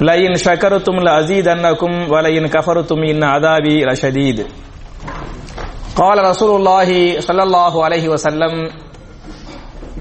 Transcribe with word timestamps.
لئن 0.00 0.34
شكرتم 0.36 0.92
لأزيدنكم 0.96 2.10
ولئن 2.12 2.46
كفرتم 2.46 2.98
إن 3.02 3.22
عذابي 3.24 3.84
لشديد 3.84 4.38
قال 5.96 6.18
رسول 6.24 6.50
الله 6.56 7.20
صلى 7.20 7.42
الله 7.42 7.84
عليه 7.84 8.08
وسلم 8.08 8.52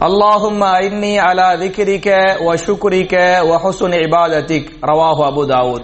اللهم 0.01 0.61
إني 0.63 1.19
على 1.19 1.47
ذكرك 1.63 2.07
وشكرك 2.41 3.13
وحسن 3.49 3.91
عبادتك 3.93 4.63
رواه 4.83 5.17
أبو 5.27 5.43
داود 5.45 5.83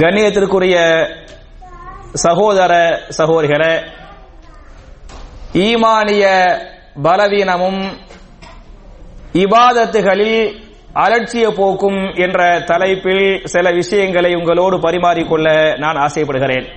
கண்ணியத்திற்குரிய 0.00 0.76
சகோதர 2.24 2.72
சகோதரிகளே 3.18 3.72
ஈமானிய 5.64 6.24
பலவீனமும் 7.04 7.80
இபாதத்துகளில் 9.42 10.40
அலட்சிய 10.93 11.55
போக்கும் 11.55 12.13
என்ற 12.15 12.59
தலைப்பில் 12.59 13.41
சில 13.45 13.71
விஷயங்களை 13.71 14.35
உங்களோடு 14.35 14.77
பரிமாறிக்கொள்ள 14.77 15.77
நான் 15.77 15.95
ஆசைப்படுகிறேன். 15.95 16.67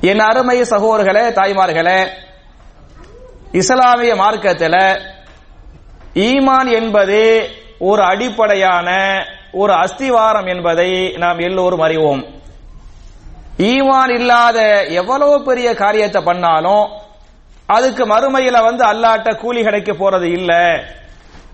என் 0.00 0.18
அருமை 0.18 0.60
சகோதரர்களே 0.60 1.24
தாய்மார்களே 1.32 2.06
இஸ்லாமிய 3.52 4.14
மார்க்கத்தில் 4.14 5.00
ஈமான் 6.14 6.72
என்பது 6.72 7.48
ஒரு 7.78 8.02
அடிப்படையான 8.02 8.88
ஒரு 9.52 9.72
அஸ்திவாரம் 9.72 10.46
என்பதை 10.46 11.12
நாம் 11.16 11.38
எல்லோரும் 11.38 11.80
அறிவோம். 11.80 12.24
ஈமான் 13.58 14.10
இல்லாத 14.10 14.86
எவ்வளவு 14.86 15.42
பெரிய 15.42 15.74
காரியத்தை 15.74 16.22
பண்ணாலும் 16.22 16.88
அதுக்கு 17.66 18.06
மறுமையில 18.06 18.62
வந்து 18.62 18.84
அல்லாட்ட 18.84 19.36
கூலி 19.36 19.62
கிடைக்க 19.62 19.92
போறது 19.92 20.22
இல்லை. 20.22 20.98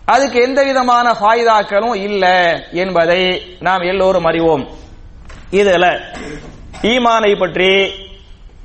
அதுக்கு 0.07 0.43
எந்த 0.43 0.63
விதமான 0.63 1.13
ஃபாய்தாக்களும் 1.13 1.95
இல்லை 1.95 2.37
என்பதை 2.73 3.23
நாம் 3.61 3.81
எல்லோரும் 3.81 4.25
அறிவோம். 4.25 4.65
இதுல 5.51 5.87
ஈமானை 6.83 7.39
பற்றி 7.39 7.71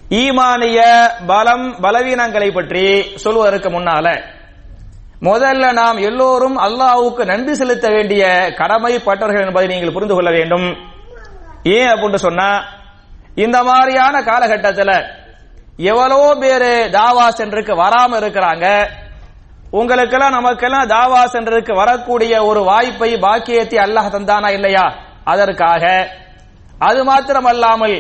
ஈமானிய 0.10 0.80
பலம் 1.28 1.66
பலவீனங்களை 1.82 2.50
பற்றி 2.54 2.86
சொல்வதற்கு 3.16 3.70
முன்னால 3.70 4.08
முதல்ல 5.22 5.72
நாம் 5.72 5.98
எல்லோரும் 5.98 6.58
அல்லாவுக்கு 6.58 7.26
நன்றி 7.26 7.54
செலுத்த 7.54 7.90
வேண்டிய 7.90 8.24
கடமைப்பட்டவர்கள் 8.58 9.46
என்பதை 9.46 9.68
நீங்கள் 9.68 9.94
புரிந்து 9.94 10.16
கொள்ள 10.16 10.30
வேண்டும். 10.32 10.68
ஏன் 11.64 11.90
அப்படின்னு 11.90 12.16
சொன்னா 12.16 12.64
இந்த 13.36 13.64
மாதிரியான 13.64 14.24
காலகட்டத்தில் 14.24 14.96
எவ்வளோ 15.78 16.36
பேரு 16.40 16.90
தாவா 16.92 17.28
சென்றுக்கு 17.28 17.74
வராம 17.84 18.18
இருக்கிறாங்க. 18.22 18.68
உங்களுக்கெல்லாம் 19.74 20.32
நமக்கெல்லாம் 20.32 20.88
தாவா 20.88 21.22
சென்றதுக்கு 21.34 21.74
வரக்கூடிய 21.74 22.44
ஒரு 22.44 22.62
வாய்ப்பை 22.64 23.18
பாக்கியத்தை 23.26 23.78
அல்லாஹ் 23.80 24.10
தந்தானா 24.16 24.50
இல்லையா? 24.58 24.86
அதற்காக. 25.24 25.84
அது 26.80 27.04
மாத்திரமல்லாமல் 27.04 27.96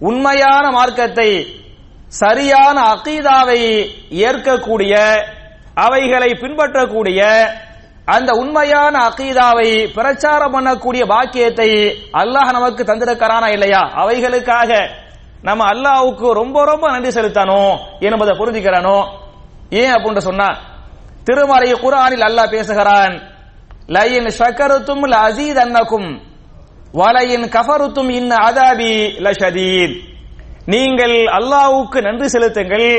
உண்மையான 0.00 0.70
மார்க்கத்தை 0.70 1.30
சரியான 2.08 2.76
அகீதாவை 2.94 3.60
ஏற்கக்கூடிய 4.28 4.94
அவைகளை 5.76 6.30
பின்பற்றக்கூடிய 6.42 7.20
அந்த 8.06 8.30
உண்மையான 8.32 8.94
அகீதாவை 9.08 9.68
பிரச்சாரம் 9.96 10.54
பண்ணக்கூடிய 10.54 11.02
பாக்கியத்தை 11.06 11.68
அல்லாஹ் 12.12 12.52
நமக்கு 12.52 12.82
தந்திருக்கிறானா 12.84 13.48
இல்லையா? 13.56 13.82
அவைகளுக்காக 14.02 14.70
நம்ம 15.42 15.62
அல்லாவுக்கு 15.72 16.26
ரொம்ப 16.32 16.64
ரொம்ப 16.64 16.90
நன்றி 16.90 17.10
செலுத்தணும் 17.10 17.74
என்பதை 18.00 18.32
புரிஞ்சுக்கிறனோ? 18.40 18.98
ஏன் 19.72 19.92
அப்படின்னு 19.94 20.18
சொன்னா 20.18 20.48
திருமறை 21.30 21.72
குரானில் 21.72 22.24
அல்லாஹ் 22.28 22.54
பேசுகிறான். 22.56 23.14
லயின் 23.94 24.28
ஷக்கருத்தும் 24.38 25.02
அசீத் 25.24 25.60
அன்னக்கும் 25.64 26.08
வலையின் 27.00 27.44
கஃபருத்தும் 27.54 28.10
இன்ன 28.18 28.30
அதாபி 28.48 28.92
லஷதீத். 29.24 29.94
நீங்கள் 30.72 31.16
அல்லாவுக்கு 31.38 31.98
நன்றி 32.06 32.28
செலுத்துங்கள். 32.28 32.90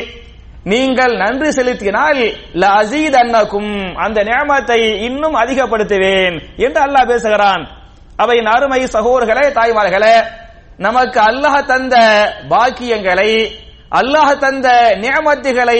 நீங்கள் 0.63 1.13
நன்றி 1.23 1.51
செலுத்தினால் 1.51 2.21
ல 2.61 2.63
அசீத் 2.81 3.17
அன்னக்கும் 3.21 3.71
அந்த 3.95 4.23
நியமத்தை 4.23 4.79
இன்னும் 5.07 5.35
அதிகப்படுத்துவேன் 5.35 6.35
என்று 6.65 6.79
அல்லாஹ் 6.85 7.09
பேசுகிறான். 7.11 7.63
அவை 8.15 8.37
அருமை 8.53 8.81
சகோதரர்களே 8.95 9.45
தாய்மார்களே 9.59 10.15
நமக்கு 10.77 11.19
அல்லாஹ் 11.29 11.65
தந்த 11.65 11.95
பாக்கியங்களை 12.49 13.31
அல்லாஹ் 13.99 14.33
தந்த 14.37 14.67
நியமத்துகளை 15.03 15.79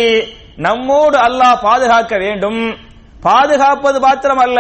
நம்மோடு 0.58 1.18
அல்லாஹ் 1.18 1.62
பாதுகாக்க 1.62 2.14
வேண்டும். 2.18 2.62
பாதுகாப்பது 3.22 4.00
மாத்திரம் 4.00 4.38
அல்ல 4.38 4.60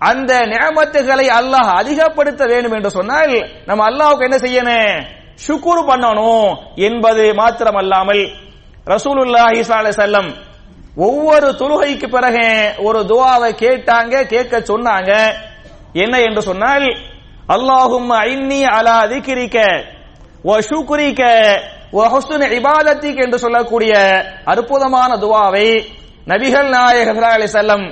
அந்த 0.00 0.32
நியமத்துகளை 0.46 1.26
அல்லாஹ் 1.38 1.70
அதிகப்படுத்த 1.80 2.46
வேண்டும் 2.46 2.72
என்று 2.72 2.90
சொன்னால் 2.90 3.34
நம்ம 3.66 3.84
அல்லாஹுக்கு 3.90 4.26
என்ன 4.28 4.38
செய்யணும்? 4.38 5.04
சுக்குர் 5.46 5.88
பண்ணணும் 5.90 6.48
என்பது 6.76 7.22
மாத்திரமல்லாமல் 7.40 8.24
ரசூலுல்லாஹி 8.86 9.60
ஸல்லல்லாஹு 9.68 10.02
செல்லம் 10.04 10.30
ஒவ்வொரு 10.96 11.48
தொழுகைக்கு 11.54 12.06
பிறகு 12.08 12.46
ஒரு 12.78 13.00
துவாவை 13.00 13.50
கேட்டாங்க 13.54 14.14
கேட்க 14.26 14.54
சொன்னாங்க. 14.60 15.10
என்ன 15.92 16.14
என்று 16.20 16.42
சொன்னால் 16.42 16.86
அல்லாஹும் 17.48 18.10
ஐன்னி 18.10 18.60
அலா 18.76 18.98
திகிரிக்க 19.12 19.58
ஒ 20.44 20.54
சுக்குரிக்க 20.70 21.22
இபாதத்திக் 22.58 23.22
என்று 23.24 23.38
சொல்லக்கூடிய 23.38 23.92
அற்புதமான 24.44 25.10
துவாவை 25.24 25.66
நபிகள் 26.26 26.68
நாயக 26.74 27.10
அலி 27.28 27.48
செல்லம் 27.56 27.84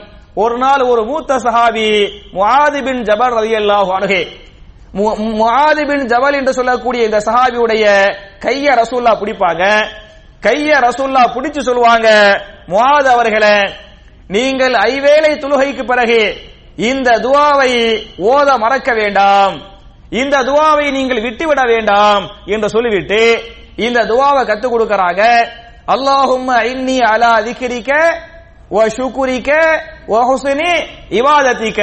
ஒரு 0.43 0.57
நாள் 0.59 0.83
ஒரு 0.93 1.03
மூத்த 1.05 1.39
சஹாபி 1.47 1.89
முஆதி 2.33 2.81
பின் 2.87 3.03
ஜபல் 3.09 3.35
ரலியல்லாஹு 3.41 3.91
அன்ஹு 3.99 4.21
முஆதி 5.41 5.85
பின் 5.91 6.05
ஜபல் 6.13 6.37
என்று 6.41 6.53
சொல்லக்கூடிய 6.53 7.01
இந்த 7.05 7.19
சஹாபியுடைய 7.27 7.85
கைய 8.45 8.67
ரசூல்லா 8.81 9.13
பிடிப்பாங்க. 9.21 9.65
கைய 10.47 10.71
ரசூல்லா 10.87 11.23
பிடிச்சு 11.35 11.61
சொல்லுவாங்க 11.61 12.09
முஹாத் 12.69 13.09
அவர்களே 13.15 13.57
நீங்கள் 14.29 14.75
ஐவேளை 14.91 15.33
தொழுகைக்கு 15.43 15.85
பிறகு 15.85 16.21
இந்த 16.91 17.09
துவாவை 17.19 17.73
ஓத 18.33 18.49
மறக்க 18.59 18.91
வேண்டாம். 18.95 19.55
இந்த 20.11 20.37
துவாவை 20.49 20.87
நீங்கள் 20.91 21.25
விட்டுவிட 21.27 21.61
வேண்டாம் 21.73 22.25
என்று 22.47 22.69
சொல்லிவிட்டு 22.69 23.21
இந்த 23.87 23.99
துவாவை 24.11 24.43
கத்து 24.51 24.67
கொடுக்கறாங்க. 24.69 25.23
அல்லாஹும் 25.95 26.51
இன்னி 26.73 26.97
அலா 27.13 27.33
திக்ரிக்க 27.47 27.91
வ 28.75 28.79
ஷுக்குரிக்க 28.97 29.51
வ 30.13 30.15
ஹுஸ்னி 30.29 30.73
இவாதத்திக்க 31.21 31.81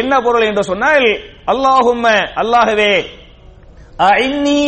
என்ன 0.00 0.12
பொருள் 0.24 0.48
என்று 0.48 0.62
சொன்னால் 0.70 1.08
அல்லாஹும் 1.52 2.06
அல்லாஹவே 2.42 2.94
இன்னி 4.26 4.62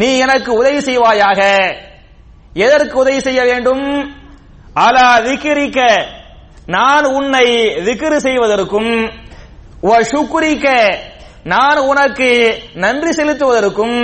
நீ 0.00 0.08
எனக்கு 0.24 0.50
உதவி 0.60 0.80
செய்வாயாக. 0.88 1.40
எதற்கு 2.64 2.94
உதவி 3.02 3.20
செய்ய 3.26 3.40
வேண்டும்? 3.50 3.84
அலா 4.86 5.08
திக்ரிக்க 5.26 5.78
நான் 6.76 7.06
உன்னை 7.18 7.46
திக்ரு 7.86 8.18
செய்வதற்கும் 8.26 8.92
வ 9.88 9.92
ஷுக்குரிக்க 10.10 10.66
நான் 11.52 11.78
உனக்கு 11.90 12.30
நன்றி 12.84 13.12
செலுத்துவதற்கும் 13.18 13.98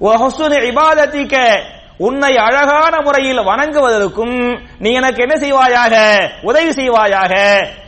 இபாதத்திக்க 0.00 1.36
உன்னை 1.98 2.36
அழகான 2.36 3.00
முறையில் 3.00 3.38
வணங்குவதற்கும் 3.38 4.36
நீ 4.78 4.90
எனக்கு 4.92 5.22
என்ன 5.22 5.36
செய்வாயாக? 5.36 5.94
உதவி 6.42 6.72
செய்வாயாக? 6.72 7.34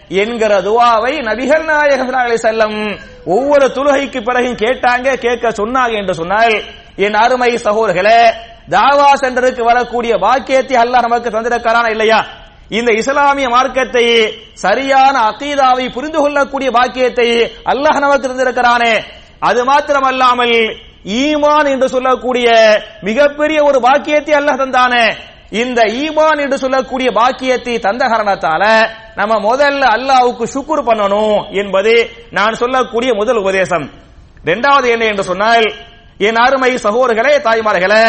என்கிற 0.09 0.61
துவாவை 0.61 1.13
நபிகள் 1.29 1.65
நாயகம் 1.65 2.11
செல்லம் 2.37 2.79
ஒவ்வொரு 3.27 3.67
தொழுகைக்கு 3.73 4.21
பிறகும் 4.23 4.55
கேட்டாங்க 4.55 5.19
கேட்க 5.19 5.51
சொன்னாங்க 5.51 5.93
என்று 5.93 6.15
சொன்னால் 6.15 6.55
என் 6.97 7.15
அருமை 7.15 7.51
சகோதரர்களே 7.57 8.21
தாவா 8.69 9.13
சென்றருக்கு 9.15 9.63
வரக்கூடிய 9.65 10.19
பாக்கியத்தை 10.19 10.77
அல்லாஹ் 10.77 11.03
நமக்கு 11.03 11.31
தந்திருக்கிறானா 11.31 11.91
இல்லையா? 11.91 12.21
இந்த 12.69 12.93
இஸ்லாமிய 12.93 13.49
மார்க்கத்தை 13.49 14.05
சரியான 14.55 15.19
அகீதாவை 15.31 15.93
புரிந்து 15.93 16.19
கொள்ளக்கூடிய 16.19 16.71
பாக்கியத்தை 16.71 17.29
அல்லாஹ் 17.65 17.99
நமக்கு 17.99 18.29
தந்திருக்கிறானே. 18.29 19.05
அது 19.41 19.65
மாத்திரமல்லாமல் 19.65 20.55
ஈமான் 21.05 21.69
என்று 21.71 21.89
சொல்லக்கூடிய 21.89 22.47
மிகப்பெரிய 23.03 23.63
ஒரு 23.65 23.81
வாக்கியத்தை 23.81 24.35
அல்ல 24.35 24.53
தந்தானே. 24.53 25.05
இந்த 25.51 25.83
ஈமான் 25.83 26.41
என்று 26.41 26.59
சொல்லக்கூடிய 26.59 27.11
பாக்கியத்தை 27.13 27.79
தந்த 27.79 28.05
காரணத்தால 28.07 28.65
நம்ம 29.15 29.35
முதல்ல 29.49 29.83
அல்லாவுக்கு 29.97 30.45
சுக்குர் 30.55 30.89
பண்ணணும் 30.89 31.51
என்பது 31.51 32.11
நான் 32.31 32.55
சொல்லக்கூடிய 32.55 33.15
முதல் 33.15 33.37
உபதேசம். 33.37 33.91
இரண்டாவது 34.45 34.89
என்ன 34.91 35.05
என்று 35.05 35.25
சொன்னால் 35.25 35.67
என் 36.19 36.37
அருமை 36.37 36.73
சகோதரர்களே 36.77 37.35
தாய்மார்களே 37.47 38.05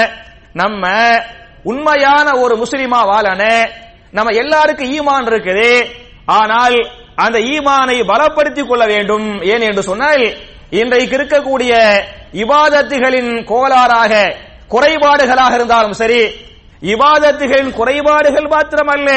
நம்ம 0.54 0.88
உண்மையான 1.64 2.28
ஒரு 2.40 2.56
முஸ்லிமா 2.56 3.02
வாழன 3.06 3.44
நம்ம 4.12 4.32
எல்லாருக்கும் 4.32 4.92
ஈமான் 4.92 5.28
இருக்குது 5.32 5.88
ஆனால் 6.26 6.78
அந்த 7.16 7.40
ஈமானை 7.40 7.98
பலப்படுத்திக் 8.02 8.68
கொள்ள 8.68 8.86
வேண்டும். 8.86 9.42
ஏன் 9.42 9.62
என்று 9.62 9.84
சொன்னால் 9.84 10.24
இன்றைக்கு 10.80 11.16
இருக்கக்கூடிய 11.18 11.72
இவாதத்துகளின் 12.44 13.32
கோளாறாக 13.52 14.14
குறைபாடுகளாக 14.74 15.54
இருந்தாலும் 15.60 15.96
சரி 16.02 16.22
இவாதத்துகளின் 16.94 17.72
குறைபாடுகள் 17.80 18.48
மாத்திரமல்ல 18.54 19.10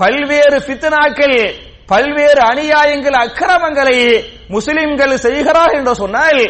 பல்வேறு 0.00 0.58
பித்தனாக்கள் 0.66 1.38
பல்வேறு 1.92 2.40
அநியாயங்கள் 2.50 3.16
அக்கிரமங்களை 3.22 3.96
முஸ்லிம்கள் 4.54 5.14
செய்கிறார் 5.24 5.74
என்று 5.78 5.94
சொன்னால் 6.02 6.40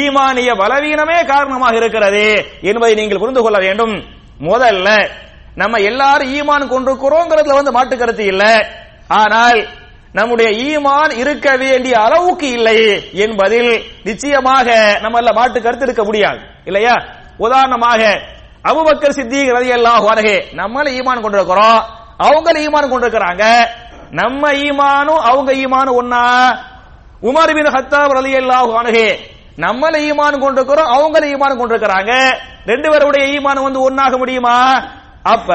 ஈமானிய 0.00 0.50
பலவீனமே 0.62 1.18
காரணமாக 1.32 1.74
இருக்கிறது 1.80 2.24
என்பதை 2.70 2.94
நீங்கள் 3.00 3.22
புரிந்து 3.22 3.42
கொள்ள 3.42 3.58
வேண்டும். 3.66 3.94
முதல்ல 4.50 4.88
நம்ம 5.60 5.78
எல்லாரும் 5.90 6.32
ஈமான் 6.38 6.72
கொண்டிருக்கிறோங்கிறதுல 6.72 7.58
வந்து 7.58 7.76
மாட்டு 7.76 7.94
கருத்து 7.96 8.24
இல்லை. 8.32 8.52
ஆனால் 9.20 9.60
நம்முடைய 10.12 10.48
ஈமான் 10.68 11.12
இருக்க 11.18 11.56
வேண்டிய 11.56 11.94
அளவுக்கு 12.00 12.48
இல்லை 12.50 12.78
என்பதில் 13.12 13.70
நிச்சயமாக 14.04 14.68
நம்ம 15.02 15.32
மாட்டு 15.32 15.62
கருத்து 15.62 15.84
இருக்க 15.84 16.04
முடியாது. 16.04 16.40
இல்லையா? 16.64 16.94
உதாரணமாக 17.36 18.00
அபுபக்கர் 18.70 19.16
சித்திக் 19.18 19.52
ரலியல்லாஹு 19.58 20.04
வரகே 20.10 20.36
நம்மள 20.60 20.86
ஈமான் 20.98 21.22
கொண்டிருக்கிறோம் 21.24 21.80
அவங்கள 22.26 22.56
ஈமான் 22.66 22.90
கொண்டிருக்கிறாங்க. 22.92 23.44
நம்ம 24.10 24.52
ஈமானும் 24.52 25.22
அவங்க 25.30 25.50
ஈமானும் 25.62 25.98
ஒன்னா 26.00 26.24
உமர் 27.22 27.54
பின் 27.56 27.72
ஹத்தாப் 27.76 28.16
ரலியல்லாஹு 28.18 28.72
அன்ஹு 28.80 29.06
நம்மள 29.58 29.94
ஈமான் 30.10 30.42
கொண்டிருக்கிறோம் 30.42 30.92
அவங்கள 30.96 31.24
ஈமான் 31.34 31.60
கொண்டிருக்கிறாங்க. 31.60 32.12
ரெண்டு 32.66 32.90
பேருடைய 32.90 33.40
ஈமான் 33.40 33.62
வந்து 33.62 33.90
ஒன்னாக 33.90 34.18
முடியுமா? 34.18 34.56
அப்ப 35.22 35.50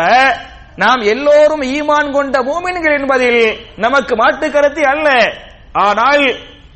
நாம் 0.77 1.01
எல்லோரும் 1.01 1.61
ஈமான் 1.61 2.09
கொண்ட 2.11 2.39
மூமின்கள் 2.39 2.99
என்பதில் 2.99 3.41
நமக்கு 3.75 4.15
மாட்டு 4.15 4.51
கருத்து 4.51 4.87
அல்ல. 4.87 5.07
ஆனால் 5.71 6.23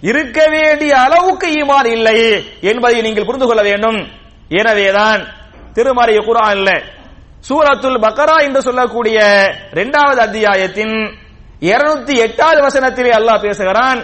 இருக்க 0.01 0.39
வேண்டிய 0.47 0.91
அளவுக்கு 0.99 1.47
ஈமான் 1.47 1.89
இல்லை 1.95 2.19
என்பதை 2.61 3.01
நீங்கள் 3.01 3.25
புரிந்து 3.25 3.47
கொள்ள 3.47 3.61
வேண்டும். 3.61 3.99
எனவேதான் 4.49 5.21
திருமறைய 5.73 6.19
இல்ல 6.51 6.69
சூரத்துல் 7.47 8.03
பக்கரா 8.05 8.37
என்று 8.45 8.61
சொல்லக்கூடிய 8.61 9.17
இரண்டாவது 9.71 10.21
அத்தியாயத்தின் 10.21 10.95
இருநூத்தி 11.61 12.15
எட்டாவது 12.25 12.59
வசனத்திலே 12.67 13.11
அல்லாஹ் 13.19 13.41
பேசுகிறான் 13.41 13.99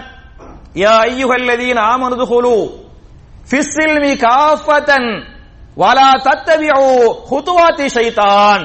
யா 0.84 0.96
ஐயுகல்லதீன் 1.10 1.80
ஆமனது 1.92 2.26
ஹுலு 2.32 2.58
ஃபிஸ்ஸில் 3.50 4.00
மீ 4.04 4.12
காஃபத்தன் 4.26 5.10
வலா 5.78 6.10
தத்தபிஉ 6.28 6.84
ஹுதுவாத்தி 7.32 7.86
ஷைத்தான். 7.98 8.64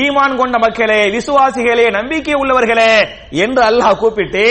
ஈமான் 0.00 0.36
கொண்ட 0.36 0.58
மக்களே 0.58 1.00
விசுவாசிகளே 1.16 1.90
நம்பிக்கை 1.90 2.34
உள்ளவர்களே 2.34 2.92
என்று 3.30 3.62
அல்லாஹ் 3.62 3.96
கூப்பிட்டு 3.96 4.46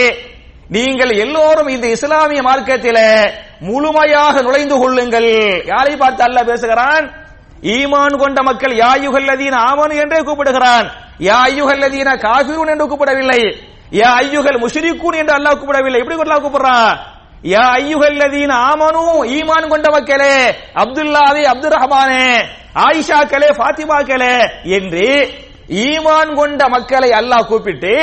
நீங்கள் 0.70 1.10
எல்லோரும் 1.10 1.68
இந்த 1.68 1.88
இஸ்லாமிய 1.88 2.42
மார்க்கத்தில் 2.42 3.00
முழுமையாக 3.60 4.42
நுழைந்து 4.42 4.76
கொள்ளுங்கள். 4.80 5.32
யாரை 5.66 5.96
பார்த்து 5.98 6.22
அல்லாஹ் 6.24 6.50
பேசுகிறான்? 6.52 7.06
ஈமான் 7.64 8.16
கொண்ட 8.18 8.42
மக்கள் 8.42 8.74
யாயுகல்லதீன 8.84 9.56
ஆமனு 9.70 9.96
என்றே 10.04 10.20
கூப்பிடுகிறான். 10.20 10.88
யா 11.20 11.40
ஐயுகல்லதீன 11.48 12.10
காஃபிரூன் 12.28 12.72
என்று 12.74 12.86
கூப்பிடவில்லை. 12.88 13.42
யா 13.92 14.10
ஐயுகல் 14.22 14.62
முஷ்ரிக்கூன் 14.64 15.20
என்று 15.22 15.34
அல்லாஹ் 15.38 15.60
கூப்பிடவில்லை. 15.60 16.00
எப்படி 16.00 16.16
அல்லாஹ் 16.16 16.44
கூப்பிடுறான்? 16.46 16.94
யா 17.44 17.62
ஐயுகல்லதீன் 17.78 18.56
ஆமனு 18.64 19.04
ஈமான் 19.36 19.70
கொண்ட 19.70 19.88
மக்களே 19.94 20.36
அப்துல்லாவே 20.82 21.44
அப்துல் 21.52 21.76
ரஹ்மானே 21.76 22.26
ஆயிஷாக்களே 22.82 23.50
ஃபாத்திமாக்களே 23.58 24.36
என்று 24.78 25.08
ஈமான் 25.84 26.32
கொண்ட 26.36 26.62
மக்களை 26.70 27.10
அல்லாஹ் 27.20 27.48
கூப்பிட்டு 27.48 27.96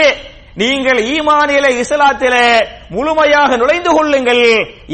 நீங்கள் 0.56 1.00
ஈமானில 1.08 1.67
இஸ்லாத்திலே 1.82 2.46
முழுமையாக 2.90 3.56
நுழைந்து 3.56 3.90
கொள்ளுங்கள் 3.96 4.44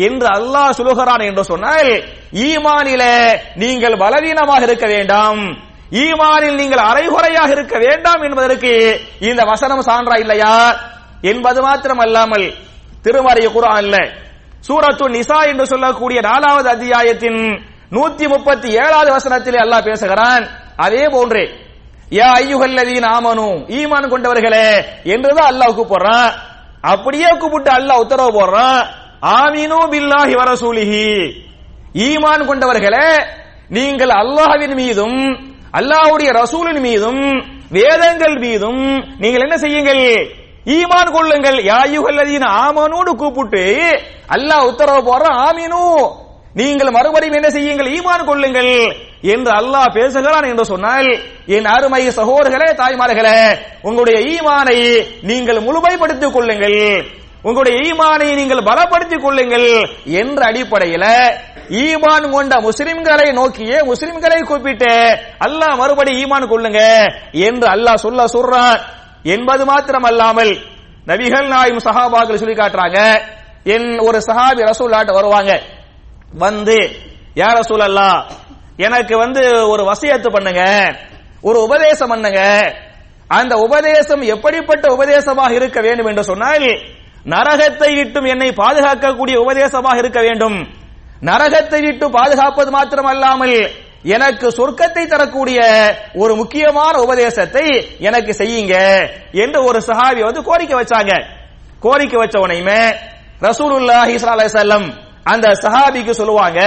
என்று 0.07 0.29
அல்லாஹ் 0.33 0.77
சொல்லுகிறான் 0.79 1.25
என்று 1.29 1.45
சொன்னால் 1.51 1.91
ஈமானில 2.47 3.05
நீங்கள் 3.57 3.97
பலவீனமாக 4.03 4.69
இருக்க 4.69 4.87
வேண்டாம் 4.87 5.41
ஈமானில் 6.01 6.59
நீங்கள் 6.61 6.83
அரைகுறையாக 6.89 7.51
இருக்க 7.57 7.77
வேண்டாம் 7.79 8.23
என்பதற்கு 8.23 8.73
இந்த 9.29 9.43
வசனம் 9.53 9.87
சான்றா 9.89 10.19
இல்லையா 10.25 10.55
என்பது 11.25 11.61
மாத்திரம் 11.63 12.03
அல்லாமல் 12.07 12.47
திருமறைய 13.05 13.49
குரான்ல 13.57 13.97
சூரத்து 14.67 15.07
நிசா 15.17 15.39
என்று 15.51 15.65
சொல்லக்கூடிய 15.73 16.19
நாலாவது 16.31 16.69
அத்தியாயத்தின் 16.75 17.41
நூத்தி 17.97 18.27
முப்பத்தி 18.33 18.69
ஏழாவது 18.83 19.11
வசனத்திலே 19.17 19.59
அல்லாஹ் 19.65 19.87
பேசுகிறான். 19.89 20.45
அதே 20.85 21.05
போன்றே 21.15 21.45
யா 22.19 22.29
ஐயுகல்லதீன் 22.41 23.07
ஆமனு 23.17 23.49
ஈமான் 23.79 24.11
கொண்டவர்களே 24.13 24.69
என்றுதான் 25.15 25.51
அல்லாஹ் 25.53 25.77
கூப்பிடுறான். 25.79 26.31
அப்படியே 26.93 27.31
கூப்பிட்டு 27.43 27.71
அல்லாஹ் 27.79 28.03
உத்தரவு 28.05 28.31
போடுறான். 28.39 28.81
ஆமீனு 29.41 29.79
பில்லாஹி 29.93 30.35
வரசூலிஹி 30.41 31.07
ஈமான் 32.07 32.47
கொண்டவர்களே 32.51 33.09
நீங்கள் 33.77 34.13
அல்லாஹ்வின் 34.23 34.75
மீதும் 34.83 35.19
அல்லாஹ்வுடைய 35.79 36.31
ரசூலின் 36.41 36.81
மீதும் 36.89 37.23
வேதங்கள் 37.77 38.37
மீதும் 38.45 38.83
நீங்கள் 39.23 39.45
என்ன 39.47 39.57
செய்யுங்கள்? 39.65 40.03
ஈமான் 40.67 41.15
கொள்ளுங்கள். 41.17 41.59
யாயுகல்லதீன் 41.73 42.47
ஆமனோடு 42.65 43.13
கூப்பிட்டு 43.23 43.65
அல்லாஹ் 44.35 44.69
உத்தரவு 44.71 45.01
போடுறான் 45.09 45.41
ஆமீனு. 45.47 45.83
நீங்கள் 46.55 46.95
மறுபடியும் 46.97 47.35
என்ன 47.35 47.51
செய்யுங்கள்? 47.51 47.91
ஈமான் 47.97 48.25
கொள்ளுங்கள். 48.25 48.73
என்று 49.23 49.51
அல்லாஹ் 49.61 49.95
பேசுகிறான் 49.95 50.45
என்று 50.45 50.65
சொன்னால் 50.65 51.09
என் 51.47 51.69
அருமை 51.75 52.03
சகோதரர்களே 52.19 52.69
தாய்மார்களே 52.81 53.39
உங்களுடைய 53.83 54.19
ஈமானை 54.33 54.79
நீங்கள் 55.23 55.61
முழுமைப்படுத்திக் 55.67 56.35
கொள்ளுங்கள். 56.37 56.81
உங்களுடைய 57.43 57.77
ஈமானை 57.89 58.35
நீங்கள் 58.35 58.67
பலப்படுத்திக் 58.69 59.25
கொள்ளுங்கள் 59.25 59.69
என்ற 60.05 60.41
அடிப்படையில 60.51 61.05
ஈமான் 61.85 62.31
கொண்ட 62.31 62.55
முஸ்லிம்களை 62.69 63.33
நோக்கியே 63.33 63.79
முஸ்லிம்களை 63.91 64.41
கூப்பிட்டு 64.45 64.93
அல்லாஹ் 65.47 65.79
மறுபடி 65.83 66.13
ஈமான் 66.25 66.51
கொள்ளுங்க 66.53 66.81
என்று 67.33 67.67
அல்லாஹ் 67.75 68.05
சொல்ல 68.07 68.27
சொல்றான். 68.37 68.79
என்பது 69.25 69.65
மாத்திரம் 69.65 70.07
அல்லாமல் 70.11 70.53
நபிகள் 71.07 71.49
நாயும் 71.49 71.85
சஹாபாக்கள் 71.87 72.41
சொல்லி 72.43 72.57
காட்டுறாங்க 72.59 72.99
என் 73.75 73.89
ஒரு 73.99 74.19
சஹாபி 74.29 74.63
ரசூல்லாட்ட 74.71 75.13
வருவாங்க 75.19 75.53
வந்து 76.45 76.79
யார் 77.35 77.59
ரசூல் 77.61 77.85
அல்லா 77.89 78.09
எனக்கு 78.77 79.15
வந்து 79.19 79.43
ஒரு 79.73 79.83
வசியத்து 79.91 80.29
பண்ணுங்க 80.37 80.63
ஒரு 81.43 81.59
உபதேசம் 81.67 82.13
பண்ணுங்க. 82.13 82.41
அந்த 83.29 83.55
உபதேசம் 83.67 84.23
எப்படிப்பட்ட 84.35 84.85
உபதேசமாக 84.93 85.55
இருக்க 85.55 85.81
வேண்டும் 85.81 86.09
என்று 86.11 86.25
சொன்னால் 86.31 86.69
நரகத்தை 87.35 87.91
விட்டும் 87.97 88.25
என்னை 88.25 88.49
பாதுகாக்கக்கூடிய 88.63 89.37
உபதேசமாக 89.45 89.99
இருக்க 89.99 90.21
வேண்டும். 90.21 90.59
நரகத்தை 91.31 91.81
விட்டு 91.87 92.07
பாதுகாப்பது 92.19 92.71
மாத்திரம் 92.71 93.11
அல்லாமல் 93.13 93.57
எனக்கு 94.05 94.47
சொர்க்கத்தை 94.51 95.07
தரக்கூடிய 95.07 95.59
ஒரு 96.15 96.35
முக்கியமான 96.35 96.95
உபதேசத்தை 97.01 97.67
எனக்கு 97.99 98.33
செய்யுங்க 98.33 98.75
என்று 99.33 99.59
ஒரு 99.65 99.79
சஹாபி 99.79 100.21
வந்து 100.25 100.43
கோரிக்கை 100.43 100.77
வச்சாங்க. 100.81 101.13
கோரிக்கை 101.81 102.19
வச்ச 102.19 102.37
உனையுமே 102.47 102.81
ரசூலுல்லாஹி 103.41 104.17
செல்லம் 104.57 104.87
அந்த 105.33 105.47
சஹாபிக்கு 105.65 106.11
சொல்லுவாங்க 106.11 106.61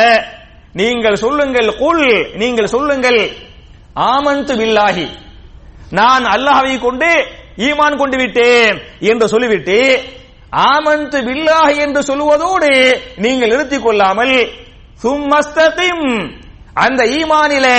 நீங்கள் 0.73 1.15
சொல்லுங்கள் 1.15 1.69
குல் 1.75 2.05
நீங்கள் 2.35 2.73
சொல்லுங்கள். 2.75 3.21
ஆமந்து 3.95 4.53
பில்லாஹி. 4.55 5.07
நான் 5.89 6.25
அல்லாஹ்வை 6.25 6.79
கொண்டு 6.79 7.09
ஈமான் 7.57 7.97
கொண்டு 7.97 8.17
விட்டேன் 8.17 8.77
என்று 8.99 9.27
சொல்லிவிட்டு 9.27 9.77
ஆமந்து 10.71 11.19
பில்லாஹி 11.27 11.77
என்று 11.85 12.01
சொல்லுவதோடு 12.09 12.71
நீங்கள் 13.17 13.49
நிறுத்திக் 13.49 13.85
கொள்ளாமல் 13.85 14.35
சும்மஸ்தகிம் 15.03 16.07
அந்த 16.85 17.01
ஈமானிலே 17.19 17.77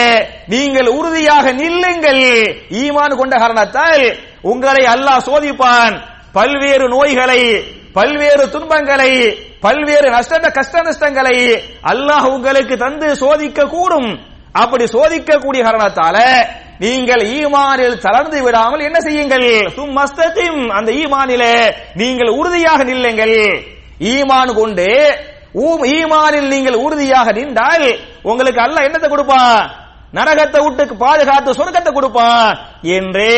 நீங்கள் 0.52 0.88
உறுதியாக 0.98 1.46
நில்லுங்கள். 1.62 2.24
ஈமான் 2.82 3.18
கொண்ட 3.20 3.34
காரணத்தால் 3.42 4.04
உங்களை 4.50 4.84
அல்லாஹ் 4.94 5.26
சோதிப்பான். 5.28 5.94
பல்வேறு 6.36 6.86
நோய்களை 6.94 7.42
பல்வேறு 7.98 8.44
துன்பங்களை 8.54 9.12
பல்வேறு 9.64 10.08
நஷ்ட 10.14 10.50
கஷ்ட 10.56 10.82
நஷ்டங்களை 10.88 11.36
அல்லாஹ் 11.92 12.26
உங்களுக்கு 12.34 12.74
தந்து 12.84 13.08
சோதிக்க 13.22 13.60
கூடும் 13.74 14.10
அப்படி 14.62 14.84
சோதிக்கக்கூடிய 14.94 15.60
காரணத்தால 15.68 16.16
நீங்கள் 16.84 17.22
ஈமானில் 17.38 17.96
தளர்ந்து 18.04 18.38
விடாமல் 18.44 18.84
என்ன 18.88 18.98
செய்யுங்கள்? 19.06 19.48
சும்மஸ்தத்தின் 19.76 20.60
அந்த 20.78 20.90
ஈமானிலே 21.00 21.54
நீங்கள் 22.00 22.30
உறுதியாக 22.40 22.80
நில்லுங்கள். 22.90 23.36
ஈமான் 24.12 24.52
கொண்டு 24.60 24.88
ஈமானில் 25.96 26.48
நீங்கள் 26.54 26.82
உறுதியாக 26.86 27.32
நின்றால் 27.32 27.86
உங்களுக்கு 28.22 28.60
அல்ல 28.64 28.78
என்னத்தை 28.86 29.08
கொடுப்பான் 29.08 29.60
நரகத்தை 30.18 30.60
விட்டு 30.64 30.94
பாதுகாத்து 31.04 31.58
சொர்க்கத்தை 31.58 31.92
கொடுப்பான் 31.92 32.50
என்று 32.82 33.28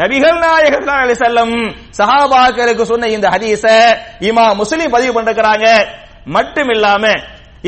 நபிகள் 0.00 0.38
நாயகர் 0.44 0.88
அலி 0.96 1.14
செல்லம் 1.22 1.54
சஹாபாக்களுக்கு 1.98 2.84
சொன்ன 2.90 3.08
இந்த 3.16 3.26
ஹதீச 3.34 3.64
இமா 4.28 4.44
முஸ்லிம் 4.60 4.94
பதிவு 4.94 5.12
பண்ணிருக்கிறாங்க. 5.16 5.66
மட்டும் 6.36 6.70
இல்லாம 6.74 7.04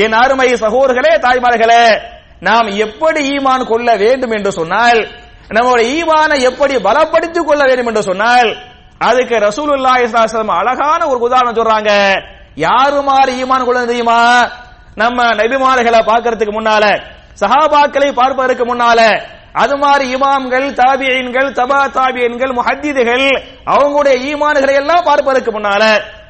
என் 0.04 0.12
அருமை 0.12 0.48
சகோதர்களே 0.64 1.12
தாய்மார்களே 1.24 1.84
நாம் 2.40 2.68
எப்படி 2.84 3.20
ஈமான் 3.34 3.68
கொள்ள 3.72 3.88
வேண்டும் 3.96 4.34
என்று 4.36 4.50
சொன்னால் 4.52 5.00
நம்முடைய 5.56 5.86
ஈமானை 5.96 6.36
எப்படி 6.50 6.74
பலப்படுத்திக் 6.86 7.48
கொள்ள 7.48 7.62
வேண்டும் 7.68 7.86
என்று 7.86 8.02
சொன்னால் 8.10 8.50
அதுக்கு 8.98 9.36
ரசூலுல்லாஹி 9.48 10.04
அழகான 10.60 11.00
ஒரு 11.06 11.18
உதாரணம் 11.18 11.58
சொல்றாங்க. 11.58 11.92
யாரு 12.56 13.02
மாறு 13.02 13.32
ஈமான் 13.32 13.64
கொள்ள 13.64 13.84
தெரியுமா? 13.84 14.18
நம்ம 14.94 15.22
நபிமார்களை 15.34 16.00
பார்க்கறதுக்கு 16.02 16.52
முன்னால 16.52 16.84
சஹாபாக்களை 17.40 18.12
பார்ப்பதற்கு 18.12 18.64
முன்னால 18.64 19.00
அது 19.52 19.76
மாதிரி 19.76 20.16
இமாம்கள் 20.16 20.72
தாபியன்கள் 20.72 21.50
தபா 21.52 21.86
தாபியன்கள் 21.88 22.52
முஹத்திதுகள் 22.52 23.26
அவங்களுடைய 23.66 24.14
ஈமான்களை 24.30 24.74
எல்லாம் 24.74 25.04
பார்ப்பதற்கு 25.04 25.50
முன்னால 25.52 25.82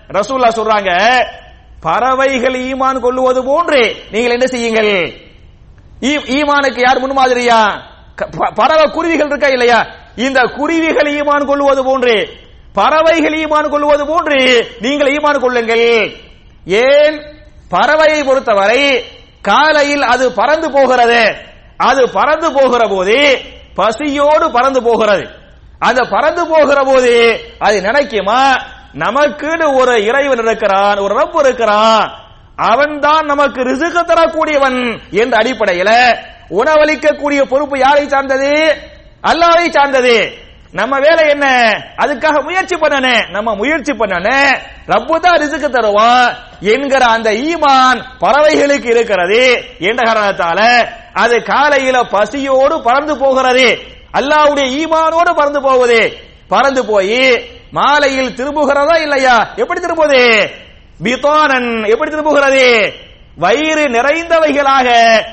ரசூல்லா 0.08 0.48
சொல்றாங்க 0.48 0.90
பறவைகள் 1.80 2.54
ஈமான் 2.54 3.00
கொள்ளுவது 3.00 3.44
போன்று 3.44 3.80
நீங்கள் 4.10 4.30
என்ன 4.30 4.46
செய்யுங்கள்? 4.46 4.92
ஈ- 6.02 6.24
ஈமானுக்கு 6.36 6.80
யார் 6.80 7.00
முன்மாதிரியா? 7.00 7.58
க- 8.14 8.28
ப- 8.38 8.52
பறவை 8.54 8.90
குருவிகள் 8.90 9.26
இருக்கா 9.26 9.46
இல்லையா? 9.46 9.78
இந்த 10.16 10.40
குருவிகள் 10.56 11.12
ஈமான் 11.14 11.46
கொள்வது 11.46 11.84
போன்று 11.84 12.14
பறவைகள் 12.74 13.44
ஈமான் 13.44 13.68
கொள்வது 13.68 14.06
போன்று 14.06 14.66
நீங்கள் 14.80 15.12
ஈமான் 15.16 15.40
கொள்ளுங்கள். 15.40 16.12
ஏன்? 16.66 17.22
பறவையை 17.70 18.24
பொறுத்தவரை 18.24 19.04
காலையில் 19.42 20.02
அது 20.02 20.32
பறந்து 20.32 20.70
போகிறது. 20.70 21.36
அது 21.76 22.10
பறந்து 22.10 22.52
போகிற 22.52 22.86
போது 22.88 23.40
பசியோடு 23.74 24.50
பறந்து 24.50 24.82
போகிறது. 24.82 25.28
அந்த 25.78 26.04
பறந்து 26.04 26.46
போகிற 26.46 26.82
போது 26.82 27.40
அது 27.58 27.80
நினைக்குமா? 27.80 28.56
நமக்குன்னு 28.98 29.76
ஒரு 29.76 30.04
இறைவன் 30.04 30.38
இருக்கிறான் 30.38 30.96
ஒரு 30.96 31.14
ரப்பு 31.14 31.38
இருக்கிறான். 31.38 32.14
அவன்தான் 32.56 33.26
நமக்கு 33.26 33.62
ரிசுக்கு 33.62 34.04
தரக்கூடியவன் 34.04 35.00
என்ற 35.10 35.38
அடிப்படையில 35.38 36.18
உணவளிக்கக்கூடிய 36.50 37.42
பொறுப்பு 37.42 37.78
யாரை 37.78 38.08
சார்ந்தது? 38.08 38.76
அல்லாவை 39.22 39.70
சார்ந்தது. 39.70 40.42
நம்ம 40.74 40.98
வேலை 40.98 41.28
என்ன? 41.28 41.46
அதுக்காக 41.96 42.42
முயற்சி 42.42 42.76
பண்ணனே. 42.76 43.30
நம்ம 43.30 43.54
முயற்சி 43.54 43.92
பண்ணனே. 43.92 44.58
ரப்பு 44.86 45.20
தான் 45.20 45.38
ரிசுக்கு 45.38 45.70
தருவான் 45.70 46.34
என்கிற 46.60 47.04
அந்த 47.06 47.30
ஈமான் 47.30 48.04
பறவைகளுக்கு 48.20 48.86
இருக்கிறது. 48.86 49.64
என்ற 49.78 50.12
காரணத்தால 50.12 50.88
அது 51.12 51.42
காலையில 51.42 52.02
பசியோடு 52.02 52.82
பறந்து 52.82 53.18
போகிறது. 53.18 53.78
அல்லாவுடைய 54.12 54.66
ஈமானோடு 54.80 55.34
பறந்து 55.34 55.60
போகுது 55.62 56.18
பறந்து 56.48 56.86
போய் 56.86 57.48
மாலையில் 57.70 58.34
திரும்புகிறதா 58.34 58.96
இல்லையா? 59.00 59.52
எப்படி 59.56 59.80
திரும்புவது? 59.80 60.50
பிதானன் 61.02 61.84
எப்படி 61.84 62.10
திரும்புகிறது? 62.10 62.92
வயிறு 63.36 63.84
நிறைந்தவைகளாக 63.84 64.88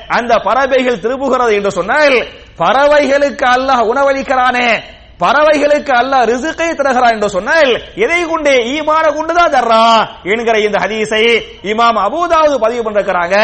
அந்த 0.08 0.36
பறவைகள் 0.36 1.00
திரும்புகிறது 1.00 1.54
என்று 1.54 1.70
சொன்னால் 1.70 2.16
பறவைகளுக்கு 2.58 3.44
அல்லாஹ் 3.44 3.88
உணவளிக்கிறானே. 3.92 4.82
பறவைகளுக்கு 5.22 5.92
அல்லாஹ் 5.98 6.24
ரிசுக்கை 6.30 6.68
தருகிறான் 6.72 7.14
என்று 7.14 7.28
சொன்னால் 7.28 7.70
எதை 7.96 8.20
கொண்டு? 8.24 8.52
ஈமான 8.72 9.04
கொண்டுதான் 9.08 9.54
தர்றான் 9.54 10.00
என்கிற 10.30 10.56
இந்த 10.58 10.76
ஹதீஸை 10.84 11.22
இமாம் 11.64 11.98
அபூதாவது 12.04 12.54
பதிவு 12.58 12.82
பண்றாங்க 12.82 13.36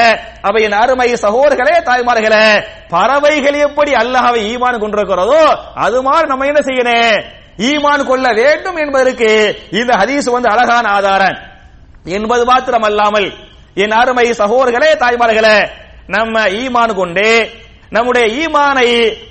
அப்ப 0.43 0.57
என் 0.61 0.79
அருமை 0.81 1.09
சகோதரர்களே 1.25 1.77
தாய்மார்களே 1.81 2.45
பறவைகள் 2.91 3.59
எப்படி 3.59 3.93
அல்லாஹ்வை 3.95 4.43
ஈமான் 4.53 4.83
கொண்டிருக்கிறதோ 4.83 5.43
அது 5.79 5.99
மாதிரி 6.03 6.27
நம்ம 6.29 6.47
என்ன 6.47 6.61
செய்யணும் 6.61 7.19
ஈமான் 7.69 8.05
கொள்ள 8.05 8.27
வேண்டும் 8.33 8.77
என்பதற்கு 8.77 9.31
இந்த 9.73 9.93
ஹதீஸ் 10.01 10.29
வந்து 10.31 10.49
அழகான 10.49 10.85
ஆதாரம். 10.89 11.39
என்பது 12.11 12.45
மாத்திரம் 12.45 12.83
அல்லாமல் 12.83 13.29
என் 13.77 13.91
அருமை 13.93 14.27
சகோதரர்களே 14.41 14.91
தாய்மார்களே 14.97 15.57
நம்ம 16.09 16.35
ஈமான் 16.61 16.95
கொண்டு 16.95 17.27
நம்முடைய 17.91 18.25
ஈமானை 18.39 18.87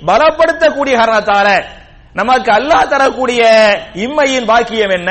பலப்படுத்தக்கூடிய 0.08 0.94
காரணத்தால 0.96 1.48
நமக்கு 2.18 2.50
அல்லாஹ் 2.52 2.90
தரக்கூடிய 2.92 3.42
இம்மையின் 4.04 4.46
பாக்கியம் 4.46 4.90
என்ன? 4.90 5.10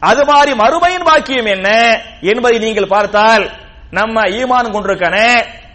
அது 0.00 0.22
மாதிரி 0.24 0.52
மறுமையின் 0.62 1.06
பாக்கியம் 1.10 1.46
என்ன? 1.46 1.68
என்பதை 2.30 2.58
நீங்கள் 2.58 2.92
பார்த்தால் 2.94 3.44
நம்ம 3.90 4.16
ஈமான் 4.40 4.72
கொண்டிருக்கனே. 4.74 5.30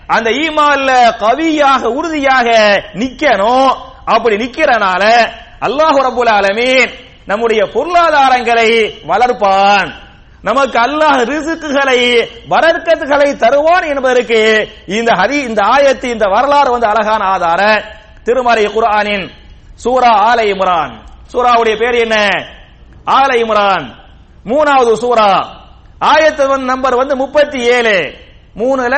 அந்த 0.07 0.29
ஈமான்ல 0.43 0.91
கவியாக 1.23 1.81
உறுதியாக 1.97 2.47
நிக்கணும். 2.93 3.71
அப்படி 4.05 4.35
நிக்கிறனால 4.43 5.03
அல்லாஹ் 5.67 5.97
ரபுல் 6.07 6.31
ஆலமீன் 6.37 6.91
நம்முடைய 7.25 7.61
பொருளாதாரங்களை 7.75 8.69
வளர்ப்பான். 9.09 9.89
நமக்கு 10.41 10.77
அல்லாஹ் 10.79 11.19
ரிசுக்குகளை 11.31 11.99
வரக்கத்துகளை 12.53 13.29
தருவான் 13.43 13.85
என்பதற்கு 13.93 14.39
இந்த 14.97 15.11
ஹரி 15.19 15.39
இந்த 15.49 15.61
ஆயத்து 15.73 16.07
இந்த 16.15 16.25
வரலாறு 16.35 16.69
வந்து 16.71 16.87
அழகான 16.87 17.21
ஆதார 17.33 17.61
திருமறை 18.23 18.65
குரானின் 18.75 19.25
சூரா 19.83 20.11
ஆல 20.29 20.39
இம்ரான். 20.53 20.93
சூராவுடைய 21.31 21.75
பேர் 21.77 21.93
என்ன? 21.93 22.15
ஆல 23.05 23.29
இம்ரான். 23.43 23.85
மூணாவது 24.45 24.93
சூரா. 24.93 25.31
ஆயத்து 26.05 26.57
நம்பர் 26.57 26.95
வந்து 26.95 27.15
முப்பத்தி 27.15 27.59
ஏழு. 27.61 28.13
மூணுல 28.55 28.95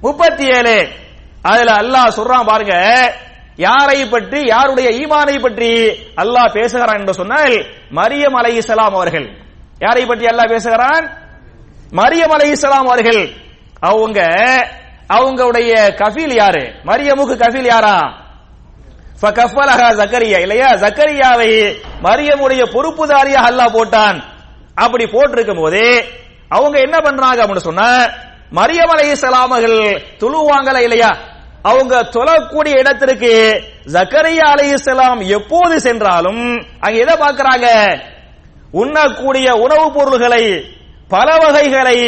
முப்பத்தி 0.00 0.44
ஏழு. 0.46 0.88
அதுல 1.42 1.72
அல்லாஹ் 1.72 2.16
சொல்றான் 2.16 2.44
பாருங்க 2.44 2.74
யாரை 3.56 4.06
பற்றி 4.06 4.46
யாருடைய 4.46 4.88
ஈமானை 4.90 5.40
பற்றி 5.40 5.70
அல்லாஹ் 6.16 6.52
பேசுகிறான் 6.52 6.98
என்று 6.98 7.14
சொன்னால் 7.14 7.56
மரியம் 7.90 8.36
அலைஹிஸ்ஸலாம் 8.40 8.94
அவர்கள். 8.98 9.28
யாரை 9.78 10.06
பற்றி 10.06 10.26
அல்லாஹ் 10.26 10.48
பேசுகிறான்? 10.48 11.04
மரியம் 11.92 12.34
அலைஹிஸ்ஸலாம் 12.36 12.86
அவர்கள். 12.86 13.32
அவங்க 13.80 14.20
அவங்களுடைய 15.08 15.72
கஃபீல் 16.02 16.34
யாரு? 16.34 16.64
மரியமுக்கு 16.84 17.34
கஃபீல் 17.42 17.66
யாரா? 17.66 18.25
ஃபகஃபலஹா 19.22 19.88
ஜக்கரியா. 20.00 20.38
இல்லையா? 20.38 20.66
ஜக்கரியாவை 20.74 21.50
மரியமுடைய 22.02 22.62
பொறுப்புதாரியாக 22.74 23.48
அல்லாஹ் 23.50 23.74
போட்டான். 23.76 24.18
அப்படி 24.74 25.06
போட்டிருக்கும் 25.06 25.56
போதே 25.56 25.88
அவங்க 26.48 26.78
என்ன 26.78 27.00
பண்றாங்க 27.00 27.42
அப்படின்னு 27.42 27.68
சொன்னா 27.70 27.88
மரியம் 28.52 28.92
அலை 28.94 29.16
அவர்கள் 29.32 29.78
துழுவாங்களா 30.20 30.78
இல்லையா? 30.78 31.10
அவங்க 31.62 32.02
தொழக்கூடிய 32.02 32.78
இடத்திற்கு 32.78 33.32
ஜக்கரியா 33.86 34.44
அலைஹிஸ்ஸலாம் 34.54 35.26
எப்போது 35.28 35.80
சென்றாலும் 35.80 36.42
அங்க 36.80 36.98
எதை 36.98 37.14
பார்க்கறாங்க? 37.14 37.66
உண்ணக்கூடிய 38.72 39.52
உணவுப் 39.54 39.94
பொருள்களை 39.94 40.44
பல 41.08 41.28
வகைகளை 41.36 41.98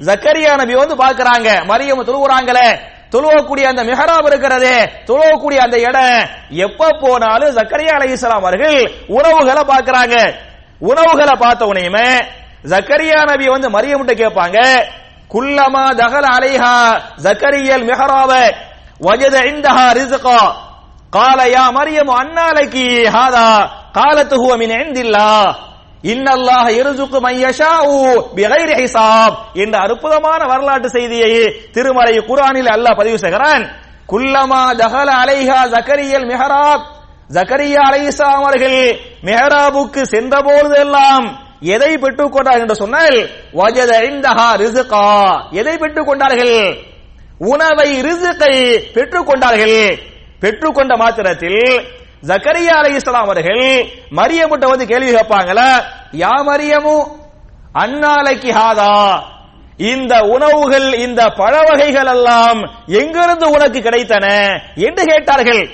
ஜக்கரியா 0.00 0.56
நபி 0.56 0.74
வந்து 0.74 0.94
பாக்குறாங்க 0.94 1.48
மரியம் 1.66 2.06
தொழுவுறாங்களே 2.08 2.68
தொழுவக்கூடிய 3.12 3.64
அந்த 3.64 3.82
மிஹராப் 3.84 4.26
இருக்கிறது 4.26 4.72
தொழுவக்கூடிய 5.08 5.58
அந்த 5.66 5.76
இடம். 5.78 6.18
எப்ப 6.66 6.90
போனாலும் 7.02 7.54
ஜக்கரியா 7.58 7.94
அலை 7.96 8.08
இஸ்லாம் 8.12 8.40
அவர்கள் 8.40 8.78
உணவுகளை 9.08 9.62
பாக்குறாங்க 9.72 10.16
உணவுகளை 10.80 11.34
பார்த்த 11.36 11.66
உனையுமே 11.66 12.08
ஜக்கரியா 12.68 13.18
நபி 13.24 13.46
வந்து 13.48 13.68
மரியம்கிட்ட 13.70 14.14
கேட்பாங்க 14.22 14.58
குல்லமா 15.30 15.84
தகல் 16.00 16.28
அலைஹா 16.36 16.74
ஜக்கரியல் 17.22 17.86
மெஹராவ 17.90 18.32
வஜத 19.00 19.36
இந்தஹா 19.50 19.86
ரிஸ்கா. 19.98 20.38
கால 21.10 21.40
யா 21.46 21.64
மரியம் 21.76 22.12
அன்னாலகி 22.20 22.86
ஹாதா 23.14 23.46
காலத்து 23.92 24.36
ஹுவ 24.36 24.52
மின் 24.56 24.74
இன்னல்லாக 26.02 26.66
இருசுக்கு 26.68 27.18
மையஷாவு 27.20 27.96
பிகைரி 28.36 28.74
ஹிசாப் 28.80 29.36
என்ற 29.52 29.78
அற்புதமான 29.78 30.40
வரலாற்று 30.46 30.90
செய்தியை 30.90 31.32
திருமலை 31.72 32.18
குரானில் 32.18 32.70
அல்லாஹ் 32.74 32.96
பதிவு 32.96 33.18
செய்கிறான். 33.18 33.64
குல்லமா 34.08 34.62
தஹல 34.82 35.08
அலைஹா 35.22 35.58
ஜக்கரியல் 35.74 36.28
மெஹராப். 36.32 36.84
ஜக்கரியா 37.34 37.82
அலைஹிஸ்ஸாம் 37.90 38.42
அவர்கள் 38.42 38.80
மெஹராபுக்கு 39.24 40.02
சென்ற 40.02 40.42
போதெல்லாம் 40.42 41.26
எதை 41.60 41.98
பெற்றுக் 41.98 42.32
கொண்டார்கள் 42.32 42.60
என்று 42.60 42.74
சொன்னால் 42.74 43.16
வஜத 43.54 43.92
இந்தஹா 44.10 44.48
ரிசுகா 44.62 45.06
எதை 45.50 45.78
பெற்றுக் 45.78 46.06
கொண்டார்கள்? 46.06 46.56
உணவை 47.38 47.90
ரிசுக்கை 48.00 48.54
பெற்றுக் 48.94 49.26
கொண்டார்கள். 49.26 49.98
பெற்றுக்கொண்ட 50.40 50.96
மாத்திரத்தில் 50.96 51.62
ஜக்கரியா 52.22 52.76
அலைஹிஸ்ஸலாம் 52.82 53.24
அவர்கள் 53.24 53.90
மரியமுட்ட 54.10 54.68
வந்து 54.68 54.86
கேள்வி 54.86 55.14
கேட்பாங்கள 55.14 55.82
யா 56.12 56.32
மரியமு? 56.46 57.08
அன்னாலைக்கு 57.72 58.52
ஹாதா? 58.52 59.22
இந்த 59.76 60.20
உணவுகள் 60.20 60.92
இந்த 60.92 61.28
பழ 61.28 61.60
வகைகள் 61.60 62.06
எல்லாம் 62.06 62.60
எங்கிருந்து 62.86 63.50
உனக்கு 63.50 63.80
கிடைத்தன? 63.80 64.56
என்று 64.74 65.04
கேட்டார்கள். 65.04 65.70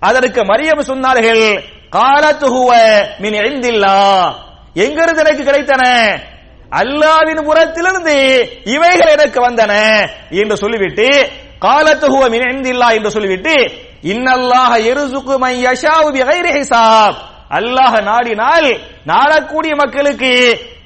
அதற்கு 0.00 0.44
மரியம் 0.44 0.86
சொன்னார்கள் 0.86 1.62
காலத்துகுவ 1.90 2.72
மின் 3.18 3.32
எழுந்தில்லா 3.32 4.32
எங்கிருந்து 4.74 5.24
எனக்கு 5.24 5.42
கிடைத்தன? 5.42 6.16
அல்லாவின் 6.70 7.44
புறத்திலிருந்து 7.44 8.46
இவைகள் 8.64 9.12
எனக்கு 9.12 9.50
வந்தன 9.50 10.06
என்று 10.30 10.56
சொல்லிவிட்டு 10.56 11.32
காலத்துகுவ 11.64 12.24
மின் 12.32 12.46
என்று 12.96 13.10
சொல்லிவிட்டு 13.16 13.56
இன்னல்லாஹ 14.12 14.72
எருசுக்கு 14.90 15.34
மை 15.42 15.54
யஷாவு 15.66 16.08
பிகைரி 16.16 16.52
ஹிசாப். 16.56 17.16
அல்லாஹ் 17.58 17.96
நாடினால் 18.08 18.68
நாடக்கூடிய 19.06 19.72
மக்களுக்கு 19.82 20.32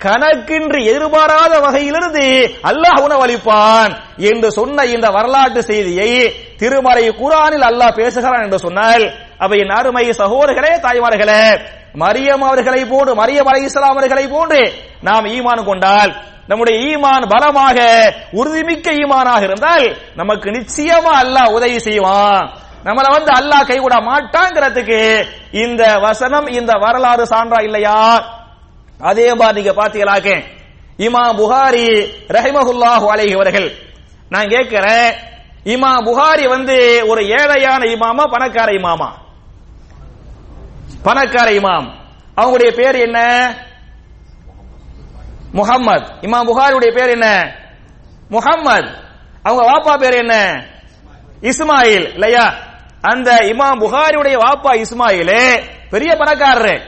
கணக்கின்றி 0.05 0.81
எதிர்பாராத 0.91 1.53
வகையிலிருந்து 1.65 2.27
அல்லாஹ் 2.71 2.99
உணவளிப்பான் 3.07 3.93
என்று 4.31 4.49
சொன்ன 4.59 4.85
இந்த 4.95 5.07
வரலாற்று 5.17 5.63
செய்தியை 5.71 6.11
திருமறை 6.61 7.07
குரானில் 7.21 7.67
அல்லாஹ் 7.71 7.99
பேசுகிறான் 8.01 8.45
என்று 8.47 8.59
சொன்னால் 8.67 9.05
அப்ப 9.43 9.53
என் 9.63 9.75
அருமை 9.79 10.05
சகோதரர்களே 10.21 10.73
தாய்மார்களே 10.87 11.43
மரியம் 12.03 12.45
அவர்களை 12.49 12.81
போன்று 12.85 13.13
மரியம் 13.21 13.49
அலை 13.51 13.63
இஸ்லாம் 13.69 13.95
அவர்களை 13.95 14.25
போன்று 14.35 14.61
நாம் 15.03 15.31
ஈமான் 15.35 15.69
கொண்டால் 15.71 16.13
நம்முடைய 16.49 16.77
ஈமான் 16.89 17.25
பலமாக 17.29 17.79
உறுதிமிக்க 18.33 18.93
ஈமானாக 18.93 19.43
இருந்தால் 19.43 19.87
நமக்கு 20.15 20.51
நிச்சயமா 20.51 21.13
அல்லாஹ் 21.23 21.53
உதவி 21.53 21.79
செய்வான். 21.79 22.49
நம்மளை 22.85 23.09
வந்து 23.17 23.31
அல்லாஹ் 23.33 23.67
கைவிட 23.67 23.95
மாட்டாங்கிறதுக்கு 24.09 25.01
இந்த 25.53 25.83
வசனம் 25.99 26.47
இந்த 26.49 26.73
வரலாறு 26.73 27.25
சான்றா 27.27 27.59
இல்லையா? 27.63 27.99
அதே 29.01 29.35
மாதிரி 29.35 29.57
நீங்க 29.59 29.73
பாத்தீங்களாக்க 29.83 30.29
இமா 30.99 31.25
புகாரி 31.41 31.87
ரஹிமஹுல்லாஹு 32.29 33.07
அலைஹி 33.13 33.33
அவர்கள் 33.33 33.69
நான் 34.31 34.49
கேட்கிறேன் 34.49 35.11
இமா 35.65 35.93
புகாரி 36.09 36.45
வந்து 36.49 36.77
ஒரு 37.09 37.23
ஏழையான 37.39 37.83
இமாமா 37.95 38.25
பணக்கார 38.35 38.69
இமாமா? 38.73 39.11
பணக்கார 41.05 41.49
இமாம். 41.51 41.89
அவங்களுடைய 42.37 42.71
பேர் 42.71 42.97
என்ன? 42.97 43.19
முகம்மது 45.53 46.13
இமாம் 46.21 46.47
புகாரியுடைய 46.47 46.95
பேர் 46.95 47.09
என்ன? 47.09 47.55
முகம்மது 48.29 48.91
அவங்க 49.43 49.73
வாப்பா 49.73 49.99
பேர் 49.99 50.15
என்ன? 50.15 50.65
இஸ்மாயில். 51.41 52.13
இல்லையா? 52.13 52.55
அந்த 53.01 53.35
இமாம் 53.35 53.81
புகாரியுடைய 53.81 54.39
வாப்பா 54.39 54.85
இஸ்மாயிலே. 54.85 55.63
பெரிய 55.91 56.15
பணக்காரரு. 56.15 56.81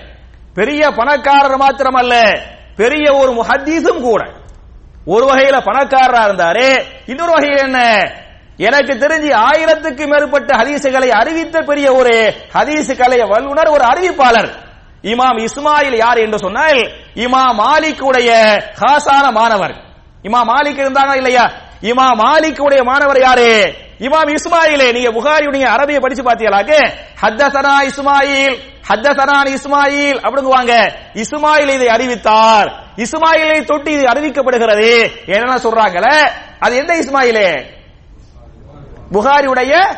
பெரிய 0.54 0.90
பணக்காரர் 0.90 1.58
மாத்திரமல்ல 1.58 2.40
பெரிய 2.76 3.12
ஒரு 3.12 3.32
முஹத்தீஸும் 3.32 4.00
கூட. 4.00 4.30
ஒரு 5.04 5.26
வகையில 5.26 5.60
பணக்காரரா 5.60 6.24
இருந்தாரு. 6.24 6.82
இன்னொரு 7.06 7.32
வகையில் 7.32 7.62
என்ன? 7.62 8.10
எனக்கு 8.56 8.94
தெரிஞ்சு 8.94 9.36
ஆயிரத்துக்கு 9.36 10.06
மேற்பட்ட 10.06 10.56
ஹதீசுகளை 10.56 11.08
அறிவித்த 11.08 11.60
பெரிய 11.60 11.92
ஒரு 11.92 12.34
ஹதீஸ் 12.54 12.94
கலைய 12.94 13.24
வல்லுனர் 13.24 13.70
ஒரு 13.70 13.84
அறிவிப்பாளர். 13.84 14.69
இமாம் 15.02 15.38
இஸ்மாயில் 15.38 15.96
யார் 15.96 16.16
என்று 16.16 16.38
சொன்னால் 16.38 16.80
இமாம் 17.14 17.58
மாலிக்குடைய 17.58 18.30
ஹாசான 18.80 19.32
மாணவர். 19.32 19.74
இமாம் 20.22 20.48
மாலிக் 20.48 20.80
இருந்தாங்க 20.80 21.16
இல்லையா? 21.16 21.50
இமாம் 21.80 22.18
மாலிக்குடைய 22.18 22.84
மாணவர் 22.84 23.20
யாரு? 23.20 23.74
இமாம் 23.98 24.34
இஸ்மாயிலே. 24.34 24.92
நீங்க 24.92 25.10
புகாரியுடைய 25.10 25.62
அரபிய 25.62 26.00
படிச்சு 26.00 26.22
பாத்தீங்களாக்கு 26.22 26.92
ஹத்தசனா 27.22 27.74
இஸ்மாயில் 27.82 28.58
ஹத்தசனான் 28.88 29.46
இஸ்மாயில் 29.46 30.20
அப்படிங்குவாங்க. 30.20 30.92
இஸ்மாயில் 31.14 31.68
இதை 31.68 31.88
அறிவித்தார். 31.88 32.82
இஸ்மாயிலை 32.96 33.64
தொட்டி 33.64 33.92
இது 33.92 34.06
அறிவிக்கப்படுகிறது. 34.06 35.10
என்ன 35.26 35.56
சொல்றாங்களே 35.56 36.30
அது 36.58 36.76
எந்த 36.76 36.94
இஸ்மாயிலே? 36.94 37.64
புகாரியுடைய 39.12 39.96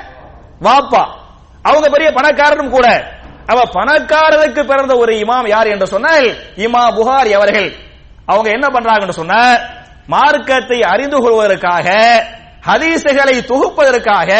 வாப்பா. 0.60 1.02
அவங்க 1.62 1.88
பெரிய 1.90 2.10
பணக்காரரும் 2.10 2.70
கூட. 2.70 3.20
அவ 3.52 3.62
பணக்காரருக்கு 3.74 4.64
பிறந்த 4.64 4.96
ஒரு 4.96 5.14
இமாம் 5.14 5.48
யார் 5.48 5.66
என்று 5.66 5.86
சொன்னால் 5.86 6.26
இமா 6.56 6.82
புகாரி 6.96 7.30
அவர்கள். 7.30 7.72
அவங்க 8.26 8.50
என்ன 8.50 8.66
பண்றாங்கன்னு 8.66 9.10
சொன்ன 9.10 9.60
மார்க்கத்தை 10.06 10.80
அறிந்து 10.80 11.20
கொள்வதற்காக 11.20 11.88
ஹதீசுகளை 12.66 13.36
தொகுப்பதற்காக 13.44 14.30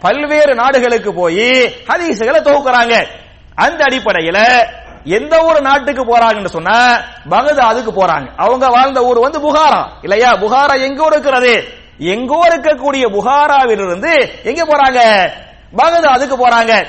பல்வேறு 0.00 0.54
நாடுகளுக்கு 0.54 1.14
போய் 1.14 1.50
ஹதீசுகளை 1.88 2.40
தொகுக்கிறாங்க. 2.40 3.06
அந்த 3.54 3.84
அடிப்படையில 3.84 4.68
எந்த 5.04 5.44
ஒரு 5.44 5.60
நாட்டுக்கு 5.60 6.04
போறாங்கன்னு 6.04 6.46
சொன்னா 6.46 7.00
பகதாதுக்கு 7.30 7.90
போறாங்க. 7.96 8.28
அவங்க 8.36 8.66
வாழ்ந்த 8.66 9.00
ஊர் 9.00 9.18
வந்து 9.18 9.40
புகாரா? 9.40 9.88
இல்லையா? 10.02 10.30
புகாரா 10.30 10.80
எங்கோ 10.80 11.06
இருக்கிறது. 11.06 11.68
எங்கோ 11.98 12.40
இருக்கக்கூடிய 12.48 13.04
புகாராவிலிருந்து 13.06 14.28
எங்க 14.42 14.64
போறாங்க? 14.64 15.30
பகதாதுக்கு 15.76 16.36
போறாங்க. 16.46 16.86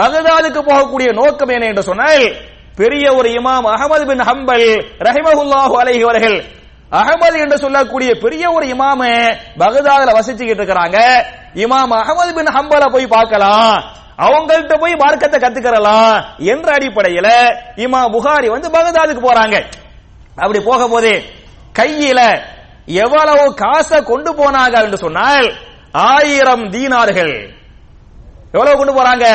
பகதாதுக்கு 0.00 0.60
போகக்கூடிய 0.70 1.08
நோக்கம் 1.20 1.52
என்ன 1.54 1.64
என்று 1.72 1.84
சொன்னால் 1.90 2.24
பெரிய 2.80 3.04
ஒரு 3.18 3.28
இமாம் 3.38 3.66
அகமது 3.74 4.04
பின் 4.10 4.22
ஹம்பல் 4.28 4.66
ரஹிமஹுல்லாஹு 5.06 5.74
அலைஹி 5.80 6.02
அவர்கள் 6.08 6.36
அகமது 7.00 7.36
என்று 7.44 7.56
சொல்லக்கூடிய 7.64 8.10
பெரிய 8.22 8.44
ஒரு 8.56 8.66
இமாம 8.74 9.02
பகதாதுல 9.62 10.14
வசிச்சுக்கிட்டு 10.16 10.62
இருக்கிறாங்க. 10.62 10.98
இமாம் 11.64 11.92
அகமது 12.02 12.30
பின் 12.38 12.50
ஹம்பல 12.56 12.84
போய் 12.94 13.14
பார்க்கலாம். 13.16 13.74
அவங்கள்ட்ட 14.26 14.74
போய் 14.82 14.94
மார்க்கத்தை 15.02 15.38
கத்துக்கிறலாம் 15.40 16.16
என்ற 16.52 16.68
அடிப்படையில 16.76 17.28
இமாம் 17.84 18.12
புகாரி 18.14 18.48
வந்து 18.54 18.68
பகதாதுக்கு 18.76 19.22
போறாங்க. 19.28 19.56
அப்படி 20.42 20.60
போக 20.68 20.82
போது 20.94 21.12
கையில 21.78 22.20
எவ்வளவு 23.04 23.44
காசை 23.62 23.98
கொண்டு 24.10 24.30
போனாங்க 24.40 24.76
என்று 24.86 24.98
சொன்னால் 25.04 25.48
ஆயிரம் 26.12 26.64
தீனார்கள். 26.74 27.34
எவ்வளவு 28.54 28.78
கொண்டு 28.78 28.94
போறாங்க? 28.98 29.26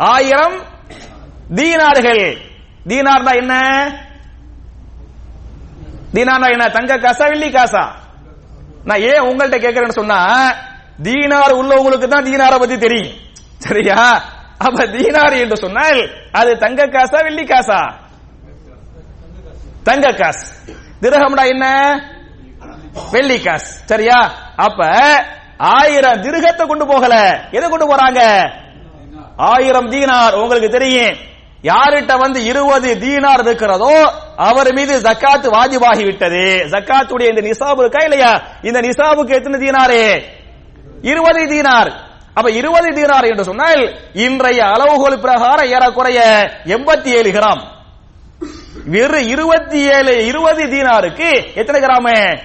ஆயிரம் 0.00 0.56
தீனார்கள் 1.54 2.36
தீனார்னா 2.88 3.32
என்ன? 3.32 3.54
தீனார்னா 6.14 6.48
என்ன? 6.48 6.68
தங்க 6.68 6.96
காசா 6.96 7.28
வெள்ளி 7.28 7.50
காசா? 7.50 7.92
நான் 8.84 9.00
ஏன் 9.00 9.20
உங்கள்ட்ட 9.20 9.56
கேட்கறேன்னு 9.58 9.98
சொன்னா 10.00 10.20
தீனார் 11.02 11.52
உள்ளவங்களுக்கு 11.52 12.08
தான் 12.08 12.24
தீனார 12.24 12.58
பத்தி 12.58 12.78
தெரியும். 12.78 13.16
சரியா? 13.58 14.22
அப்ப 14.58 14.86
தீனார் 14.86 15.32
என்று 15.32 15.56
சொன்னால் 15.56 16.10
அது 16.32 16.58
தங்க 16.58 16.86
காசா 16.86 17.22
வெள்ளி 17.22 17.44
காசா? 17.44 17.94
தங்க 19.82 20.12
காசு. 20.12 20.54
திரகம்டா 21.02 21.48
என்ன? 21.48 21.66
வெள்ளி 23.12 23.40
காசு. 23.40 23.82
சரியா? 23.86 24.32
அப்ப 24.56 24.86
ஆயிரம் 25.58 26.20
திருகத்தை 26.20 26.66
கொண்டு 26.66 26.86
போகல. 26.86 27.40
எதை 27.50 27.68
கொண்டு 27.68 27.96
போறாங்க? 27.96 28.20
ஆயிரம் 29.36 29.90
தீனார் 29.90 30.34
உங்களுக்கு 30.34 30.68
தெரியும். 30.68 31.16
யார்கிட்ட 31.62 32.18
வந்து 32.18 32.44
இருபது 32.44 32.94
தீனார் 32.94 33.40
இருக்கிறதோ 33.40 34.12
அவர் 34.36 34.72
மீது 34.72 34.98
ஜக்காத்து 34.98 35.48
வாஜிபாகி 35.48 36.04
விட்டது. 36.04 36.66
ஜக்காத்துடைய 36.70 37.28
இந்த 37.28 37.40
நிசாபு 37.40 37.78
இருக்கா 37.78 38.02
இல்லையா? 38.02 38.42
இந்த 38.62 38.80
நிசாபுக்கு 38.80 39.34
எத்தனை 39.34 39.68
தீனாரே? 39.68 40.22
இருபது 41.02 41.46
தீனார். 41.46 41.92
அப்ப 42.34 42.50
இருபது 42.50 42.88
தீனார் 42.88 43.24
என்று 43.24 43.44
சொன்னால் 43.44 43.98
இன்றைய 44.12 44.64
அளவுகோல் 44.64 45.20
பிரகாரம் 45.20 45.70
ஏறக்குறைய 45.70 46.50
எண்பத்தி 46.64 47.06
ஏழு 47.06 47.30
கிராம். 47.30 47.60
வெறும் 48.84 49.28
இருபத்தி 49.28 49.88
ஏழு 49.90 50.26
இருபது 50.26 50.64
தீனாருக்கு 50.64 51.54
எத்தனை 51.54 51.80
கிராம்? 51.80 52.38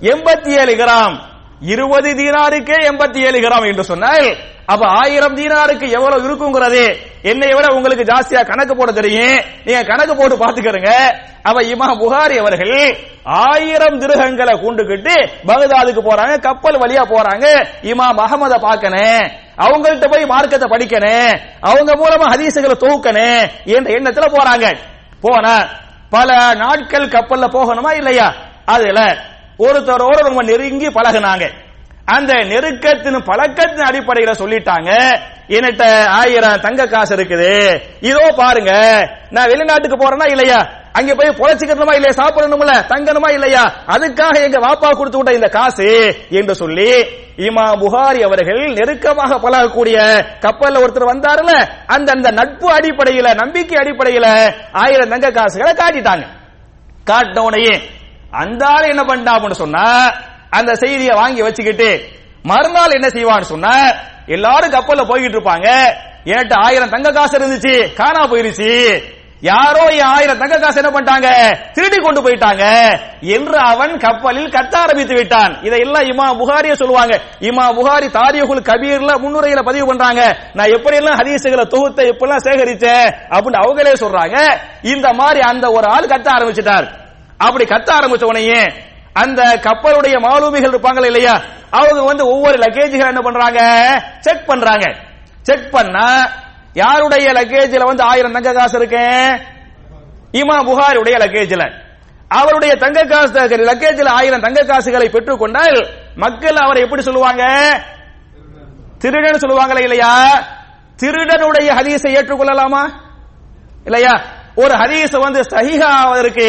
எண்பத்தி 0.00 0.48
ஏழு 0.48 0.74
கிராம். 0.74 1.18
இருபது 1.60 2.10
தீனாருக்கே 2.14 2.76
எண்பத்தி 2.90 3.18
ஏழு 3.26 3.38
கிராம் 3.44 3.66
என்று 3.70 3.84
சொன்னால் 3.90 4.26
அப்ப 4.72 4.84
ஆயிரம் 5.02 5.36
தீனாருக்கு 5.36 5.86
எவ்வளவு 5.96 6.24
இருக்குங்கிறது 6.28 6.82
என்னை 7.22 7.50
விட 7.54 7.66
உங்களுக்கு 7.74 8.04
ஜாஸ்தியா 8.04 8.40
கணக்கு 8.46 8.74
போட 8.76 8.92
தெரியும். 8.92 9.36
நீங்க 9.64 9.82
கணக்கு 9.84 10.14
போட்டு 10.16 10.36
பாத்துக்கிறங்க 10.36 10.90
அப்ப 11.48 11.60
இமா 11.72 11.88
புகாரி 12.02 12.36
அவர்கள் 12.42 12.74
ஆயிரம் 13.24 14.00
திருகங்களை 14.02 14.54
கூண்டுகிட்டு 14.62 15.14
பகதாதுக்கு 15.50 16.02
போறாங்க 16.08 16.34
கப்பல் 16.40 16.80
வழியா 16.82 17.04
போறாங்க. 17.14 17.46
இமா 17.82 18.06
அகமத 18.24 18.54
பாக்கணும் 18.66 19.24
அவங்கள்ட்ட 19.64 20.08
போய் 20.12 20.30
மார்க்கத்தை 20.32 20.68
படிக்கணும் 20.74 21.32
அவங்க 21.60 21.92
மூலமா 21.92 22.26
ஹதீசுகளை 22.32 22.76
தொகுக்கணும் 22.84 23.42
என்ற 23.76 23.88
எண்ணத்துல 23.98 24.28
போறாங்க. 24.36 24.66
போன 25.20 25.46
பல 26.10 26.54
நாட்கள் 26.54 27.12
கப்பல்ல 27.14 27.46
போகணுமா 27.56 27.92
இல்லையா? 27.92 28.26
அதுல 28.66 29.00
ஒருத்தரோட 29.58 30.18
ரொம்ப 30.22 30.42
நெருங்கி 30.42 30.86
பழகுனாங்க. 30.86 31.50
அந்த 32.04 32.32
நெருக்கத்தின் 32.34 33.18
பழக்கத்தின் 33.18 33.86
அடிப்படையில 33.86 34.32
சொல்லிட்டாங்க. 34.32 34.90
என்கிட்ட 35.48 36.04
ஆயிரம் 36.06 36.60
தங்க 36.60 36.86
காசு 36.86 37.16
இருக்குது. 37.16 37.80
இதோ 38.00 38.32
பாருங்க 38.36 38.72
நான் 39.30 39.48
வெளிநாட்டுக்கு 39.48 39.96
போறேனா 39.96 40.30
இல்லையா? 40.30 40.68
அங்க 40.92 41.14
போய் 41.14 41.28
பொழைச்சிக்கணுமா 41.28 41.94
இல்லையா? 41.94 42.24
சாப்பிடணும்ல? 42.24 42.74
தங்கணுமா 42.88 43.30
இல்லையா? 43.30 43.62
அதுக்காக 43.86 44.42
எங்க 44.42 44.58
வாப்பா 44.58 44.90
கொடுத்து 44.90 45.18
விட்ட 45.18 45.32
இந்த 45.32 45.48
காசு 45.48 46.16
என்று 46.30 46.54
சொல்லி 46.54 47.06
இமா 47.36 47.64
புகாரி 47.80 48.20
அவர்கள் 48.22 48.72
நெருக்கமாக 48.72 49.34
பழகக்கூடிய 49.34 49.96
கப்பல்ல 50.40 50.82
ஒருத்தர் 50.82 51.10
வந்தாருல 51.12 51.68
அந்த 51.86 52.12
அந்த 52.12 52.30
நட்பு 52.30 52.70
அடிப்படையில 52.70 53.34
நம்பிக்கை 53.34 53.78
அடிப்படையில 53.78 54.52
ஆயிரம் 54.72 55.08
தங்க 55.08 55.30
காசுகளை 55.30 55.72
காட்டிட்டாங்க. 55.72 56.24
காட்டின 57.10 57.38
உடனே 57.38 57.80
அந்த 58.36 58.66
ஆள் 58.66 58.88
என்ன 58.88 59.02
பண்ணிட்டான்னு 59.02 59.50
சொன்னா 59.50 60.14
அந்த 60.50 60.74
செய்தியை 60.74 61.14
வாங்கி 61.14 61.42
வச்சுக்கிட்டு 61.42 62.08
மறுநாள் 62.42 62.90
என்ன 62.90 63.08
செய்வான்னு 63.08 63.50
சொன்னா 63.52 63.76
எல்லாரும் 64.26 64.70
கப்பல்ல 64.70 65.04
போய்கிட்டு 65.10 65.36
இருப்பாங்க. 65.36 65.68
என்கிட்ட 66.24 66.54
ஆயிரம் 66.54 66.90
தங்க 66.90 67.10
காசு 67.12 67.38
இருந்துச்சு 67.38 67.94
காணா 67.94 68.26
போயிருச்சு. 68.26 69.02
யாரோ 69.40 69.84
என் 69.84 70.00
ஆயிரம் 70.00 70.38
தங்க 70.38 70.58
காசு 70.58 70.82
என்ன 70.82 70.90
பண்ணிட்டாங்க? 70.90 71.56
திருடி 71.72 71.96
கொண்டு 71.96 72.20
போயிட்டாங்க. 72.22 72.64
என்று 73.20 73.58
அவன் 73.58 73.98
கப்பலில் 73.98 74.48
கத்த 74.48 74.74
ஆரம்பித்து 74.74 75.14
விட்டான். 75.14 75.62
இதையெல்லாம் 75.62 76.02
இமா 76.02 76.38
புகாரிய 76.38 76.74
சொல்லுவாங்க. 76.74 77.20
இமா 77.40 77.66
புகாரி 77.78 78.08
தாரியகுல் 78.10 78.66
கபீர்ல 78.70 79.12
முன்னுரையில 79.18 79.62
பதிவு 79.62 79.86
பண்றாங்க. 79.86 80.36
நான் 80.54 80.72
எப்படி 80.72 80.96
எல்லாம் 80.96 81.18
ஹதீசுகளை 81.18 81.66
தொகுத்த 81.66 82.02
எப்பெல்லாம் 82.02 82.44
சேகரிச்சேன் 82.44 83.14
அப்படின்னு 83.30 83.62
அவங்களே 83.64 83.94
சொல்றாங்க. 83.94 84.58
இந்த 84.82 85.12
மாதிரி 85.12 85.40
அந்த 85.40 85.70
ஒரு 85.70 85.86
ஆள் 85.86 86.06
கத்த 86.06 86.28
ஆரம்பிச்சிட்டார். 86.28 87.04
அப்படி 87.38 87.64
கத்த 87.64 87.88
ஆரம்பிச்ச 87.92 88.24
உடனே 88.24 88.66
அந்த 89.12 89.60
கப்பலுடைய 89.62 90.20
மாலுமிகள் 90.20 90.70
இருப்பாங்களா 90.70 91.04
இல்லையா? 91.04 91.40
அவங்க 91.70 92.02
வந்து 92.02 92.26
ஒவ்வொரு 92.26 92.58
லக்கேஜ்கள் 92.58 93.08
என்ன 93.08 93.20
பண்றாங்க? 93.20 93.60
செக் 94.20 94.46
பண்றாங்க. 94.46 94.94
செக் 95.42 95.70
பண்ணா 95.70 96.30
யாருடைய 96.74 97.32
லக்கேஜ்ல 97.32 97.84
வந்து 97.84 98.02
ஆயிரம் 98.02 98.32
தங்க 98.32 98.52
காசு 98.52 98.78
இருக்கு? 98.78 99.04
இமா 100.32 100.64
புகாருடைய 100.64 101.16
லக்கேஜ்ல 101.16 101.84
அவருடைய 102.28 102.74
தங்க 102.76 103.04
காசு 103.04 103.48
லக்கேஜ்ல 103.48 104.08
ஆயிரம் 104.08 104.40
தங்க 104.40 104.64
காசுகளை 104.64 105.08
பெற்றுக் 105.08 105.38
கொண்டால் 105.38 105.88
மக்கள் 106.16 106.56
அவரை 106.56 106.82
எப்படி 106.82 107.02
சொல்லுவாங்க? 107.02 107.44
திருடன் 108.98 109.38
சொல்லுவாங்களே 109.38 109.82
இல்லையா? 109.82 110.44
திருடனுடைய 110.96 111.72
ஹதீஸை 111.72 112.16
ஏற்றுக்கொள்ளலாமா? 112.16 112.90
இல்லையா? 113.84 114.20
ஒரு 114.62 114.74
ஹதீஸ் 114.82 115.14
வந்து 115.26 115.40
சஹிஹாவதற்கு 115.54 116.46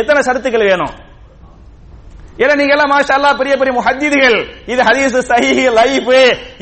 எத்தனை 0.00 0.20
சரத்துக்கள் 0.28 0.68
வேணும்? 0.70 0.94
ஏன்னா 2.42 2.54
நீங்க 2.58 2.74
எல்லாம் 2.74 2.92
மாஷா 2.94 3.14
அல்லாஹ் 3.18 3.38
பெரிய 3.40 3.54
பெரிய 3.60 3.72
முஹத்திதிகள். 3.78 4.38
இது 4.72 4.80
ஹதீஸ் 4.88 5.16
சஹி 5.30 5.64
லைஃப் 5.80 6.12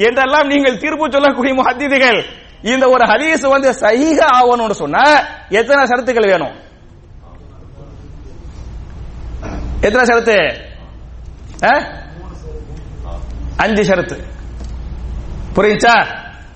என்றெல்லாம் 0.07 0.51
நீங்கள் 0.53 0.81
தீர்ப்பு 0.85 1.07
சொல்லக்கூடிய 1.17 1.55
முஹத்திதிகள். 1.61 2.21
இந்த 2.73 2.85
ஒரு 2.95 3.05
ஹதீஸ் 3.13 3.45
வந்து 3.55 3.71
சஹீஹ 3.83 4.19
ஆகணும்னு 4.39 4.77
சொன்னா 4.83 5.05
எத்தனை 5.61 5.83
சரத்துக்கள் 5.91 6.31
வேணும்? 6.33 6.55
எத்தனை 9.87 10.05
ஷரத்து? 10.11 10.39
அஞ்சு 13.65 13.83
ஷரத்து. 13.89 14.17
புரியுச்சா 15.57 15.95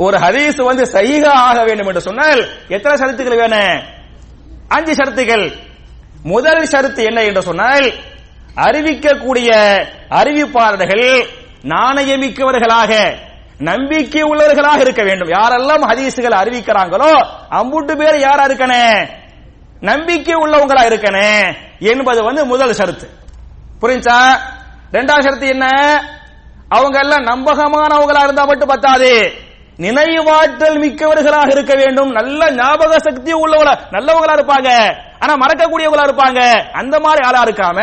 ஒரு 0.05 0.17
ஹதீஸ் 0.25 0.59
வந்து 0.71 0.85
சஹீஹா 0.97 1.33
ஆக 1.49 1.59
வேண்டும் 1.69 1.89
என்று 1.91 2.07
சொன்னால் 2.09 2.41
எத்தனை 2.77 2.95
ஷரத்துக்கள் 3.03 3.41
வேணும்? 3.43 3.81
அஞ்சு 4.71 4.93
ஷரத்துகள். 4.93 5.53
முதல் 6.23 6.63
ஷரத்து 6.63 7.05
என்ன 7.05 7.23
என்று 7.23 7.43
சொன்னால் 7.43 7.93
அறிவிக்கக்கூடிய 8.57 9.51
அறிவிப்பாளர்கள் 10.11 11.27
நாணயமிக்கவர்களாக 11.63 13.17
நம்பிக்கை 13.59 14.23
உள்ளவர்களாக 14.23 14.81
இருக்க 14.81 15.03
வேண்டும். 15.03 15.29
யாரெல்லாம் 15.29 15.83
ஹதீசுகள் 15.83 16.39
அறிவிக்கிறாங்களோ 16.43 17.27
அம்புட்டு 17.51 17.97
பேர் 17.97 18.19
யாரா 18.19 18.47
இருக்கனே? 18.47 19.09
நம்பிக்கை 19.81 20.35
உள்ளவங்களா 20.35 20.83
இருக்கனே? 20.83 21.55
என்பது 21.79 22.23
வந்து 22.23 22.45
முதல் 22.45 22.71
ஷரத்து. 22.71 23.09
புரிஞ்சா? 23.81 24.39
ரெண்டாவது 24.93 25.25
ஷரத்து 25.27 25.49
என்ன? 25.49 25.67
அவங்க 26.69 26.99
எல்லாம் 26.99 27.25
நம்பகமானவங்களா 27.25 28.23
இருந்தா 28.23 28.45
மட்டும் 28.45 28.69
பத்தாது. 28.69 29.33
நினைவாற்றல் 29.85 30.79
மிக்கவர்களாக 30.85 31.51
இருக்க 31.51 31.75
வேண்டும். 31.75 32.11
நல்ல 32.11 32.51
ஞாபக 32.51 32.99
சக்தி 32.99 33.33
உள்ளவங்களா 33.33 33.75
நல்லவங்களா 33.91 34.35
இருப்பாங்க. 34.39 34.71
ஆனா 35.19 35.33
மறக்கக்கூடியவங்களா 35.35 36.09
இருப்பாங்க. 36.09 36.41
அந்த 36.73 37.01
மாதிரி 37.01 37.23
ஆளா 37.27 37.43
இருக்காம 37.43 37.81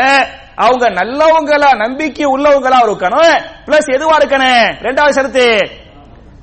அவங்க 0.56 0.86
நல்லவங்களா 0.90 1.76
நம்பிக்கை 1.76 2.26
உள்ளவங்களா 2.26 2.80
இருக்கணும். 2.88 3.36
பிளஸ் 3.66 3.90
எதுவா 3.96 4.16
இருக்கணும்? 4.20 4.68
ரெண்டாவது 4.86 5.18
சரத்து 5.20 5.70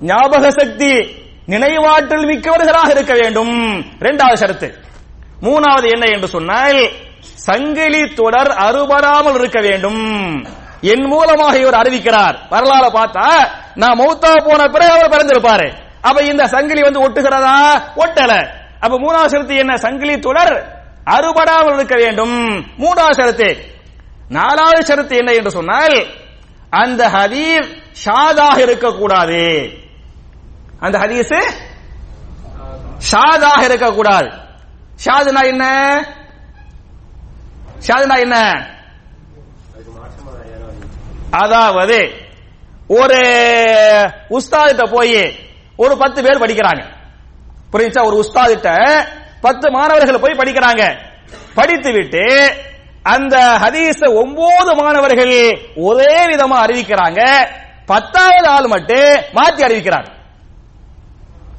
ஞாபக 0.01 0.51
சக்தி 0.51 0.93
நினைவாற்றல் 1.49 2.27
மிக்கவர்களாக 2.31 2.91
இருக்க 2.91 3.15
வேண்டும். 3.15 3.57
ரெண்டாவது 4.01 4.39
சரத்து 4.43 4.69
மூணாவது 5.43 5.87
என்ன 5.91 6.05
என்று 6.07 6.29
சொன்னால் 6.29 6.79
சங்கிலி 7.49 8.03
தொடர் 8.15 8.53
அறுபடாமல் 8.67 9.35
இருக்க 9.35 9.61
வேண்டும். 9.61 10.03
என் 10.81 11.05
மூலமாக 11.05 11.59
இவர் 11.59 11.81
அறிவிக்கிறார். 11.83 12.37
வரலாறு 12.51 12.89
பார்த்தா 13.01 13.29
நான் 13.75 13.99
மௌத்தா 13.99 14.45
போன 14.45 14.69
பிறகு 14.69 14.93
அவர் 14.93 15.11
பிறந்திருப்பாரு. 15.11 15.75
அப்ப 16.01 16.23
இந்த 16.23 16.47
சங்கிலி 16.47 16.81
வந்து 16.81 17.09
ஒட்டுகிறதா? 17.09 17.83
ஒட்டல. 17.97 18.49
அப்ப 18.81 18.99
மூணாவது 18.99 19.31
ஷரத்து 19.31 19.57
என்ன? 19.57 19.77
சங்கிலி 19.77 20.19
தொடர் 20.19 20.83
அறுபடாமல் 21.05 21.75
இருக்க 21.75 21.97
வேண்டும். 21.97 22.61
மூணாவது 22.79 23.17
ஷரத்து 23.17 23.73
நாலாவது 24.29 24.95
ஷரத்து 24.95 25.17
என்ன 25.17 25.33
என்று 25.33 25.51
சொன்னால் 25.51 26.07
அந்த 26.71 27.09
ஹதீஸ் 27.09 27.83
ஷாதாக 28.05 28.59
இருக்கக்கூடாது. 28.59 29.71
அந்த 30.81 30.99
ஹதீஸ் 30.99 31.51
ஷாதாக 33.13 33.63
இருக்கக்கூடாது. 33.63 34.31
ஷாதுனா 35.05 35.45
என்ன? 35.45 35.65
ஷாதுனா 37.87 38.19
என்ன? 38.19 38.67
அதாவது 41.31 42.24
ஒரு 42.89 43.21
உஸ்தாதிட்ட 44.31 44.93
போய் 44.93 45.37
ஒரு 45.77 45.97
பத்து 45.97 46.23
பேர் 46.23 46.41
படிக்கிறாங்க. 46.41 46.83
புரியுச்சா 47.73 48.05
ஒரு 48.05 48.25
உஸ்தாதிட்ட 48.25 49.03
பத்து 49.41 49.71
மாணவர்கள் 49.71 50.21
போய் 50.21 50.33
படிக்கிறாங்க. 50.33 50.97
படித்து 51.55 51.93
விட்டு 51.93 52.55
அந்த 53.03 53.37
ஹதீஸ 53.37 54.15
ஒன்பது 54.15 54.75
மாணவர்கள் 54.75 55.59
ஒரே 55.77 56.27
விதமா 56.27 56.57
அறிவிக்கிறாங்க. 56.65 57.49
பத்தாவது 57.87 58.49
ஆள் 58.49 58.67
மட்டும் 58.67 59.21
மாத்தி 59.35 59.63
அறிவிக்கிறாங்க. 59.69 60.07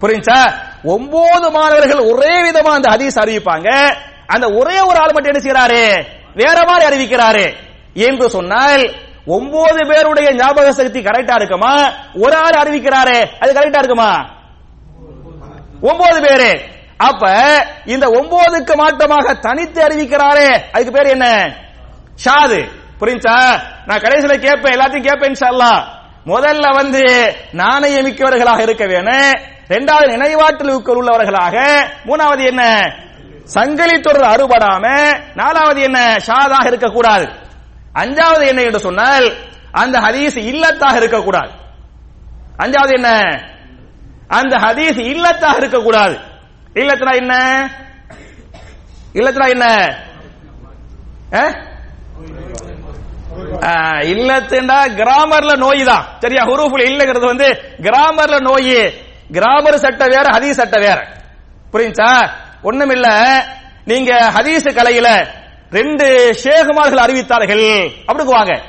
புரியுச்சா 0.01 0.53
ஒன்பது 0.83 1.51
மாணவர்கள் 1.51 1.99
ஒரே 1.99 2.51
விதமா 2.51 2.73
அந்த 2.77 2.89
ஹதீஸ் 2.89 3.19
அறிவிப்பாங்க. 3.19 3.95
அந்த 4.27 4.49
ஒரே 4.49 4.79
ஒரு 4.79 4.99
ஆள் 4.99 5.11
மட்டும் 5.13 5.33
என்ன 5.33 5.41
செய்யறாரு 5.43 6.05
வேற 6.33 6.63
மாதிரி 6.65 6.85
அறிவிக்கிறாரு. 6.87 7.53
என்று 7.93 8.29
சொன்னால் 8.29 8.93
ஒன்பது 9.25 9.87
பேருடைய 9.87 10.33
ஞாபக 10.33 10.73
சக்தி 10.73 11.01
கரெக்டா 11.01 11.35
இருக்குமா? 11.35 11.91
ஒரு 12.13 12.35
ஆள் 12.35 12.51
அறிவிக்கிறாரே 12.51 13.27
அது 13.39 13.53
கரெக்டா 13.53 13.77
இருக்குமா? 13.77 14.25
ஒன்பது 15.81 16.21
பேரு. 16.21 16.61
அப்ப 16.97 17.35
இந்த 17.85 18.07
ஒன்பதுக்கு 18.07 18.75
மாற்றமாக 18.75 19.39
தனித்து 19.39 19.83
அறிவிக்கிறாரே 19.83 20.61
அதுக்கு 20.71 20.91
பேர் 20.91 21.07
என்ன? 21.07 21.53
ஷாது. 22.25 22.69
புரிஞ்சா? 22.99 23.59
நான் 23.85 23.99
கடைசியில 23.99 24.37
கேட்பேன் 24.37 24.73
எல்லாத்தையும் 24.73 25.07
கேட்பேன் 25.07 25.33
இன்ஷா 25.33 25.83
முதல்ல 26.25 26.73
வந்து 26.73 27.35
நாணயமிக்கவர்களாக 27.53 28.61
இருக்க 28.61 28.85
வேணும். 28.85 29.33
இரண்டாவது 29.69 30.17
நினைவாற்றல் 30.17 30.81
உள்ளவர்களாக. 30.81 31.83
மூணாவது 32.05 32.45
என்ன? 32.45 32.93
சங்கிலி 33.43 33.99
தொடர் 33.99 34.29
அறுபடாம. 34.29 35.15
நாலாவது 35.35 35.81
என்ன? 35.81 36.15
ஷாதாக 36.27 36.65
இருக்கக்கூடாது. 36.65 37.43
அஞ்சாவது 37.95 38.47
என்ன 38.47 38.61
என்று 38.61 38.79
சொன்னால் 38.79 39.33
அந்த 39.71 39.99
ஹதீஸ் 39.99 40.37
இல்லத்தாக 40.51 40.95
இருக்கக்கூடாது. 40.95 41.51
அஞ்சாவது 42.57 42.93
என்ன? 42.93 43.09
அந்த 44.27 44.57
ஹதீஸ் 44.57 44.99
இல்லத்தாக 45.13 45.55
இருக்கக்கூடாது. 45.55 46.19
இல்லத்தினா 46.73 47.15
என்ன? 47.15 47.35
இல்லத்தினா 49.13 49.49
என்ன? 49.49 49.65
அஹ்? 51.31 51.73
இல்லத்துண்டா 54.01 54.79
கிராமர்ல 54.95 55.57
நோய் 55.57 55.83
தான் 55.83 56.05
சரியா? 56.19 56.43
ஹுரூஃபுல் 56.43 56.85
இல்லங்கிறது 56.85 57.25
வந்து 57.25 57.47
கிராமர்ல 57.81 58.39
நோய் 58.39 58.93
கிராமர் 59.31 59.75
சட்டம் 59.75 60.09
வேற 60.09 60.29
ஹதீஸ் 60.29 60.51
சட்டம் 60.51 60.81
வேற. 60.81 61.07
புரியுச்சா 61.73 62.29
ஒண்ணுமில்ல. 62.63 63.07
நீங்க 63.85 64.31
ஹதீஸ் 64.35 64.73
கலையில 64.73 65.27
ரெண்டு 65.71 66.35
ஷேகுமார்கள் 66.43 67.03
அறிவித்தார்கள். 67.05 67.91
அப்படிக்குவாங்க 68.07 68.61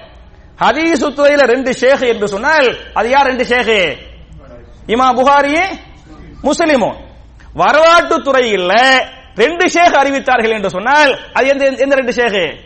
ஹதீசு 0.60 1.06
துறையில 1.12 1.46
ரெண்டு 1.46 1.74
ஷேக் 1.74 2.00
என்று 2.00 2.28
சொன்னால் 2.28 2.78
அது 2.94 3.10
யார் 3.10 3.26
ரெண்டு 3.26 3.44
ஷேக்? 3.44 3.98
இமா 4.86 5.08
புகாரி 5.18 5.78
முஸ்லிமோ. 6.42 6.94
வரலாற்று 7.54 8.22
துறையில் 8.22 8.70
ரெண்டு 9.36 9.68
ஷேக் 9.68 9.94
அறிவித்தார்கள் 9.94 10.52
என்று 10.52 10.70
சொன்னால் 10.70 11.18
அது 11.32 11.46
எந்த 11.48 11.64
எந்த 11.64 11.94
ரெண்டு 11.94 12.12
ஷேக்? 12.12 12.58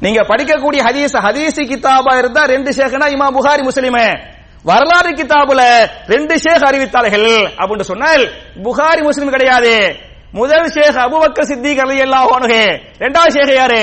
நீங்க 0.00 0.20
படிக்கக்கூடிய 0.20 0.80
ஹதீஸ் 0.88 1.14
ஹதீசி 1.26 1.62
கிதாபா 1.70 2.18
இருந்தா 2.18 2.42
ரெண்டு 2.44 2.70
ஷேக்னா 2.70 3.06
இமா 3.14 3.26
புகாரி 3.36 3.68
முஸ்லிமே. 3.68 4.20
வரலாறு 4.62 5.10
கிதாபுல 5.10 5.88
ரெண்டு 6.06 6.38
ஷேக் 6.38 6.62
அறிவித்தார்கள். 6.62 7.50
அப்படின்னு 7.56 7.80
சொன்னால் 7.80 8.28
புகாரி 8.62 9.02
முஸ்லிம் 9.02 9.30
கிடையாது. 9.30 10.06
முதல் 10.32 10.70
ஷேக் 10.70 10.96
அபுபக்கர் 10.96 11.48
சித்திக் 11.50 11.78
அலி 11.78 12.00
அல்லாஹே 12.00 12.80
இரண்டாவது 12.98 13.32
ஷேக் 13.32 13.56
யாரு? 13.56 13.82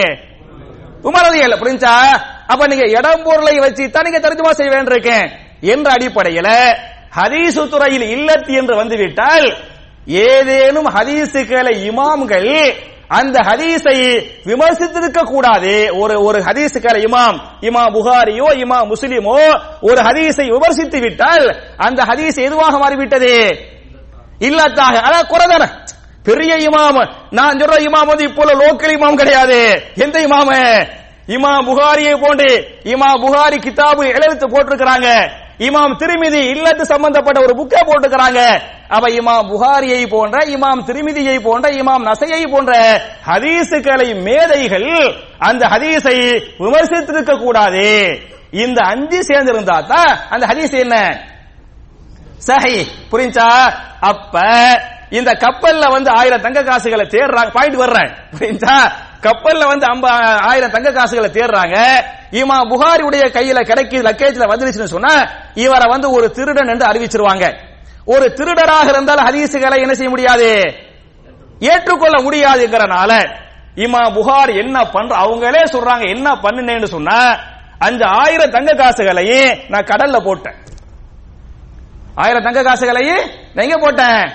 உமர் 1.03 1.25
ரலியல்லாஹு. 1.25 1.61
புரிஞ்சா? 1.63 1.95
அப்ப 2.47 2.67
நீங்க 2.67 2.85
இடம் 2.87 3.23
பொருளை 3.23 3.59
வச்சு 3.59 3.91
தான் 3.91 4.03
நீங்க 4.03 4.19
தர்ஜுமா 4.19 4.51
செய்ய 4.51 4.71
வேண்டியிருக்கேன் 4.71 5.25
என்ற 5.61 5.91
அடிப்படையில 5.91 6.49
ஹதீசு 7.15 7.69
துறையில் 7.69 8.07
இல்லத்து 8.15 8.47
என்று 8.47 8.75
வந்துவிட்டால் 8.75 9.57
ஏதேனும் 10.05 10.85
ஹதீசுகளை 10.85 11.73
இமாம்கள் 11.89 12.73
அந்த 13.07 13.39
ஹதீஸை 13.39 13.97
விமர்சித்திருக்க 14.45 15.21
கூடாது. 15.23 15.89
ஒரு 15.93 16.23
ஒரு 16.23 16.39
ஹதீசுக்கார 16.39 16.97
இமாம் 17.07 17.37
இமாம் 17.61 17.93
புகாரியோ 17.93 18.47
இமாம் 18.63 18.89
முஸ்லிமோ 18.93 19.35
ஒரு 19.81 20.01
ஹதீஸை 20.01 20.45
விமர்சித்து 20.49 20.99
விட்டால் 20.99 21.59
அந்த 21.77 22.03
ஹதீஸ் 22.03 22.37
எதுவாக 22.37 22.77
மாறிவிட்டது? 22.77 23.33
இல்லத்தாக. 24.39 24.95
அதான் 25.07 25.29
குறைதான 25.29 25.63
பெரிய 26.25 26.69
இமாம். 26.69 27.09
நான் 27.31 27.57
சொல்ற 27.57 27.77
இமாம் 27.79 28.07
வந்து 28.07 28.23
இப்போ 28.23 28.43
லோக்கல் 28.43 28.95
இமாம் 28.97 29.15
கிடையாது. 29.15 29.81
எந்த 29.95 30.19
இமாம? 30.19 30.51
இமாம் 31.27 31.65
புகாரியை 31.65 32.15
போன்று 32.15 32.79
இமாம் 32.83 33.21
புகாரி 33.23 33.57
கிதாபு 33.57 34.03
எழுத்து 34.07 34.47
போட்டிருக்கிறாங்க. 34.47 35.29
இமாம் 35.59 35.95
திருமிதி 35.99 36.41
இல்லத்து 36.53 36.81
சம்பந்தப்பட்ட 36.81 37.41
ஒரு 37.41 37.53
புக்கை 37.55 37.81
போட்டுக்கிறாங்க 37.81 38.61
அவ 38.87 39.07
இமாம் 39.07 39.47
புகாரியை 39.47 40.07
போன்ற 40.07 40.37
இமாம் 40.45 40.83
திருமிதியை 40.85 41.39
போன்ற 41.39 41.69
இமாம் 41.69 42.03
நசையை 42.03 42.43
போன்ற 42.51 43.01
ஹதீசுகளை 43.27 44.21
மேதைகள் 44.21 45.15
அந்த 45.37 45.67
ஹதீஸை 45.67 46.17
விமர்சித்திருக்க 46.59 47.39
கூடாது. 47.39 48.19
இந்த 48.51 48.81
அஞ்சு 48.81 49.19
சேர்ந்திருந்தா 49.21 49.87
தான் 49.87 50.19
அந்த 50.29 50.45
ஹதீஸ் 50.45 50.79
என்ன? 50.79 51.25
சஹி. 52.47 52.85
புரிஞ்சா? 53.11 53.73
அப்ப 53.99 54.39
இந்த 55.09 55.31
கப்பல்ல 55.31 55.91
வந்து 55.91 56.11
ஆயிரம் 56.11 56.41
தங்க 56.41 56.63
காசுகளை 56.63 57.05
தேடுறாங்க 57.05 57.51
பாயிண்ட் 57.51 57.75
வர்றேன். 57.75 58.11
புரியுதா 58.33 58.77
கப்பல்ல 59.21 59.67
வந்து 59.67 59.85
அம்ப 59.85 60.09
ஆயிரம் 60.41 60.71
தங்க 60.71 60.91
காசுகளை 60.91 61.29
தேடுறாங்க 61.29 61.77
இமா 62.31 62.57
புகாரியுடைய 62.71 63.23
கையில 63.37 63.59
கிடைக்கி 63.61 63.99
லக்கேஜ்ல 64.07 64.47
வந்துருச்சுன்னு 64.51 64.95
சொன்னா 64.95 65.13
இவரை 65.53 65.87
வந்து 65.89 66.11
ஒரு 66.11 66.31
திருடன் 66.31 66.67
என்று 66.67 66.85
அறிவிச்சிருவாங்க. 66.85 67.53
ஒரு 68.05 68.33
திருடராக 68.37 68.87
இருந்தால் 68.87 69.17
ஹதீசுகளை 69.17 69.79
என்ன 69.79 69.93
செய்ய 69.93 70.09
முடியாது? 70.09 70.73
ஏற்றுக்கொள்ள 71.59 72.17
முடியாதுங்கிறனால 72.21 73.11
இமா 73.75 74.13
புகார் 74.13 74.49
என்ன 74.49 74.85
பண்ற 74.85 75.15
அவங்களே 75.17 75.63
சொல்றாங்க 75.71 76.09
என்ன 76.09 76.35
பண்ணுனேன்னு 76.35 76.83
சொன்னா 76.83 77.39
அஞ்சு 77.79 78.05
ஆயிரம் 78.05 78.51
தங்க 78.51 78.73
காசுகளையும் 78.73 79.57
நான் 79.67 79.83
கடல்ல 79.83 80.23
போட்டேன். 80.23 80.55
ஆயிரம் 82.15 82.43
தங்க 82.43 82.63
காசுகளையும் 82.63 83.29
நான் 83.53 83.65
எங்க 83.65 83.77
போட்டேன்? 83.77 84.31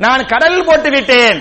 நான் 0.00 0.26
கடலில் 0.26 0.64
போட்டு 0.64 0.90
விட்டேன் 0.90 1.38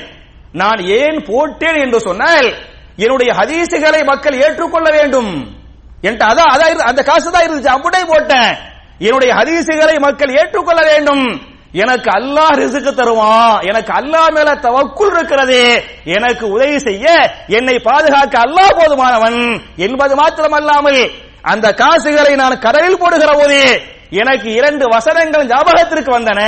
நான் 0.52 0.80
ஏன் 0.80 1.24
போட்டேன் 1.28 1.76
என்று 1.76 2.00
சொன்னால் 2.00 2.54
என்னுடைய 2.96 3.34
ஹதீசுகளை 3.34 4.06
மக்கள் 4.06 4.42
ஏற்றுக்கொள்ள 4.42 4.90
வேண்டும். 4.90 5.56
என்கிட்ட 6.02 6.26
அதான் 6.32 6.52
அதான் 6.54 6.72
இரு- 6.72 6.88
அந்த 6.92 7.04
காசு 7.04 7.32
தான் 7.32 7.46
இருந்துச்சு 7.48 7.68
அப்படியே 7.68 8.04
போட்டேன். 8.04 8.58
என்னுடைய 9.00 9.34
ஹதீசுகளை 9.34 10.00
மக்கள் 10.00 10.36
ஏற்றுக்கொள்ள 10.36 10.82
வேண்டும். 10.82 11.42
எனக்கு 11.72 12.10
அல்லாஹ் 12.10 12.56
ரிசுக்கு 12.56 12.94
தருவான் 12.94 13.60
எனக்கு 13.60 13.94
அல்லாஹ் 13.94 14.32
மேல 14.32 14.54
தவக்குள் 14.54 15.16
இருக்கிறது 15.16 15.84
எனக்கு 16.04 16.50
உதவி 16.50 16.80
செய்ய 16.80 17.06
என்னை 17.48 17.80
பாதுகாக்க 17.80 18.40
அல்லாஹ் 18.40 18.78
போதுமானவன் 18.78 19.62
என்பது 19.76 20.16
மாத்திரமல்லாமல் 20.16 21.12
அந்த 21.42 21.74
காசுகளை 21.74 22.36
நான் 22.36 22.60
கடலில் 22.60 22.98
போடுகிற 22.98 23.32
போது 23.34 23.82
எனக்கு 24.10 24.52
இரண்டு 24.52 24.88
வசனங்கள் 24.88 25.48
ஞாபகத்திற்கு 25.48 26.20
வந்தன. 26.20 26.42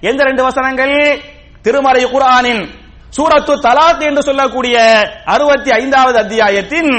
எந்த 0.00 0.22
ரெண்டு 0.22 0.42
வசனங்கள்? 0.42 0.94
திருமறை 1.65 2.03
குர்ஆனின் 2.07 2.63
சூரத்து 3.17 3.53
தலாக் 3.65 4.03
என்று 4.09 4.21
சொல்லக்கூடிய 4.29 4.77
அறுபத்தி 5.33 5.69
ஐந்தாவது 5.73 6.17
அத்தியாயத்தின் 6.23 6.91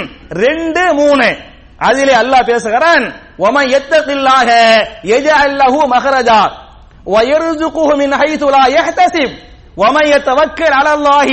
ரெண்டு 0.43 0.85
மூணு 1.01 1.29
அதிலே 1.81 2.15
அல்லாஹ் 2.23 2.49
பேசுகிறான் 2.51 3.05
ஒமன் 3.47 3.69
எத்தகில்லாக 3.79 4.49
எஜஅல் 5.17 5.59
லஹு 5.61 5.83
மஹரஜா 5.95 6.41
ويرزقه 7.07 7.89
من 7.97 8.11
حيث 8.17 8.43
لا 8.47 8.65
يحتسب 8.69 9.31
ومن 9.77 10.05
يتوكل 10.07 10.73
على 10.73 10.93
الله 10.95 11.29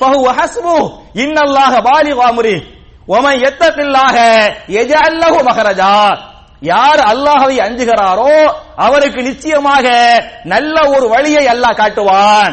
فهو 0.00 0.32
حسبه 0.32 0.82
إن 1.16 1.36
الله 1.38 1.72
بالغ 1.80 2.18
أمره 2.30 2.58
ومن 3.08 3.34
يتق 3.36 3.76
الله 3.78 4.14
يجعل 4.70 5.12
له 5.20 5.34
مخرجا 5.42 6.00
யார் 6.62 7.00
அல்லாஹ்வை 7.12 7.56
அஞ்சுகிறாரோ 7.60 8.34
அவருக்கு 8.78 9.20
நிச்சயமாக 9.22 9.86
நல்ல 10.44 10.76
ஒரு 10.88 11.06
வழியை 11.08 11.44
அல்லாஹ் 11.46 11.78
காட்டுவான் 11.80 12.52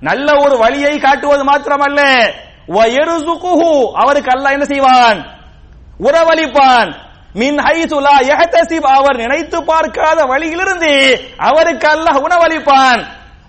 நல்ல 0.00 0.34
ஒரு 0.44 0.58
வழியை 0.58 0.98
காட்டுவது 0.98 1.44
மாத்திரமல்ல. 1.44 2.00
அவருக்கு 3.94 4.30
அல்லாஹ் 4.30 4.52
என்ன 4.52 4.64
செய்வான்? 4.64 5.18
உறவளிப்பான். 6.00 6.94
மின் 7.34 7.58
ஹைசுலா 7.58 8.16
அவர் 8.82 9.16
நினைத்து 9.16 9.64
பார்க்காத 9.64 10.24
வழியிலிருந்து 10.24 10.92
அவருக்கு 11.36 11.88
அல்லாஹ் 11.88 12.22
உணவளிப்பான். 12.26 13.00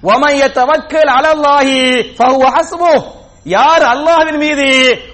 வமைய 0.01 0.41
தவக்கல் 0.49 1.09
அலல்லாஹி 1.17 1.79
ஃபஹுவ 2.17 3.15
யார் 3.43 3.81
அல்லாஹ்வின் 3.81 4.37
மீது 4.37 4.67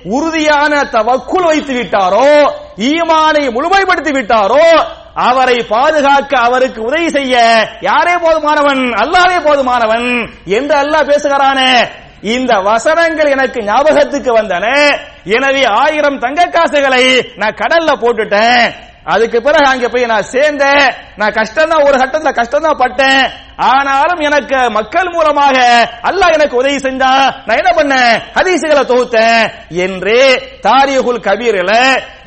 உறுதியான 0.03 0.83
தவக்குல் 0.83 1.45
வைத்து 1.45 1.73
விட்டாரோ 1.73 2.53
ஈமானை 2.77 3.43
முழுமைப்படுத்தி 3.49 4.11
விட்டாரோ 4.11 4.67
அவரை 5.15 5.63
பாதுகாக்க 5.63 6.37
அவருக்கு 6.39 6.81
உதவி 6.81 7.09
செய்ய 7.09 7.35
யாரே 7.81 8.13
போதுமானவன்? 8.13 8.91
அல்லாவே 8.91 9.37
போதுமானவன் 9.37 10.33
என்று 10.45 10.75
அல்லாஹ் 10.75 11.09
பேசுகிறானே. 11.09 11.89
இந்த 12.21 12.59
வசனங்கள் 12.59 13.29
எனக்கு 13.29 13.63
ஞாபகத்துக்கு 13.63 14.37
வந்தன. 14.37 14.97
எனவே 15.23 15.63
ஆயிரம் 15.63 16.19
தங்க 16.19 16.45
காசுகளை 16.45 17.33
நான் 17.35 17.55
கடல்ல 17.55 17.91
போட்டுட்டேன். 17.93 18.73
அதுக்கு 19.13 19.37
பிறகு 19.47 19.67
அங்க 19.71 19.87
போய் 19.93 20.11
நான் 20.13 20.31
சேர்ந்தேன். 20.35 20.85
நான் 21.19 21.35
கஷ்டம் 21.39 21.71
தான் 21.71 21.85
ஒரு 21.87 21.95
கட்டத்துல 22.01 22.31
கஷ்டம் 22.39 22.65
தான் 22.67 22.81
பட்டேன். 22.83 23.25
ஆனாலும் 23.71 24.21
எனக்கு 24.27 24.57
மக்கள் 24.77 25.09
மூலமாக 25.15 25.57
அல்லாஹ் 26.09 26.33
எனக்கு 26.37 26.55
உதவி 26.61 26.79
செஞ்சா 26.85 27.11
நான் 27.45 27.59
என்ன 27.61 27.71
பண்ணேன்? 27.77 28.13
ஹதீசுகளை 28.37 28.83
தொகுத்தேன். 28.91 29.43
என்று 29.85 30.17
தாரியகுல் 30.67 31.21
கபீரில 31.27 31.73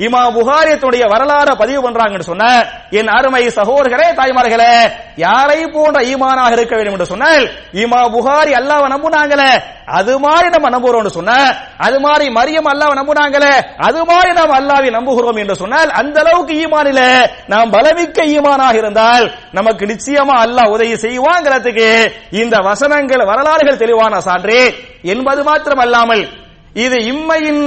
இமா 0.06 0.22
புகாரியத்துடைய 0.36 1.04
வரலாறு 1.12 1.52
பதிவு 1.62 1.80
பண்றாங்கன்னு 1.86 2.30
சொன்ன 2.30 2.46
என் 2.98 3.10
அருமை 3.16 3.42
சகோதரர்களே 3.58 4.08
தாய்மார்களே 4.20 4.72
யாரை 5.24 5.58
போன்ற 5.74 5.98
ஈமானாக 6.12 6.56
இருக்க 6.56 6.74
வேண்டும் 6.76 6.96
என்று 6.96 7.12
சொன்னால் 7.12 7.44
இமா 7.84 8.00
புகாரி 8.14 8.52
அல்லாஹ்வை 8.60 8.88
நம்புனாங்களே 8.94 9.50
அது 9.98 10.14
மாதிரி 10.24 10.48
நம்ம 10.54 10.68
நம்புறோம்னு 10.76 11.12
சொன்ன 11.18 11.34
அது 11.86 11.98
மாதிரி 12.06 12.26
மரியம் 12.38 12.70
அல்லாஹ்வை 12.72 12.96
நம்புனாங்களே 13.00 13.52
அது 13.88 14.00
மாதிரி 14.10 14.30
நாம் 14.40 14.56
அல்லாவை 14.58 14.90
நம்புகிறோம் 14.98 15.40
என்று 15.42 15.56
சொன்னால் 15.62 15.90
அந்த 16.00 16.16
அளவுக்கு 16.24 16.54
ஈமானில 16.68 17.00
நாம் 17.52 17.72
பலமிக்க 17.76 18.18
ஈமானாக 18.34 18.76
இருந்தால் 18.80 19.24
நமக்கு 19.58 19.84
நிச்சயமா 19.92 20.34
அல்லாஹ் 20.44 20.72
உதவி 20.74 20.94
செய்வாங்கிறதுக்கு 21.06 21.88
இந்த 22.40 22.56
வசனங்கள் 22.68 23.28
வரலாறுகள் 23.30 23.80
தெளிவான 23.82 24.14
சான்று. 24.20 24.60
என்பது 25.12 25.40
மாத்திரம் 25.48 25.82
அல்லாமல் 25.84 26.24
இது 26.84 26.96
இம்மையின் 27.12 27.62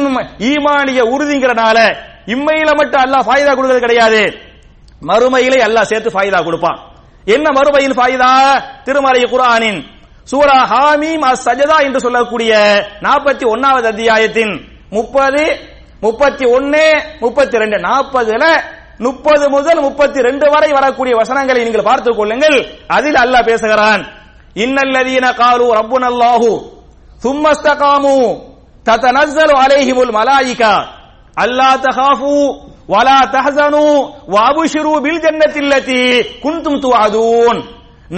ஈமானிய 0.52 1.00
உறுதிங்கிறனால 1.14 1.78
இம்மையில 2.34 2.70
மட்டும் 2.80 3.04
அல்லாஹ் 3.06 3.26
ஃபாயிதா 3.28 3.52
கொடுக்கிறது 3.56 3.86
கிடையாது. 3.86 4.22
மறுமையிலே 5.10 5.60
அல்லாஹ் 5.68 5.90
சேர்த்து 5.92 6.10
ஃபாயிதா 6.16 6.40
கொடுப்பான். 6.44 6.80
என்ன 7.26 7.48
மறுமையின் 7.58 7.98
ஃபாயிதா? 7.98 8.32
திருமறை 8.86 9.24
குரானின் 9.34 9.80
சூரா 10.32 10.58
ஹாமீம் 10.72 11.24
அஸ் 11.30 11.46
சஜதா 11.48 11.78
என்று 11.86 12.00
சொல்லக்கூடிய 12.00 12.52
நாற்பத்தி 13.06 13.46
ஒன்னாவது 13.54 13.88
அத்தியாயத்தின் 13.94 14.54
முப்பது 14.90 15.44
முப்பத்தி 16.06 16.46
ஒன்னு 16.46 16.86
முப்பத்தி 17.20 17.58
ரெண்டு 17.58 17.78
நாற்பதுல 17.88 18.44
முப்பது 19.06 19.46
முதல் 19.50 19.82
முப்பத்தி 19.88 20.20
ரெண்டு 20.28 20.46
வரை 20.54 20.70
வரக்கூடிய 20.78 21.14
வசனங்களை 21.22 21.62
நீங்கள் 21.64 21.88
பார்த்துக் 21.90 22.18
கொள்ளுங்கள். 22.18 22.58
அதில் 22.96 23.20
அல்லாஹ் 23.24 23.48
பேசுகிறான். 23.50 24.02
இன்னல்லதீன 24.64 25.26
காலு 25.42 25.66
ரப்புன் 25.80 26.06
அல்லாஹு 26.12 26.50
சும்மஸ்தகாமு 27.24 28.16
தத்தனஸ்ஸலு 28.88 29.54
அலைஹிமுல் 29.64 30.14
மலாயிகா. 30.18 30.74
அல்லா 31.44 31.70
தஹாஃபு 31.88 32.34
வலா 32.94 33.20
தஹசனு 33.36 33.84
வஅபுஷிரு 34.34 34.94
பில் 35.06 35.22
ஜன்னத்தில்லதி 35.26 36.02
குன்தும் 36.44 36.80
துவாதூன் 36.86 37.60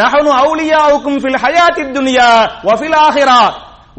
நஹனு 0.01 0.29
அவுலியாவுக்கும் 0.41 1.19
ஃபில் 1.23 1.39
ஹயாத்தித் 1.43 1.93
துனியா 1.97 2.29
வஃபில் 2.67 2.97
ஆஹிரா. 3.07 3.41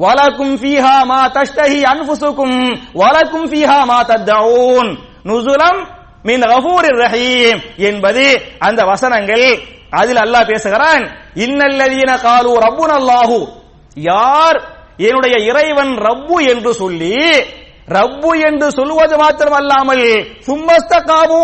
வலக்கும் 0.04 0.54
ஃபீஹா 0.60 0.96
மா 1.10 1.20
தஷ்டஹி 1.36 1.80
அன்புசுக்கும் 1.92 2.56
வலக்கும் 3.00 3.46
ஃபீஹா 3.50 3.78
மா 3.90 3.98
தத்தூன் 4.10 4.88
நுசுலம் 5.28 5.80
மின் 6.24 6.44
கஃபூரிர் 6.52 7.00
ரஹீம் 7.04 7.60
என்பது 7.76 8.24
அந்த 8.58 8.80
வசனங்கள் 8.84 9.46
அதில் 9.90 10.16
அல்லாஹ் 10.16 10.50
பேசுகிறான். 10.52 11.04
இன்னல்லதீன 11.44 12.10
காலு 12.20 12.52
ரப்புன் 12.66 12.94
அல்லாஹு. 12.98 13.38
யார் 13.94 14.58
என்னுடைய 15.06 15.36
இறைவன் 15.50 15.92
ரப்பு 16.08 16.36
என்று 16.52 16.74
சொல்லி 16.74 17.16
ரப்பு 17.96 18.30
என்று 18.48 18.66
சொல்லுவது 18.72 19.16
மாத்திரமல்லாமல் 19.22 20.06
சும்மஸ்தகாமு 20.46 21.42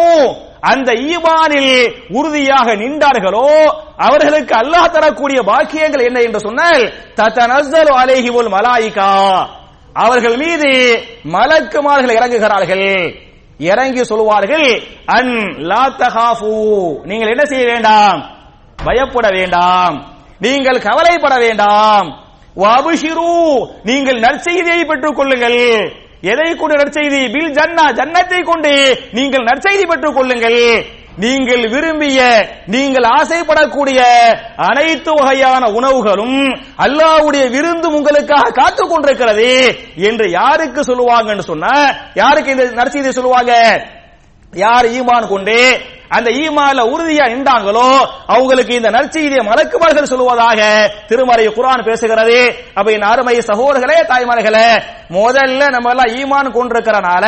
அந்த 0.70 0.92
ஈமானில் 0.92 1.72
உறுதியாக 2.18 2.68
நின்றார்களோ 2.82 3.48
அவர்களுக்கு 3.96 4.54
அல்லாஹ் 4.62 4.92
தரக்கூடிய 4.96 5.40
பாக்கியங்கள் 5.42 6.06
என்ன 6.08 6.18
என்று 6.20 6.40
சொன்னால் 6.40 6.82
தத்தனஸ்ஸலு 7.18 7.92
அலைஹிமுல் 8.02 8.50
மலாயிகா. 8.56 9.10
அவர்கள் 9.94 10.36
மீது 10.36 10.70
மலக்குமார்கள் 11.36 12.16
இறங்குகிறார்கள். 12.18 12.88
இறங்கி 13.60 14.04
சொல்வார்கள் 14.04 14.82
அன் 15.06 15.54
லா 15.58 15.94
தகாஃபு. 15.98 17.00
நீங்கள் 17.04 17.28
என்ன 17.28 17.44
செய்ய 17.44 17.64
வேண்டாம்? 17.64 18.30
பயப்பட 18.84 19.28
வேண்டாம். 19.30 19.96
நீங்கள் 20.38 20.78
கவலைப்பட 20.78 21.38
வேண்டாம். 21.38 22.24
வபுஷிரு. 22.56 23.66
நீங்கள் 23.84 24.20
நற்செய்தியை 24.20 24.84
பெற்றுக் 24.84 25.16
கொள்ளுங்கள். 25.16 25.92
எதை 26.20 26.56
கொண்டு 26.56 26.76
நற்செய்தி? 26.76 27.32
பில் 27.32 27.52
ஜன்னா 27.52 27.92
ஜன்னத்தை 27.92 28.42
கொண்டு 28.42 28.98
நீங்கள் 29.12 29.44
நற்செய்தி 29.44 29.86
பெற்றுக் 29.86 30.14
கொள்ளுங்கள். 30.14 30.84
நீங்கள் 31.16 31.68
விரும்பிய 31.68 32.20
நீங்கள் 32.66 33.02
ஆசைப்படக்கூடிய 33.02 34.00
அனைத்து 34.56 35.10
வகையான 35.10 35.70
உணவுகளும் 35.70 36.38
அல்லாஹ்வுடைய 36.78 37.50
விருந்து 37.50 37.88
உங்களுக்காக 37.88 38.50
காத்துக் 38.50 38.90
கொண்டிருக்கிறது 38.90 39.78
என்று 39.96 40.30
யாருக்கு 40.30 40.80
சொல்லுவாங்கன்னு 40.80 41.40
சொன்னா 41.40 41.74
யாருக்கு 42.14 42.50
இந்த 42.50 42.64
நற்செய்தியை 42.64 43.10
சொல்லுவாங்க? 43.10 43.52
யார் 44.52 44.86
ஈமான் 44.98 45.26
கொண்டு 45.28 45.56
அந்த 46.16 46.28
ஈமால 46.30 46.84
உறுதியா 46.92 47.24
நின்றாங்களோ 47.32 47.88
அவங்களுக்கு 48.26 48.72
இந்த 48.74 48.90
நற்செய்தியை 48.90 49.42
மலக்குமார்கள் 49.48 50.08
சொல்லுவதாக 50.12 50.60
திருமறை 51.08 51.44
குரான் 51.48 51.84
பேசுகிறது. 51.88 52.38
அப்ப 52.74 52.92
என் 52.92 53.06
அருமை 53.10 53.34
சகோதரர்களே 53.50 53.98
தாய்மார்களே 54.10 54.64
முதல்ல 55.16 55.70
நம்ம 55.74 55.90
எல்லாம் 55.90 56.14
ஈமான் 56.20 56.50
கொண்டிருக்கிறனால 56.56 57.24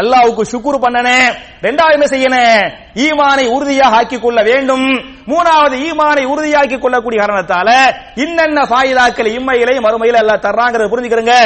அல்லாவுக்கு 0.00 0.42
சுக்குர் 0.52 0.82
பண்ணனே 0.84 1.18
ரெண்டாவது 1.66 2.08
செய்யணும் 2.14 2.72
ஈமானை 3.06 3.46
உறுதியாக 3.56 3.96
ஆக்கிக் 3.96 4.22
கொள்ள 4.22 4.42
வேண்டும். 4.42 4.88
மூணாவது 5.28 5.76
ஈமானை 5.88 6.24
உறுதியாக்கி 6.32 6.78
கொள்ளக்கூடிய 6.78 7.20
காரணத்தால 7.22 7.68
இன்னென்ன 8.24 8.64
ஃபாயிதாக்கள் 8.70 9.34
இம்மையிலே 9.38 9.78
மறுமையில 9.86 10.22
எல்லாம் 10.24 10.44
தர்றாங்கிறத 10.48 10.88
புரிஞ்சுக்கிறங்க. 10.92 11.36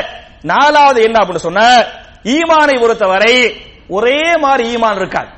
நாலாவது 0.42 1.02
என்ன 1.02 1.18
அப்படின்னு 1.22 1.46
சொன்ன 1.48 1.86
ஈமானை 2.24 2.76
பொறுத்தவரை 2.80 3.36
ஒரே 3.88 4.36
மாதிரி 4.36 4.76
ஈமான் 4.76 4.96
இருக்காது. 4.96 5.28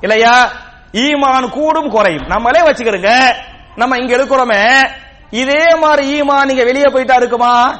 இல்லையா? 0.00 0.50
ஈமான் 0.92 1.50
கூடும் 1.50 1.90
குறையும். 1.90 2.26
நம்மளே 2.26 2.60
வச்சுக்கிறோங்க 2.60 3.34
நம்ம 3.76 3.98
இங்க 3.98 4.16
இருக்கிறோமே. 4.16 4.88
இதே 5.30 5.74
மாதிரி 5.74 6.20
ஈமான் 6.20 6.44
நீங்க 6.44 6.64
வெளியே 6.64 6.84
போயிட்டா 6.84 7.14
இருக்குமா? 7.14 7.78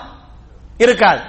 இருக்காது. 0.79 1.21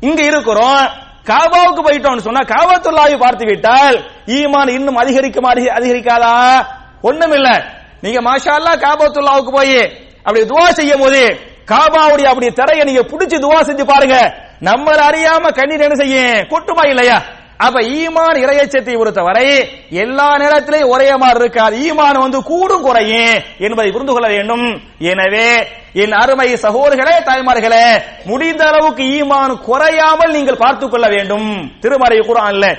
இங்க 0.00 0.22
இருக்கிறோம். 0.22 0.88
காபாவுக்கு 1.24 1.82
போயிட்டோம்னு 1.82 2.18
சொன்னா 2.18 2.40
காபாத்துல்லாவை 2.40 3.18
பார்த்து 3.18 3.44
விட்டால் 3.46 4.04
ஈமான் 4.26 4.68
இன்னும் 4.68 4.96
அதிகரிக்குமா 4.96 5.50
அதிகரிக்காதா? 5.50 6.66
ஒண்ணும் 7.02 7.32
இல்ல 7.32 7.64
நீங்க 8.00 8.22
மாஷா 8.22 8.52
அல்லாஹ் 8.54 8.80
காபாத்துல்லாவுக்கு 8.80 9.50
போய் 9.50 9.92
அப்படி 10.22 10.44
துவா 10.44 10.70
செய்யும் 10.70 11.00
போது 11.00 11.38
காபாவுடைய 11.66 12.24
அப்படி 12.24 12.52
திரையை 12.52 12.84
நீங்க 12.84 13.00
புடிச்சு 13.00 13.38
துவா 13.38 13.60
செஞ்சு 13.60 13.84
பாருங்க. 13.84 14.34
நம்மள 14.60 14.98
அறியாம 15.08 15.52
கண்ணீர் 15.52 15.80
என்ன 15.80 15.94
செய்யும்? 15.94 16.46
கொட்டுமா 16.48 16.88
இல்லையா? 16.88 17.22
அப்ப 17.56 17.80
ஈமான் 17.80 18.38
இறையச்சத்தை 18.44 18.98
பொறுத்தவரை 18.98 19.68
எல்லா 19.90 20.36
நேரத்திலையும் 20.36 20.88
ஒரே 20.88 21.16
மாதிரி 21.16 21.40
இருக்காது. 21.40 21.76
ஈமான் 21.76 22.18
வந்து 22.18 22.42
கூடும் 22.42 22.82
குறையும் 22.82 23.42
என்பதை 23.58 23.90
புரிந்து 23.90 24.12
கொள்ள 24.12 24.28
வேண்டும். 24.28 24.80
எனவே 24.98 25.66
என் 25.92 26.12
அருமை 26.12 26.52
சகோதரர்களே 26.54 27.16
தாய்மார்களே 27.22 28.02
முடிந்த 28.24 28.66
அளவுக்கு 28.66 29.02
ஈமான் 29.02 29.60
குறையாமல் 29.60 30.32
நீங்கள் 30.32 30.56
பார்த்துக் 30.56 30.90
கொள்ள 30.90 31.08
வேண்டும். 31.08 31.70
திருமறை 31.80 32.18
குரான்ல 32.18 32.76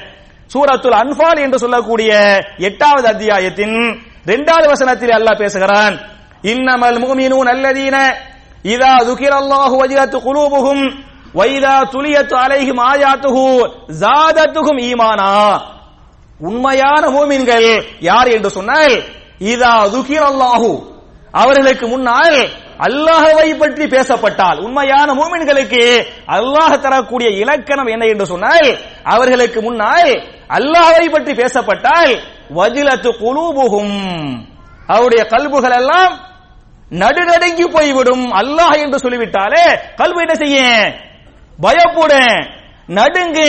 சூரத்துல் 0.53 0.99
அன்பால் 1.01 1.39
என்று 1.39 1.59
சொல்லக்கூடிய 1.59 2.11
எட்டாவது 2.57 3.07
அத்தியாயத்தின் 3.07 4.01
இரண்டாவது 4.25 4.67
வசனத்தில் 4.67 5.09
அல்லாஹ் 5.09 5.37
பேசுகிறான். 5.37 5.99
இன்னமல் 6.43 6.99
முஃமினூன் 7.03 7.49
அல்லதீன 7.53 8.13
இதா 8.63 8.95
துகிரல்லாஹு 8.97 9.75
வஜிரத்து 9.81 10.17
குலூபுகும் 10.17 10.95
வைதா 11.37 11.75
துலியத்து 11.93 12.35
அலைஹிம் 12.43 12.81
ஆயாத்துஹு 12.89 13.45
ஜாதத்துகும் 14.01 14.81
ஈமானா 14.89 15.31
உண்மையான 16.39 17.03
மூமின்கள் 17.15 17.69
யார் 18.09 18.29
என்று 18.35 18.49
சொன்னால் 18.57 18.95
இதா 19.53 19.73
துகிரல்லாஹு 19.95 20.71
அவர்களுக்கு 21.33 21.85
முன்னால் 21.93 22.37
அல்லாஹவை 22.87 23.49
பற்றி 23.59 23.85
பேசப்பட்டால் 23.87 24.57
உண்மையான 24.65 25.09
மூமின்களுக்கு 25.19 25.83
அல்லாஹ் 26.37 26.75
தரக்கூடிய 26.85 27.29
இலக்கணம் 27.41 27.91
என்ன 27.93 28.05
என்று 28.13 28.25
சொன்னால் 28.33 28.67
அவர்களுக்கு 29.13 29.59
முன்னால் 29.61 30.11
அல்லாஹவை 30.57 31.07
பற்றி 31.09 31.33
பேசப்பட்டால் 31.41 32.11
வஜிலத்து 32.57 33.11
குலூபுகும் 33.21 33.95
அவருடைய 34.89 35.21
கல்புகள் 35.33 35.77
எல்லாம் 35.79 36.13
நடுநடுங்கி 36.91 37.65
போய்விடும். 37.75 38.25
அல்லாஹ் 38.41 38.75
என்று 38.83 38.97
சொல்லிவிட்டாலே 39.03 39.63
கல்வி 39.97 40.21
என்ன 40.25 40.35
செய்ய 40.35 40.59
பயப்படும் 41.59 42.45
நடுங்க 42.87 43.39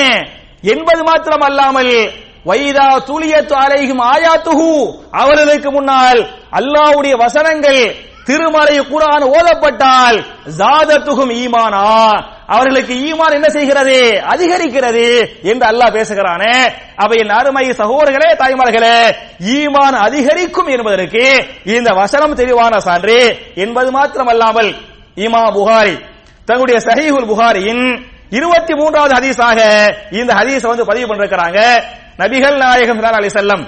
என்பது 0.62 1.02
மாத்திரம் 1.02 1.40
அல்லாமல் 1.40 2.12
வைதா 2.46 2.88
துளியத்து 3.06 3.54
அலைகும் 3.54 4.00
ஆயாத்துஹு. 4.00 4.96
அவர்களுக்கு 5.10 5.70
முன்னால் 5.70 6.30
அல்லாவுடைய 6.52 7.16
வசனங்கள் 7.16 7.94
திருமறை 8.24 8.80
குரான் 8.80 9.24
ஓதப்பட்டால் 9.24 10.24
ஜாதத்துகும் 10.58 11.32
ஈமானா. 11.32 12.10
அவர்களுக்கு 12.46 12.94
ஈமான் 12.94 13.32
என்ன 13.32 13.48
செய்கிறது? 13.48 14.22
அதிகரிக்கிறது 14.26 15.28
என்று 15.42 15.66
அல்லாஹ் 15.66 15.94
பேசுகிறானே. 15.94 16.72
அவையின் 16.96 17.28
அருமை 17.28 17.70
சகோதரர்களே 17.70 18.36
தாய்மார்களே 18.36 19.14
ஈமான் 19.44 19.98
அதிகரிக்கும் 19.98 20.66
என்பதற்கு 20.66 21.46
இந்த 21.64 21.92
வசனம் 21.92 22.34
தெளிவான 22.34 22.78
சான்று. 22.78 23.38
என்பது 23.54 23.90
மாத்திரம் 23.90 24.26
அல்லாமல் 24.26 24.74
இமா 25.16 25.52
புகாரி 25.52 25.98
தங்களுடைய 26.46 26.80
சஹீஹுல் 26.80 27.26
புகாரியின் 27.26 28.06
இருபத்தி 28.30 28.74
மூன்றாவது 28.74 29.14
ஹதீஸாக 29.14 29.92
இந்த 30.10 30.34
ஹதீஸை 30.34 30.66
வந்து 30.66 30.86
பதிவு 30.86 31.14
பண்ணிருக்கிறாங்க. 31.14 31.82
நபிகள் 32.18 32.56
நாயகம் 32.56 33.02
அலி 33.02 33.26
செல்லம் 33.26 33.66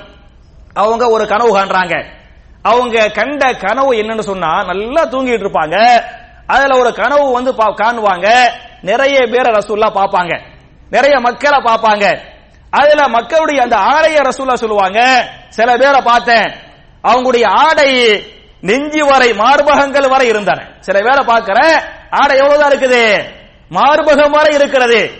அவங்க 0.74 1.08
ஒரு 1.08 1.26
கனவு 1.26 1.58
காண்றாங்க. 1.58 2.04
அவங்க 2.62 3.08
கண்ட 3.08 3.52
கனவு 3.52 3.94
என்னன்னு 3.94 4.20
சொன்னா 4.20 4.64
நல்லா 4.64 5.04
தூங்கிட்டு 5.04 5.48
இருப்பாங்க. 5.48 6.02
அதுல 6.46 6.78
ஒரு 6.78 6.94
கனவு 6.94 7.32
வந்து 7.32 7.52
பா- 7.52 7.76
காணுவாங்க. 7.76 8.50
நிறைய 8.82 9.18
பேரை 9.18 9.52
ரசூல்லா 9.52 9.88
பார்ப்பாங்க. 9.88 10.40
நிறைய 10.90 11.20
மக்களை 11.20 11.58
பார்ப்பாங்க. 11.58 12.18
அதுல 12.70 13.08
மக்களுடைய 13.08 13.62
அந்த 13.62 13.76
ஆடைய 13.76 14.22
ரசூல்லா 14.22 14.54
சொல்லுவாங்க. 14.54 15.28
சில 15.48 15.76
பேரை 15.76 16.00
பார்த்தேன். 16.00 16.52
அவங்களுடைய 17.02 17.46
ஆடை 17.46 18.22
நெஞ்சி 18.60 19.02
வரை 19.02 19.32
மார்பகங்கள் 19.32 20.08
வரை 20.08 20.28
இருந்தன. 20.28 20.66
சில 20.80 21.00
பேரை 21.00 21.24
பார்க்கிறேன். 21.24 21.96
ஆடை 22.10 22.36
எவ்வளவுதான் 22.36 22.70
இருக்குது? 22.70 23.24
மார்பகம் 23.70 24.30
வரை 24.30 24.54
இருக்கிறது. 24.54 25.10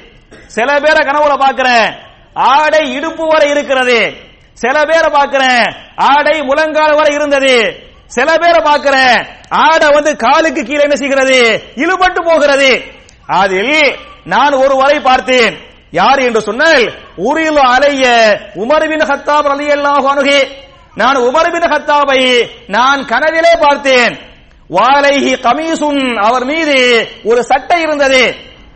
சில 0.47 0.81
பேரை 0.81 1.07
கனவுல 1.07 1.35
பாக்குறேன் 1.35 1.95
ஆடை 2.35 2.93
இடுப்பு 2.93 3.27
வரை 3.27 3.51
இருக்கிறது. 3.51 4.17
சில 4.55 4.85
பேரை 4.85 5.13
பாக்குறேன் 5.13 5.75
ஆடை 5.97 6.43
முழங்கால் 6.43 6.95
வரை 6.95 7.15
இருந்தது. 7.15 7.87
சில 8.07 8.37
பேரை 8.37 8.63
பாக்குறேன் 8.63 9.27
ஆடை 9.49 9.89
வந்து 9.89 10.17
காலுக்கு 10.17 10.63
கீழே 10.63 10.83
என்ன 10.83 10.97
செய்கிறது? 10.97 11.63
இழுபட்டு 11.75 12.25
போகிறது. 12.25 12.83
அதில் 13.27 13.97
நான் 14.25 14.53
ஒரு 14.53 14.77
வரை 14.77 15.01
பார்த்தேன். 15.01 15.59
யார் 15.91 16.19
என்று 16.19 16.41
சொன்னால் 16.41 16.93
உரில் 17.17 17.57
அலைய 17.57 18.07
உமர்வின் 18.55 19.05
ஹத்தாப் 19.05 19.47
ரலியல்லாஹு 19.47 20.09
அன்ஹு. 20.09 20.49
நான் 20.95 21.17
உமர்வின் 21.17 21.69
ஹத்தாபை 21.69 22.49
நான் 22.67 23.05
கனவிலே 23.05 23.59
பார்த்தேன். 23.61 24.28
வாலைஹி 24.77 25.33
கமீசுன் 25.47 26.03
அவர் 26.29 26.45
மீது 26.45 26.77
ஒரு 27.25 27.41
சட்டை 27.45 27.81
இருந்தது. 27.83 28.23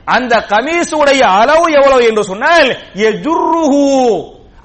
அந்த 0.04 0.34
கமீசுடைய 0.52 1.22
அளவு 1.40 1.66
எவ்வளவு 1.78 2.04
என்று 2.10 2.22
சொன்னால் 2.24 2.68
எஜுர்ருஹு. 3.08 3.82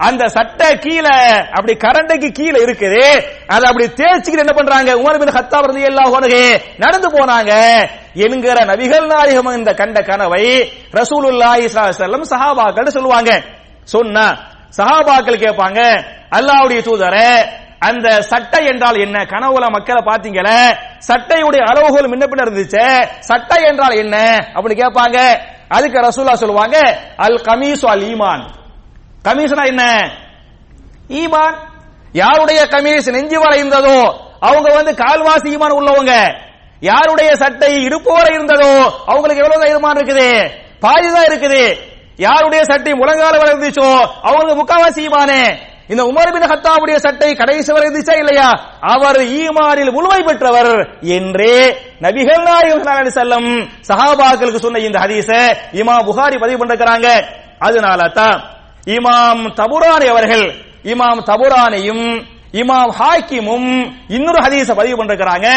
அந்த 0.07 0.23
சட்டை 0.27 0.67
கீழே 0.79 1.15
அப்படி 1.57 1.73
கரண்டைக்கு 1.83 2.29
கீழே 2.31 2.59
இருக்குது. 2.65 3.03
அதை 3.47 3.65
அப்படி 3.69 3.85
தேய்ச்சிக்கிட்டு 3.99 4.45
என்ன 4.45 4.53
பண்றாங்க? 4.53 4.91
உமர் 5.01 5.19
பின் 5.21 5.35
ஹத்தாப் 5.37 5.69
ரலியல்லாஹு 5.71 6.15
அன்ஹு 6.19 6.41
நடந்து 6.77 7.07
போனாங்க. 7.17 7.53
என்கிற 8.25 8.57
நபிகள் 8.71 9.07
நாயகம் 9.07 9.57
இந்த 9.59 9.73
கண்ட 9.73 9.97
கனவை 10.09 10.45
ரசூலுல்லாஹி 10.99 11.63
ஸல்லல்லாஹு 11.67 11.89
அலைஹி 11.89 12.01
வஸல்லம் 12.01 12.29
சஹாபாக்கள் 12.33 12.95
சொல்லுவாங்க. 12.97 13.31
சொன்னா 13.83 14.25
சஹாபாக்கள் 14.77 15.43
கேட்பாங்க 15.45 15.79
அல்லாஹ்வுடைய 16.37 16.79
தூதரே 16.87 17.31
அந்த 17.79 18.21
சட்டை 18.21 18.65
என்றால் 18.65 18.97
என்ன? 18.97 19.23
கனவுல 19.23 19.69
மக்களை 19.69 20.01
பாத்தீங்களே 20.05 20.75
சட்டையுடைய 21.07 21.61
அளவுகோல் 21.61 22.09
முன்ன 22.09 22.23
பின்ன 22.23 22.45
இருந்துச்சு. 22.45 23.07
சட்டை 23.19 23.63
என்றால் 23.63 23.95
என்ன? 23.95 24.45
அப்படின்னு 24.53 24.81
கேட்பாங்க. 24.83 25.39
அதுக்கு 25.67 25.99
ரசூலா 25.99 26.33
சொல்லுவாங்க 26.33 26.77
அல் 27.17 27.41
கமீஸ் 27.41 27.85
அல் 27.85 28.01
ஈமான் 28.01 28.43
கமீஸ்னா 29.23 29.65
என்ன? 29.65 30.11
ஈமான். 31.07 31.55
யாருடைய 32.11 32.63
கமீஸ் 32.63 33.11
நெஞ்சு 33.11 33.39
வரை 33.39 33.63
இருந்ததோ 33.63 34.13
அவங்க 34.39 34.73
வந்து 34.73 34.91
கால்வாசி 34.91 35.55
ஈமான் 35.55 35.77
உள்ளவங்க. 35.77 36.35
யாருடைய 36.79 37.35
சட்டை 37.35 37.83
இடுப்பு 37.83 38.13
வரை 38.13 38.37
இருந்ததோ 38.37 38.91
அவங்களுக்கு 39.05 39.43
எவ்வளவு 39.43 39.79
ஈமான் 39.79 39.97
இருக்குது? 39.97 40.49
பாதிதான் 40.81 41.27
இருக்குது. 41.29 41.77
யாருடைய 42.17 42.63
சட்டை 42.63 42.93
முழங்கால 42.93 43.37
வரை 43.37 43.53
இருந்துச்சோ 43.53 44.07
அவங்களுக்கு 44.21 44.63
முக்காவாசி 44.63 45.07
ஈமானே. 45.07 45.57
இந்த 45.89 46.01
உமர் 46.11 46.31
பின் 46.35 46.49
ஹத்தாவுடைய 46.51 46.97
சட்டை 47.05 47.29
கடைசி 47.41 47.71
வரை 47.73 47.85
இருந்துச்சா 47.87 48.15
இல்லையா? 48.21 48.47
அவர் 48.93 49.19
ஈமானில் 49.39 49.91
முழுமை 49.97 50.21
பெற்றவர் 50.27 50.73
என்றே 51.17 51.55
நபிகள் 52.05 52.43
நாயகம் 52.47 53.13
செல்லும் 53.17 53.49
சஹாபாக்களுக்கு 53.89 54.63
சொன்ன 54.65 54.81
இந்த 54.87 54.97
ஹதீஸ 55.03 55.31
இமாம் 55.81 56.05
புகாரி 56.09 56.37
பதிவு 56.43 56.59
பண்ணிருக்கிறாங்க. 56.61 57.07
அதனால 57.67 58.09
தான் 58.19 58.37
இமாம் 58.97 59.43
தபுரானி 59.59 60.07
அவர்கள் 60.13 60.45
இமாம் 60.93 61.21
தபுரானியும் 61.31 62.05
இமாம் 62.61 62.91
ஹாக்கிமும் 62.99 63.71
இன்னொரு 64.17 64.39
ஹதீஸ 64.45 64.69
பதிவு 64.81 64.97
பண்ணிருக்கிறாங்க. 64.99 65.47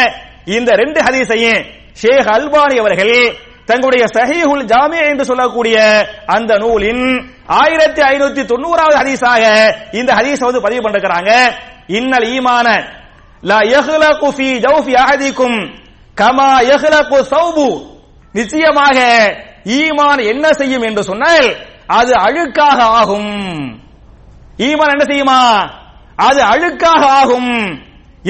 இந்த 0.57 0.69
ரெண்டு 0.81 0.99
ஹதீஸையும் 1.07 1.61
ஷேக் 2.01 2.31
அல்பானி 2.35 2.75
அவர்கள் 2.83 3.15
தங்களுடைய 3.69 4.03
சஹீஹுல் 4.15 4.65
ஜாமி 4.71 4.99
என்று 5.11 5.25
சொல்லக்கூடிய 5.31 5.75
அந்த 6.35 6.51
நூலின் 6.63 7.03
ஆயிரத்தி 7.61 8.01
ஐநூத்தி 8.11 8.43
தொண்ணூறாவது 8.51 8.97
ஹதீஸாக 9.01 9.43
இந்த 9.99 10.11
ஹதீஸ் 10.19 10.45
வந்து 10.47 10.63
பதிவு 10.65 10.81
பண்ணிருக்கிறாங்க. 10.85 11.31
இன்னல் 11.99 12.27
ஈமான 12.35 12.67
லா 13.51 13.59
யஹ்லகு 13.73 14.27
ஃபீ 14.37 14.47
ஜௌஃபி 14.65 14.93
அஹதிக்கும் 15.03 15.59
கமா 16.17 16.49
யஹ்லகு 16.71 17.19
சௌபு. 17.33 17.67
நிச்சயமாக 18.33 18.97
ஈமான் 19.79 20.21
என்ன 20.31 20.45
செய்யும் 20.59 20.85
என்று 20.89 21.03
சொன்னால் 21.03 21.47
அது 21.99 22.13
அழுக்காக 22.25 22.79
ஆகும். 22.99 23.31
ஈமான் 24.67 24.93
என்ன 24.95 25.05
செய்யுமா? 25.11 25.39
அது 26.27 26.39
அழுக்காக 26.53 27.01
ஆகும். 27.19 27.53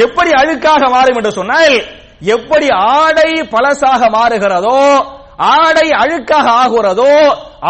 எப்படி 0.05 0.31
அழுக்காக 0.41 0.83
மாறும் 0.89 1.17
என்று 1.19 1.31
சொன்னால் 1.39 1.75
எப்படி 2.35 2.67
ஆடை 2.69 3.31
பழசாக 3.53 4.01
மாறுகிறதோ 4.15 4.79
ஆடை 5.49 5.87
அழுக்காக 6.01 6.47
ஆகுறதோ 6.63 7.13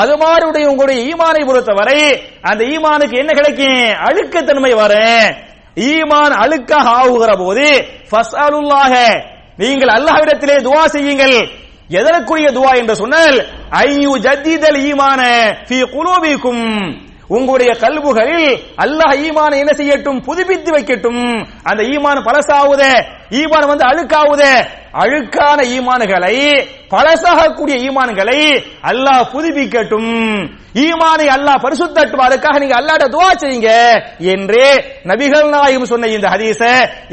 அது 0.01 0.13
மாதிரி 0.23 0.63
உங்களுடைய 0.71 0.99
ஈமானை 1.11 1.41
பொறுத்தவரை 1.47 2.01
அந்த 2.49 2.61
ஈமானுக்கு 2.73 3.15
என்ன 3.21 3.31
கிடைக்கும்? 3.39 3.81
அழுக்கத்தன்மை 4.07 4.73
வரும் 4.81 5.27
ஈமான் 5.89 6.33
அழுக்காக 6.43 6.87
ஆகுகிற 7.01 7.31
போது 7.43 7.67
ஃபஸ்அலுல்லாஹ 8.09 8.93
நீங்கள் 9.61 9.95
அல்லாஹ்விடத்திலே 9.97 10.57
துவா 10.67 10.83
செய்யுங்கள். 10.95 11.37
எதற்குரிய 11.99 12.49
துவா 12.57 12.71
என்று 12.81 12.95
சொன்னால் 13.01 13.37
ஐயு 13.83 14.13
ஜத்திதல் 14.25 14.79
ஈமான 14.89 15.21
ஃபீ 15.67 15.77
குலூபிக்கும். 15.95 16.65
உங்களுடைய 17.37 17.71
கல்புகளில் 17.83 18.49
அல்லாஹ் 18.83 19.13
ஈமான 19.27 19.51
என்ன 19.61 19.71
செய்யட்டும்? 19.79 20.19
புதுப்பித்து 20.27 20.69
வைக்கட்டும். 20.75 21.23
அந்த 21.69 21.81
ஈமான் 21.93 22.25
பழசாவுத 22.27 22.83
ஈமான் 23.41 23.69
வந்து 23.71 23.85
அழுக்காவுத 23.91 24.43
அழுக்கான 24.93 25.59
ஈமான்களை 25.75 26.35
பழசாகக்கூடிய 26.91 27.75
ஈமான்களை 27.87 28.39
அல்லாஹ் 28.83 29.29
புதுப்பிக்கட்டும். 29.33 30.09
ஈமானை 30.83 31.25
அல்லாஹ் 31.35 31.61
பரிசுத்தட்டும் 31.65 32.23
அதுக்காக 32.25 32.59
நீங்க 32.59 32.75
அல்லாட 32.79 33.03
துவா 33.13 33.29
செய்யுங்க 33.41 33.69
என்று 34.33 34.63
நபிகள் 35.09 35.47
நாயகம் 35.53 35.89
சொன்ன 35.91 36.09
இந்த 36.15 36.27
ஹதீஸ 36.33 36.61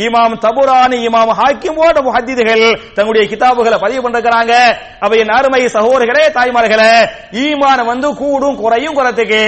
இமாம் 0.06 0.34
தபுரானி 0.44 0.98
இமாம் 1.08 1.32
ஹாக்கிம் 1.40 1.78
போன்ற 1.78 2.00
முஹத்திதுகள் 2.08 2.64
தங்களுடைய 2.96 3.24
கிதாபுகளை 3.32 3.78
பதிவு 3.84 4.02
பண்றாங்க 4.06 4.54
அவையின் 5.06 5.34
அருமை 5.36 5.62
சகோதரர்களே 5.68 6.24
தாய்மார்களே 6.38 6.92
ஈமான் 7.44 7.84
வந்து 7.90 8.10
கூடும் 8.22 8.58
குறையும் 8.62 8.98
குறத்துக்கு 8.98 9.42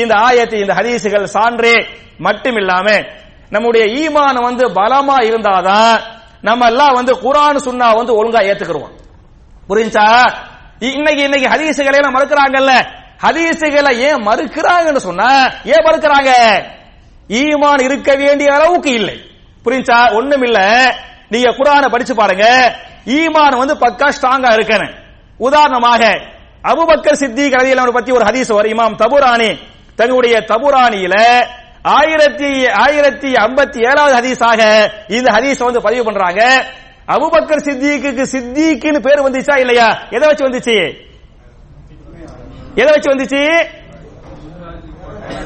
இந்த 0.00 0.14
ஆயத்து 0.26 0.62
இந்த 0.64 0.74
ஹதீஸுகள் 0.80 1.32
சான்று 1.36 1.74
மட்டுமில்லாம 2.26 2.86
நம்முடைய 3.52 3.84
ஈமான் 3.98 4.38
வந்து 4.46 4.64
பலமா 4.76 5.16
இருந்தாதான் 5.28 5.96
நம்ம 6.46 6.66
எல்லாம் 6.66 6.94
வந்து 6.94 7.12
குரான் 7.14 7.56
சுன்னா 7.56 7.96
வந்து 7.96 8.12
ஒழுங்கா 8.12 8.42
ஏத்துக்கிறோம் 8.50 8.92
புரிஞ்சா 9.68 10.32
இன்னைக்கு 10.78 11.22
இன்னைக்கு 11.22 11.48
ஹதீசுகளை 11.48 11.94
எல்லாம் 11.94 12.14
மறுக்கிறாங்கல்ல. 12.16 12.72
ஹதீசுகளை 13.22 13.96
ஏன் 13.96 14.26
மறுக்கிறாங்கன்னு 14.26 14.96
சொன்னா 14.96 15.44
ஏன் 15.64 15.84
மறுக்கிறாங்க? 15.84 16.32
ஈமான் 17.28 17.82
இருக்க 17.82 18.14
வேண்டிய 18.14 18.54
அளவுக்கு 18.54 18.92
இல்லை. 18.92 19.20
புரிஞ்சா 19.64 20.14
ஒண்ணும் 20.14 20.42
இல்ல. 20.42 20.58
நீங்க 21.28 21.50
குரானை 21.50 21.90
படிச்சு 21.90 22.14
பாருங்க. 22.14 22.74
ஈமான் 23.04 23.58
வந்து 23.58 23.74
பக்கா 23.74 24.12
ஸ்ட்ராங்கா 24.20 24.50
இருக்கணும். 24.56 24.94
உதாரணமாக 25.36 26.20
அபுபக்கர் 26.62 27.12
சித்தி 27.12 27.50
கதையில 27.50 27.92
பத்தி 27.92 28.12
ஒரு 28.12 28.24
ஹதீஸ் 28.24 28.54
வரும். 28.54 28.72
இமாம் 28.72 29.00
தபுரானி 29.00 29.58
தங்களுடைய 29.94 30.38
தபுராணியில 30.38 31.46
ஆயிரத்தி 31.86 32.66
ஆயிரத்தி 32.66 33.32
ஐம்பத்தி 33.32 33.78
ஏழாவது 33.78 34.14
ஹதீஸாக 34.16 34.90
இந்த 35.08 35.30
ஹதீஸ் 35.30 35.64
வந்து 35.64 35.82
பதிவு 35.82 36.04
பண்றாங்க. 36.04 36.64
அபுபக்கர் 37.08 37.64
சித்திக்கு 37.66 38.26
சித்திக்குன்னு 38.32 38.98
பேர் 38.98 39.22
வந்துச்சா 39.22 39.58
இல்லையா? 39.58 40.06
எதை 40.10 40.28
வச்சு 40.28 40.48
வந்துச்சு? 40.48 41.04
எதை 42.74 42.92
வச்சு 42.92 43.10
வந்துச்சு? 43.14 43.68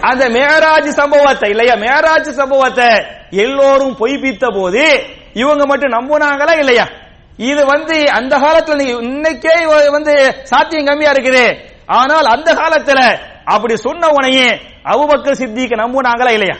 அந்த 0.00 0.28
மேராஜ் 0.28 0.88
சம்பவத்தை 0.88 1.50
இல்லையா? 1.50 1.74
மேராஜ் 1.74 2.30
சம்பவத்தை 2.30 2.88
எல்லோரும் 3.30 3.96
பொய்ப்பித்த 3.96 4.46
போது 4.54 5.04
இவங்க 5.32 5.66
மட்டும் 5.66 5.92
நம்புனாங்களா 5.92 6.58
இல்லையா? 6.58 6.88
இது 7.36 7.66
வந்து 7.66 8.10
அந்த 8.10 8.38
காலத்துல 8.38 9.00
இன்னைக்கே 9.02 9.90
வந்து 9.90 10.40
சாத்தியம் 10.42 10.84
கம்மியா 10.84 11.12
இருக்குது. 11.12 11.56
ஆனால் 11.86 12.24
அந்த 12.24 12.54
காலத்துல 12.54 13.18
அப்படி 13.44 13.76
சொன்ன 13.76 14.06
உனையே 14.06 14.60
அவுபக்க 14.84 15.32
சித்திக்கு 15.32 15.76
நம்புனாங்களா 15.76 16.30
இல்லையா? 16.30 16.56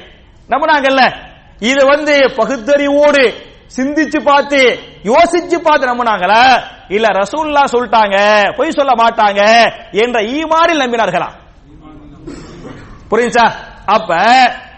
நம்புனாங்கல்ல. 0.49 1.13
இது 1.59 1.87
வந்து 1.87 2.31
பகுத்தறிவோடு 2.37 3.35
சிந்திச்சு 3.77 4.21
பார்த்து 4.25 4.79
யோசிச்சு 5.05 5.59
பார்த்து 5.59 5.87
நம்பினாங்களா? 5.87 6.63
இல்ல 6.89 7.09
ரசூல்லா 7.09 7.65
சொல்லிட்டாங்க 7.73 8.17
பொய் 8.57 8.71
சொல்ல 8.71 8.93
மாட்டாங்க 8.93 9.41
என்ற 9.93 10.21
ஈமானில் 10.21 10.83
நம்பினார்களா? 10.83 11.29
புரியுச்சா 13.11 13.53
அப்ப 13.87 14.17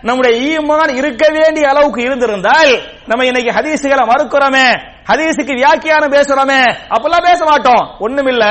நம்முடைய 0.02 0.58
ஈமான் 0.58 0.96
இருக்க 0.96 1.28
வேண்டிய 1.32 1.68
அளவுக்கு 1.68 2.02
இருந்திருந்தால் 2.02 2.82
நம்ம 3.06 3.24
இன்னைக்கு 3.24 3.50
ஹதீசுகளை 3.50 4.06
மறுக்கிறோமே 4.06 4.80
ஹதீஸுக்கு 5.08 5.54
வியாக்கியானம் 5.54 6.12
பேசுறோமே 6.12 6.76
அப்பெல்லாம் 6.90 7.22
பேச 7.22 7.44
மாட்டோம். 7.44 7.96
ஒண்ணுமில்ல. 8.00 8.44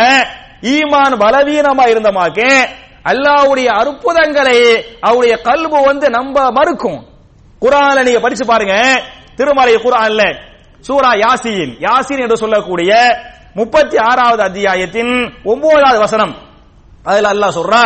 ஈமான் 0.62 1.16
பலவீனமா 1.18 1.88
இருந்தமாக்கு 1.88 2.70
அல்லாவுடைய 3.11 3.69
அற்புதங்களை 3.81 4.59
அவருடைய 5.07 5.35
கல்பு 5.49 5.79
வந்து 5.89 6.07
நம்ப 6.17 6.37
மறுக்கும் 6.59 6.99
குரான்ல 7.63 8.05
நீங்க 8.07 8.21
படிச்சு 8.23 8.45
பாருங்க 8.45 8.75
திருமலை 9.39 9.77
குரான்ல 9.85 10.23
சூரா 10.85 11.13
யாசின் 11.23 11.73
யாசின் 11.87 12.23
என்று 12.25 12.37
சொல்லக்கூடிய 12.43 12.91
முப்பத்தி 13.57 13.97
ஆறாவது 14.09 14.43
அத்தியாயத்தின் 14.43 15.13
ஒன்பதாவது 15.53 15.99
வசனம் 16.07 16.35
அதுல 17.05 17.33
அல்லாஹ் 17.35 17.59
சொல்றா 17.61 17.85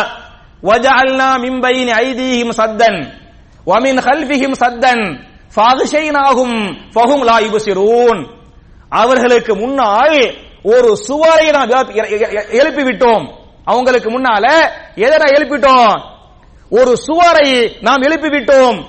وجعلنا 0.62 1.28
من 1.38 1.54
بين 1.60 1.88
ايديهم 1.94 2.48
سدا 2.52 2.90
ومن 3.66 3.94
خلفهم 4.00 4.52
سدا 4.54 4.94
فاغشيناهم 5.56 6.50
فهم 6.90 7.20
لا 7.24 7.36
يبصرون 7.40 8.18
அவர்களுக்கு 8.92 9.52
முன்னால் 9.54 10.16
ஒரு 10.66 10.90
சுவரை 11.06 11.46
நாம் 11.50 11.70
எழுப்பி 12.60 12.82
விட்டோம் 12.82 13.24
அவங்களுக்கு 13.65 14.09
முன்னால 14.09 14.69
எதனை 14.95 15.33
எழுப்பிட்டோம்? 15.33 16.01
ஒரு 16.69 16.97
சுவரை 16.97 17.77
நாம் 17.81 18.01
எழுப்பி 18.01 18.27
விட்டோம் 18.27 18.85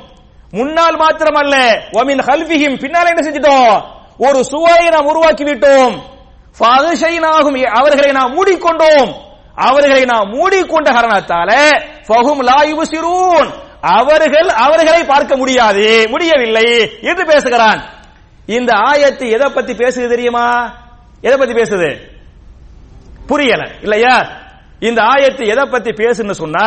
முன்னால் 0.50 0.98
மாத்திரமல்ல 0.98 1.54
ஒமின் 1.92 2.22
ஹல்பிஹிம் 2.26 2.78
பின்னால் 2.78 3.06
என்ன 3.06 3.30
செஞ்சிட்டோம்? 3.30 3.82
ஒரு 4.18 4.44
சுவரை 4.44 4.88
நாம் 4.88 5.06
உருவாக்கி 5.06 5.44
விட்டோம் 5.44 6.00
ஃபஹஷைனாகும் 6.58 7.62
அவர்களை 7.62 8.12
நாம் 8.12 8.34
மூடிக்கொண்டோம். 8.36 9.12
அவர்களை 9.54 10.04
நாம் 10.04 10.32
மூடிக்கொண்ட 10.32 10.90
காரணத்தால 10.90 11.80
ஃபஹும் 12.08 12.38
லா 12.38 12.62
யுபசிரூன் 12.62 13.50
அவர்கள் 13.80 14.48
அவர்களை 14.48 15.04
பார்க்க 15.04 15.36
முடியாது 15.36 16.06
முடியவில்லை 16.08 16.98
என்று 17.00 17.24
பேசுகிறான். 17.24 17.84
இந்த 18.46 18.72
ஆயத்து 18.72 19.30
எதை 19.30 19.48
பத்தி 19.48 19.72
பேசுது 19.72 20.08
தெரியுமா? 20.08 20.74
எதை 21.20 21.38
பத்தி 21.38 21.54
பேசுது? 21.54 21.96
புரியல 23.26 23.70
இல்லையா? 23.82 24.26
இந்த 24.82 25.00
ஆயத்து 25.02 25.44
எதை 25.44 25.64
பத்தி 25.66 25.90
பேசுன்னு 25.92 26.32
சொன்னா 26.32 26.66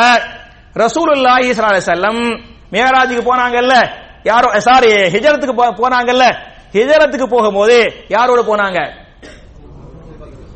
ரசூலுல்லாஹி 0.75 1.49
ஸல்லல்லாஹு 1.53 1.89
செல்லம் 1.93 2.21
மேராஜுக்கு 2.71 3.23
போனாங்கல்ல 3.31 3.75
யாரோ 4.25 4.59
சாரி 4.59 4.89
ஹிஜரத்துக்கு 5.15 5.55
போனாங்கல்ல 5.81 6.25
ஹிஜரத்துக்கு 6.73 7.27
போகும்போது 7.27 7.77
யாரோட 8.09 8.41
போனாங்க? 8.41 8.79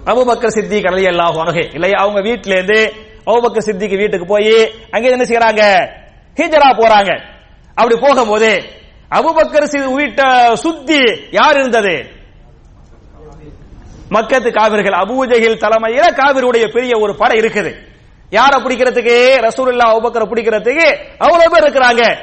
அபுபக்கர் 0.06 0.50
சித்திக் 0.50 0.86
அலி 0.86 1.06
அல்லாஹ் 1.08 1.38
அன்ஹு. 1.44 1.64
இல்லையா 1.74 1.98
அவங்க 2.00 2.22
வீட்ல 2.22 2.54
இருந்து 2.54 2.80
அபுபக்கர் 3.28 3.66
சித்திக்கு 3.68 3.98
வீட்டுக்கு 3.98 4.26
போய் 4.26 4.56
அங்க 4.92 5.06
என்ன 5.10 5.24
செய்யறாங்க 5.24 5.62
ஹிஜரா 6.38 6.70
போறாங்க. 6.82 7.12
அப்படி 7.78 7.96
போகும்போது 7.96 8.50
அபுபக்கர் 9.12 9.68
வீட்டை 9.96 10.28
சுத்தி 10.56 11.00
யார் 11.32 11.58
இருந்தது? 11.58 11.96
மக்கத்து 14.14 14.54
காவிர்கள் 14.54 15.00
அபூஜகில் 15.00 15.58
தலைமையில 15.58 16.04
காவிருடைய 16.12 16.74
பெரிய 16.74 17.00
ஒரு 17.00 17.16
படை 17.16 17.40
இருக்குது. 17.40 17.76
யார 18.30 18.56
பிடிக்கிறதுக்கு? 18.56 19.48
ரசூல்லா 19.48 19.86
அபுபக்கரை 19.86 20.26
பிடிக்கிறதுக்கு? 20.26 20.98
அவ்வளவு 21.18 21.50
பேர் 21.50 21.64
இருக்கிறாங்க. 21.64 22.18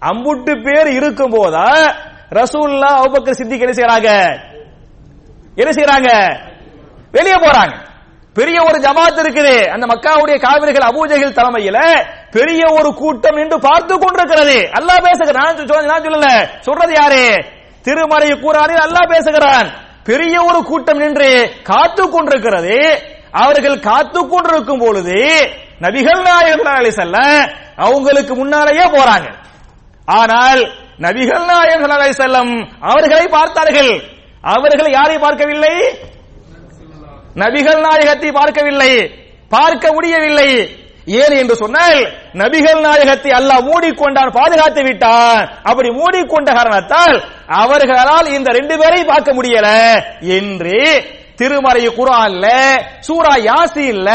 அம்புட்டு 0.00 0.62
பேர் 0.62 0.88
இருக்கும் 0.88 1.30
போதா 1.30 1.94
ரசூல்லா 2.30 3.02
அபுபக்கர் 3.02 3.30
சித்திக் 3.30 3.60
என்ன 3.60 3.72
செய்யறாங்க? 3.72 4.38
என்ன 5.54 5.70
செய்யறாங்க? 5.70 6.38
வெளியே 7.12 7.34
போறாங்க. 7.34 7.84
பெரிய 8.34 8.62
ஒரு 8.62 8.78
ஜமாத் 8.78 9.18
இருக்குது. 9.18 9.66
அந்த 9.66 9.86
மக்காவுடைய 9.86 10.40
காவிரிகள் 10.40 10.88
அபூஜைகள் 10.88 11.32
தலைமையில 11.32 12.06
பெரிய 12.30 12.64
ஒரு 12.70 12.94
கூட்டம் 12.94 13.36
என்று 13.36 13.60
பார்த்து 13.60 13.98
கொண்டிருக்கிறது. 13.98 14.70
அல்லாஹ் 14.72 15.02
பேசுகிறான். 15.02 15.56
நான் 15.84 16.02
சொல்லல. 16.02 16.48
சொல்றது 16.60 16.92
யாரு? 16.92 17.44
திருமறை 17.82 18.30
கூறானில் 18.30 18.84
அல்லாஹ் 18.88 19.08
பேசுகிறான். 19.08 19.85
பெரிய 20.06 20.42
ஒரு 20.42 20.62
கூட்டம் 20.62 20.98
நின்று 20.98 21.52
காத்து 21.62 22.10
கொண்டிருக்கிறது. 22.10 23.02
அவர்கள் 23.30 23.80
காத்து 23.80 24.28
கொண்டிருக்கும் 24.28 24.78
பொழுது 24.78 25.48
நபிகள் 25.80 26.22
நாயகம் 26.22 26.90
செல்ல 26.90 27.16
அவங்களுக்கு 27.76 28.34
முன்னாலேயே 28.34 28.84
போறாங்க. 28.84 29.28
ஆனால் 30.04 30.60
நபிகள் 30.98 31.44
நாயகம் 31.44 31.90
செல்லம் 31.90 32.70
அவர்களை 32.80 33.26
பார்த்தார்கள். 33.26 34.02
அவர்கள் 34.40 34.90
யாரை 34.90 35.18
பார்க்கவில்லை? 35.18 35.74
நபிகள் 37.34 37.80
நாயகத்தை 37.80 38.32
பார்க்கவில்லை. 38.32 39.10
பார்க்க 39.48 39.92
முடியவில்லை. 39.92 40.50
ஏன் 41.06 41.34
என்று 41.40 41.56
சொன்னால் 41.56 41.98
நபிகள் 42.34 42.80
நாயகத்தை 42.80 43.30
அல்லாஹ் 43.30 43.66
மூடிக்கொண்டான் 43.70 44.30
பாதுகாத்து 44.38 44.82
விட்டான். 44.82 45.48
அப்படி 45.62 45.90
மூடிக்கொண்ட 45.90 46.48
காரணத்தால் 46.54 47.24
அவர்களால் 47.46 48.32
இந்த 48.36 48.48
ரெண்டு 48.52 48.78
பேரை 48.78 49.04
பார்க்க 49.04 49.32
முடியல. 49.32 49.68
என்று 50.38 50.80
திருமறை 51.36 51.84
குரான்ல 51.98 52.46
சூரா 53.06 53.34
யாசின்ல 53.48 54.10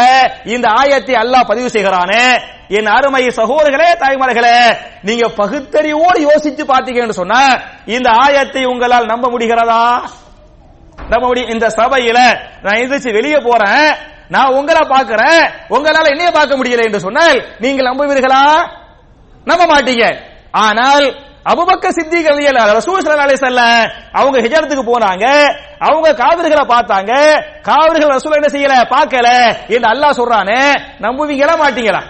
இந்த 0.46 0.68
ஆயத்தை 0.82 1.16
அல்லாஹ் 1.24 1.50
பதிவு 1.52 1.70
செய்கிறானே. 1.70 2.26
என் 2.68 2.86
அருமை 2.86 3.24
சகோதரர்களே 3.28 3.90
தாய்மார்களே 4.04 4.58
நீங்க 5.02 5.26
பகுத்தறிவோடு 5.28 6.20
யோசிச்சு 6.28 6.64
பார்த்தீங்கன்னு 6.72 7.20
சொன்னா 7.22 7.42
இந்த 7.86 8.10
ஆயத்தை 8.26 8.64
உங்களால் 8.66 9.06
நம்ப 9.06 9.30
முடிகிறதா? 9.30 9.84
நம்ப 11.10 11.26
முடியும் 11.28 11.50
இந்த 11.50 11.68
சபையில 11.68 12.20
நான் 12.62 12.80
எந்திரிச்சு 12.82 13.12
வெளியே 13.12 13.38
போறேன். 13.38 13.88
நான் 14.32 14.54
உங்களை 14.58 14.82
பார்க்கிறேன். 14.90 15.42
உங்களால 15.70 16.10
என்னைய 16.10 16.32
பார்க்க 16.32 16.58
முடியல 16.58 16.84
என்று 16.84 17.00
சொன்னால் 17.00 17.38
நீங்கள் 17.60 17.90
நம்புவீர்களா? 17.90 18.44
நம்ப 19.46 19.64
மாட்டீங்க. 19.66 20.06
ஆனால் 20.52 21.06
அபுபக்க 21.52 21.90
சித்திக் 21.90 22.28
ரசூல் 22.78 23.02
ஸல்லல்லாஹு 23.04 23.28
அலைஹி 23.28 23.44
செல்ல 23.44 23.64
அவங்க 24.12 24.38
ஹிஜரத்துக்கு 24.40 24.84
போனாங்க. 24.92 25.26
அவங்க 25.80 26.08
காவிர்களை 26.24 26.66
பார்த்தாங்க. 26.74 27.14
காவிர்கள் 27.62 28.16
ரசூல் 28.18 28.40
என்ன 28.40 28.50
செய்யல? 28.56 28.76
பார்க்கல. 28.96 29.30
என்று 29.74 29.90
அல்லாஹ் 29.90 30.20
சொல்றானே 30.20 30.62
நம்புவீங்களா 31.06 31.56
மாட்டீங்களா? 31.64 32.02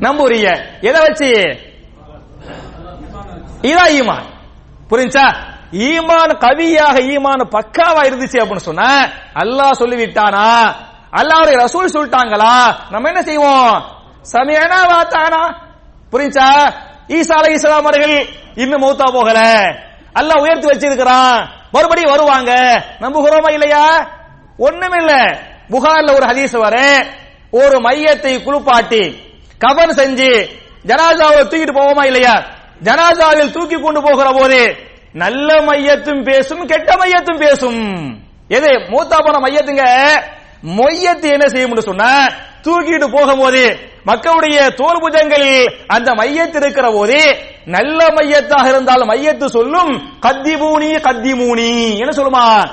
நம்புறீங்க. 0.00 0.48
எதை 0.80 1.00
வச்சு? 1.06 1.30
இதான் 3.62 3.94
ஈமான். 4.00 4.26
புரிஞ்சா 4.90 5.24
ஈமான் 5.72 6.38
கவியாக 6.38 7.00
ஈமான் 7.00 7.48
பக்காவா 7.50 8.02
இருந்துச்சு 8.02 8.38
அப்படின்னு 8.40 8.68
சொன்ன 8.68 9.12
அல்லாஹ் 9.34 9.78
சொல்லிவிட்டானா? 9.78 10.74
அல்லாஹ்வுடைய 11.12 11.56
ரசூல் 11.58 11.92
சொல்லிட்டாங்களா? 11.92 12.76
நம்ம 12.90 13.08
என்ன 13.08 13.22
செய்வோம்? 13.22 13.84
சமயனா 14.32 14.80
வாத்தானா? 14.90 15.54
புரிஞ்சா? 16.12 16.72
ஈசா 17.08 17.32
அலை 17.32 17.52
இஸ்லாம் 17.52 17.84
அவர்கள் 17.84 18.28
இன்னும் 18.54 18.82
மௌத்தா 18.82 19.12
போகல. 19.12 19.38
அல்லாஹ் 20.14 20.40
உயர்த்தி 20.40 20.68
வச்சிருக்கிறான். 20.68 21.48
மறுபடியும் 21.72 22.10
வருவாங்க. 22.10 22.52
நம்புகிறோமா 23.00 23.52
இல்லையா? 23.52 24.10
ஒண்ணுமில்ல. 24.58 25.38
புகார்ல 25.70 26.14
ஒரு 26.14 26.26
ஹதீஸ் 26.26 26.58
வர 26.58 26.76
ஒரு 27.50 27.80
மையத்தை 27.80 28.42
குளிப்பாட்டி 28.42 29.22
கபன் 29.64 29.90
செஞ்சு 29.90 30.48
ஜனாசாவை 30.86 31.40
தூக்கிட்டு 31.46 31.78
போவோமா 31.80 32.04
இல்லையா? 32.04 32.42
ஜனாசாவில் 32.82 33.52
தூக்கி 33.52 33.80
கொண்டு 33.80 34.02
போகிற 34.02 34.30
போது 34.32 34.89
நல்ல 35.14 35.62
மையத்தும் 35.62 36.22
பேசும் 36.22 36.66
கெட்ட 36.66 36.94
மையத்தும் 36.94 37.38
பேசும். 37.38 37.80
எது? 38.48 38.66
மூத்தா 38.66 39.16
போன 39.18 39.38
மையத்துங்க? 39.38 39.84
மொய்யத்து 40.64 41.32
என்ன 41.32 41.48
செய்யும் 41.48 41.80
சொன்னா 41.80 42.28
தூக்கிட்டு 42.64 43.12
போகும்போது 43.12 43.78
மக்களுடைய 44.04 44.70
தோல் 44.70 45.00
புஜங்களில் 45.00 45.72
அந்த 45.86 46.14
மையத்து 46.14 46.56
இருக்கிற 46.56 46.92
போது 46.92 47.38
நல்ல 47.64 48.06
மையத்தாக 48.06 48.68
இருந்தால் 48.68 49.00
மையத்து 49.00 49.44
சொல்லும் 49.44 50.18
கத்திமூனி 50.22 50.90
கத்திமூனி 51.06 51.98
என்ன 51.98 52.12
சொல்லுமா? 52.16 52.70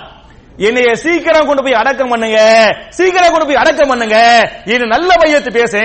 என்னைய 0.57 0.95
சீக்கிரம் 0.95 1.47
கொண்டு 1.47 1.63
போய் 1.63 1.73
அடக்கம் 1.73 2.09
பண்ணுங்க 2.09 2.39
சீக்கிரம் 2.89 3.31
கொண்டு 3.31 3.45
போய் 3.45 3.55
அடக்கம் 3.55 3.87
பண்ணுங்க 3.87 4.17
இது 4.65 4.85
நல்ல 4.85 5.13
மையத்து 5.15 5.51
பேசு. 5.51 5.81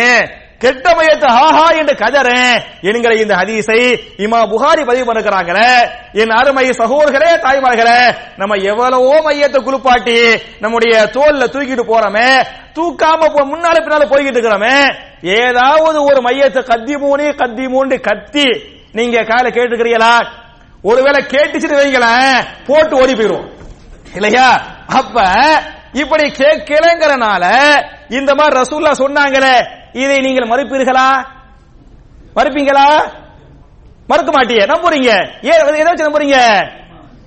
கெட்ட 0.63 0.87
மையத்தை 0.95 1.29
ஆஹா 1.39 1.67
என்று 1.79 1.95
கதறேன் 1.97 2.57
என்கிற 2.89 3.13
இந்த 3.17 3.35
ஹதீஸை 3.39 3.79
இமா 4.19 4.41
புகாரி 4.51 4.83
பதிவு 4.85 5.07
பண்ணுகிறாங்களே 5.09 5.71
என் 6.15 6.35
அருமை 6.39 6.67
சகோதரர்களே 6.73 7.31
தாய்மார்களே 7.45 7.99
நம்ம 8.37 8.59
எவ்வளவோ 8.65 9.15
மையத்தை 9.25 9.61
குளிப்பாட்டி 9.61 10.19
நம்முடைய 10.61 10.95
தோல்ல 11.17 11.47
தூக்கிட்டு 11.47 11.87
போறோமே 11.87 12.29
தூக்காம 12.77 13.21
முன்னால 13.49 13.77
பின்னால 13.79 14.07
போய்கிட்டு 14.07 14.39
இருக்கிறோமே 14.39 14.77
ஏதாவது 15.39 15.99
ஒரு 16.03 16.21
மையத்தை 16.23 16.63
கத்தி 16.65 16.97
மூணி 17.03 17.27
கத்தி 17.35 17.67
மூண்டு 17.69 17.99
கத்தி 18.01 18.47
நீங்க 18.95 19.19
கால 19.25 19.45
கேட்டுக்கிறீங்களா? 19.49 20.15
ஒருவேளை 20.85 21.21
கேட்டுச்சுட்டு 21.27 21.79
வைங்களேன் 21.79 22.35
போட்டு 22.67 22.95
ஓடி 22.97 23.15
போயிடும் 23.15 23.47
இல்லையா? 24.15 24.47
அப்ப 24.93 25.17
இப்படி 25.93 26.25
கேட்கலங்கிறனால 26.31 27.45
இந்த 28.09 28.35
மாதிரி 28.35 28.61
ரசூல்லா 28.61 28.93
சொன்னாங்களே 29.03 29.55
இதை 29.93 30.21
நீங்கள் 30.21 30.51
மறுப்பீர்களா? 30.53 31.09
மறுப்பீங்களா? 32.37 32.87
மறுக்க 34.09 34.31
மாட்டீங்க 34.33 34.65
நம்புறீங்க. 34.67 35.11
ஏன் 35.43 35.59
எதை 35.61 35.85
வச்சு 35.85 36.09
நம்புறீங்க? 36.09 36.39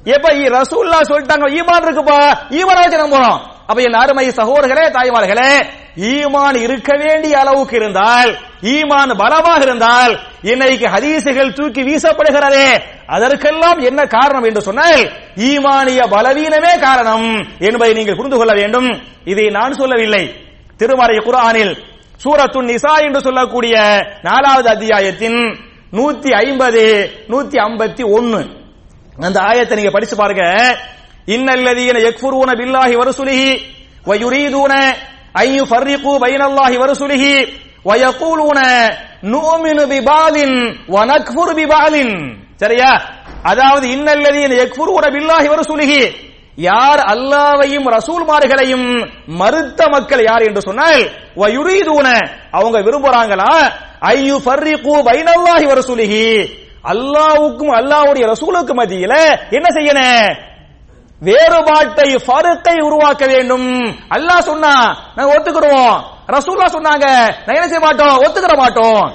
எப்ப 0.05 0.29
ரசூல்லா 0.29 0.99
சொல்லிட்டாங்க 1.11 1.45
ஈமான் 1.57 1.85
இருக்குப்பா 1.87 2.19
ஈமான் 2.49 2.81
வச்சு 2.83 3.03
நம்புறோம். 3.05 3.39
அப்ப 3.67 3.81
என் 3.81 3.93
அருமை 3.93 4.31
சகோதரர்களே 4.31 4.85
தாய்மார்களே 4.89 5.51
ஈமான் 5.97 6.55
இருக்க 6.55 6.97
வேண்டிய 6.97 7.39
அளவுக்கு 7.39 7.75
இருந்தால் 7.75 8.31
ஈமான் 8.61 9.17
பலமாக 9.17 9.61
இருந்தால் 9.61 10.13
இன்னைக்கு 10.41 10.87
ஹதீசுகள் 10.87 11.53
தூக்கி 11.53 11.81
வீசப்படுகிறதே 11.83 12.67
அதற்கெல்லாம் 13.07 13.79
என்ன 13.79 14.05
காரணம் 14.05 14.43
என்று 14.43 14.61
சொன்னால் 14.61 15.03
ஈமானிய 15.37 16.01
பலவீனமே 16.15 16.79
காரணம் 16.79 17.27
என்பதை 17.59 17.93
நீங்கள் 17.93 18.15
புரிந்து 18.15 18.37
கொள்ள 18.37 18.53
வேண்டும். 18.53 18.89
இதை 19.25 19.45
நான் 19.57 19.73
சொல்லவில்லை. 19.73 20.23
திருமறை 20.77 21.17
குர்ஆனில் 21.17 21.73
சூரத்துன் 22.23 22.69
நிசா 22.71 22.93
என்று 23.05 23.19
சொல்லக்கூடிய 23.21 23.75
நாலாவது 24.21 24.69
அத்தியாயத்தின் 24.69 25.39
நூத்தி 25.97 26.29
ஐம்பது 26.43 26.83
நூத்தி 27.31 27.57
ஐம்பத்தி 27.67 28.03
ஒன்னு. 28.17 28.41
அந்த 29.25 29.37
ஆயத்தை 29.41 29.75
நீங்க 29.75 29.91
படிச்சு 29.91 30.15
பாருங்க. 30.15 30.45
இன்னல்லதீன 31.27 31.97
யக்ஃபுரூன 32.07 32.49
பில்லாஹி 32.61 32.95
வரசுலிஹி 33.01 33.51
வயுரீதூன 34.09 34.73
ஐ 35.33 35.47
யுஃபர்ரிகு 35.59 36.11
பைனல்லாஹி 36.23 36.77
வரசுலிஹி 36.83 37.33
வயகூலூன 37.85 38.59
நூமினு 39.33 39.83
பிபாலின் 39.91 40.57
வனக்ஃபுரு 40.95 41.53
பிபாலின் 41.59 42.44
சரியா? 42.55 43.01
அதாவது 43.43 43.87
இன்னல்லதீன 43.87 44.53
யக்ஃபுரூன 44.61 45.05
பில்லாஹி 45.15 45.47
வரசுலிஹி. 45.53 46.15
யார் 46.55 46.99
அல்லாவையும் 46.99 47.87
ரசூல்மார்களையும் 47.87 49.11
மறுத்த 49.25 49.87
மக்கள் 49.87 50.23
யார் 50.23 50.41
என்று 50.41 50.61
சொன்னால் 50.61 51.01
வயுரீதூன. 51.35 52.07
அவங்க 52.51 52.81
விரும்புறாங்களா? 52.81 53.71
ஐயு 54.01 54.35
ஃபர்ரிகு 54.45 54.93
பைனல்லாஹி 55.03 55.65
வரசூலிஹி. 55.65 56.49
அல்லாவுக்கும் 56.83 57.71
அல்லாஹ்வுடைய 57.79 58.25
ரசூலுக்கும் 58.33 58.79
மத்தியில 58.79 59.13
என்ன 59.49 59.67
செய்யணும் 59.73 60.35
வேறுபாட்டை 61.21 62.15
ஃபருக்கை 62.15 62.79
உருவாக்க 62.79 63.25
வேண்டும். 63.25 63.97
அல்லாஹ் 64.09 64.39
சொன்னா 64.39 64.73
நாங்க 65.15 65.35
ஒத்துக்கிறோம். 65.35 65.95
ரசூல்லா 66.27 66.67
சொன்னாங்க 66.77 67.07
நான் 67.45 67.55
என்ன 67.55 67.67
செய்ய 67.67 67.79
மாட்டோம்? 67.79 68.17
ஒத்துக்கிற 68.17 68.57
மாட்டோம். 68.57 69.13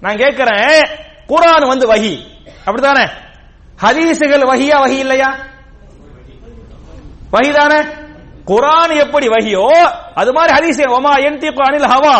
நான் 0.00 0.16
கேட்கிறேன் 0.16 0.88
குரான் 1.28 1.68
வந்து 1.68 1.94
வகி. 1.94 2.34
அப்படித்தானே? 2.66 3.04
ஹதீசுகள் 3.82 4.44
வகியா 4.50 4.76
வகி 4.84 4.98
இல்லையா? 5.04 5.30
வகிதானே 7.34 7.80
குரான் 8.50 8.92
எப்படி 9.04 9.28
வகியோ 9.28 9.68
அது 10.14 10.32
மாதிரி 10.32 10.52
ஹதீஸ் 10.56 10.80
என் 10.84 11.06
யன்திகு 11.26 11.62
அனில் 11.68 11.88
ஹவா 11.94 12.16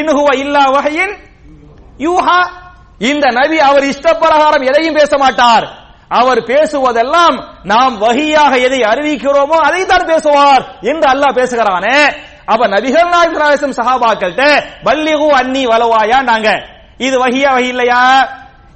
இன்ஹுவ 0.00 0.28
இல்லா 0.42 0.62
வகையின் 0.76 1.14
யூஹா. 1.98 2.38
இந்த 2.98 3.26
நபி 3.38 3.58
அவர் 3.68 3.84
இஷ்டப்பிரகாரம் 3.92 4.66
எதையும் 4.70 4.94
பேச 4.94 5.12
மாட்டார். 5.18 5.66
அவர் 6.08 6.40
பேசுவதெல்லாம் 6.44 7.36
நாம் 7.62 7.94
வகியாக 7.98 8.52
எதை 8.66 8.80
அறிவிக்கிறோமோ 8.82 9.56
அதை 9.66 9.86
தான் 9.86 10.06
பேசுவார் 10.06 10.62
என்று 10.80 11.06
அல்லாஹ் 11.12 11.36
பேசுகிறானே. 11.40 11.98
அப்ப 12.46 12.62
நபிகள் 12.68 13.12
நாயகம் 13.14 13.76
சஹாபாக்கள்கிட்ட 13.78 14.44
பல்லிகு 14.84 15.28
அன்னி 15.40 15.62
வலவாயா 15.66 16.18
நாங்க. 16.30 16.48
இது 16.98 17.16
வகியா 17.24 17.50
வகி 17.56 17.70
இல்லையா? 17.74 18.02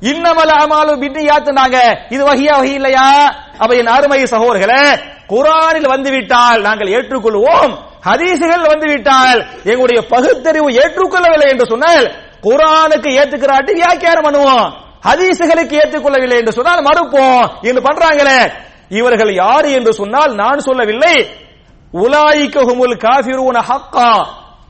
இன்னமல 0.01 0.51
அமாலு 0.63 0.93
பின்னியாத்துனாங்க 0.97 1.99
இது 2.09 2.25
வகையா 2.25 2.57
வகை 2.57 2.73
இல்லையா? 2.73 3.35
அப்ப 3.59 3.75
என் 3.75 3.87
அருமை 3.87 4.23
சகோதரர்களே 4.23 5.01
குரானில் 5.27 5.89
வந்துவிட்டால் 5.89 6.61
நாங்கள் 6.61 6.89
ஏற்றுக்கொள்வோம். 6.89 7.79
ஹதீசுகள் 8.07 8.67
வந்துவிட்டால் 8.67 9.47
எங்களுடைய 9.65 10.07
பகுத்தறிவு 10.07 10.71
ஏற்றுக்கொள்ளவில்லை 10.71 11.49
என்று 11.49 11.67
சொன்னால் 11.67 12.15
குரானுக்கு 12.43 13.09
ஏத்துக்கிறாட்டி 13.09 13.73
வியாக்கியானம் 13.73 14.25
பண்ணுவோம். 14.25 14.73
ஹதீசுகளுக்கு 15.07 15.75
ஏற்றுக்கொள்ளவில்லை 15.75 16.39
என்று 16.39 16.53
சொன்னால் 16.53 16.85
மறுப்போம். 16.85 17.49
என்று 17.63 17.81
பண்றாங்களே? 17.81 18.53
இவர்கள் 18.89 19.35
யாரு 19.35 19.73
என்று 19.73 19.93
சொன்னால் 19.93 20.35
நான் 20.35 20.59
சொல்லவில்லை. 20.59 21.27
உலாயிக்கஹுமுல் 21.93 22.97
காஃபிரூன 22.97 23.63
ஹக்கா. 23.69 24.27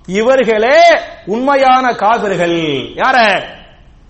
இவர்களே 0.07 1.01
உண்மையான 1.27 1.93
காபிர்கள் 1.93 2.59
யார? 2.95 3.43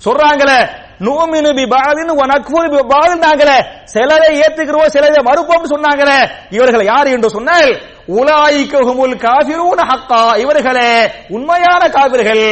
சொல்றாங்களே 0.05 0.87
நூமினு 1.01 1.51
பி 1.55 1.65
பாதின் 1.65 2.11
வ 2.11 2.23
நக்ஃபுரு 2.33 2.69
பி 2.75 3.63
சிலரை 3.85 4.41
ஏத்துக்கிறோம் 4.41 4.87
சிலரை 4.87 5.23
மறுப்போம் 5.25 5.71
சொன்னாங்களே. 5.75 6.31
இவர்கள் 6.51 6.85
யார் 6.85 7.07
என்று 7.07 7.31
சொன்னால் 7.31 7.71
உலாயிக்கஹுமுல் 8.09 9.17
காஃபிரூன 9.27 9.81
ஹக்கா. 9.91 10.39
இவர்களே 10.39 11.11
உண்மையான 11.29 11.89
காபிர்கள் 11.89 12.47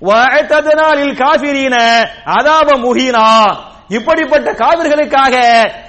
வஅதத்னா 0.00 0.88
லில் 0.94 1.16
காஃபிரீன 1.16 1.76
அதாப 2.24 2.68
முஹீனா. 2.84 3.56
இப்படிப்பட்ட 3.88 4.52
காவிர்களுக்காக 4.52 5.34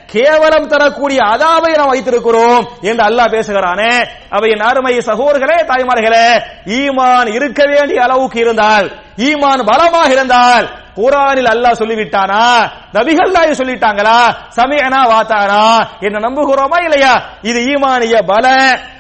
கேவலம் 0.05 0.67
தரக்கூடிய 0.67 1.19
அதாவை 1.23 1.75
நாம் 1.75 1.93
வைத்திருக்கிறோம் 1.93 2.67
என்று 2.81 3.03
அல்லாஹ் 3.03 3.31
பேசுகிறானே. 3.31 4.07
அவை 4.29 4.51
அருமை 4.59 4.97
சகோதர்களே 4.97 5.65
தாய்மார்களே 5.65 6.43
ஈமான் 6.65 7.33
இருக்க 7.33 7.65
வேண்டிய 7.65 8.03
அளவுக்கு 8.03 8.39
இருந்தால் 8.39 8.91
ஈமான் 9.17 9.63
பலமாக 9.65 10.11
இருந்தால் 10.11 10.69
குரானில் 10.95 11.45
அல்லாஹ் 11.45 11.79
சொல்லிவிட்டானா? 11.79 12.71
நபிகள் 12.93 13.31
நாய் 13.31 13.49
சொல்லிட்டாங்களா? 13.49 14.35
சமயனா 14.55 15.01
வாத்தானா? 15.09 15.87
என்ன 15.99 16.29
நம்புகிறோமா 16.29 16.83
இல்லையா? 16.83 17.23
இது 17.41 17.59
ஈமானிய 17.59 18.21
பல. 18.25 18.47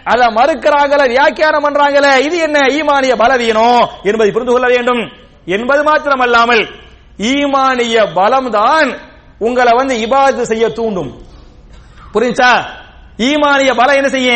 அத 0.03 0.25
மறுக்கிறாங்களே 0.25 1.07
வியாக்கியானம் 1.07 1.63
பண்றாங்களே 1.63 2.17
இது 2.17 2.37
என்ன? 2.37 2.59
ஈமானிய 2.59 3.15
பலவீனம் 3.15 3.89
என்பதை 4.03 4.31
புரிந்து 4.31 4.51
கொள்ள 4.51 4.67
வேண்டும். 4.67 5.11
என்பது 5.45 5.83
மாத்திரமல்லாமல் 5.83 6.67
ஈமானிய 7.19 8.13
பலம் 8.13 8.49
தான் 8.49 8.89
உங்களை 9.39 9.73
வந்து 9.75 9.95
இபாதத்து 9.95 10.41
செய்ய 10.41 10.69
தூண்டும். 10.69 11.11
புரிஞ்சா? 12.13 12.51
ஈமானிய 13.17 13.75
பலம் 13.75 13.95
என்ன 13.95 14.09
செய்ய 14.09 14.31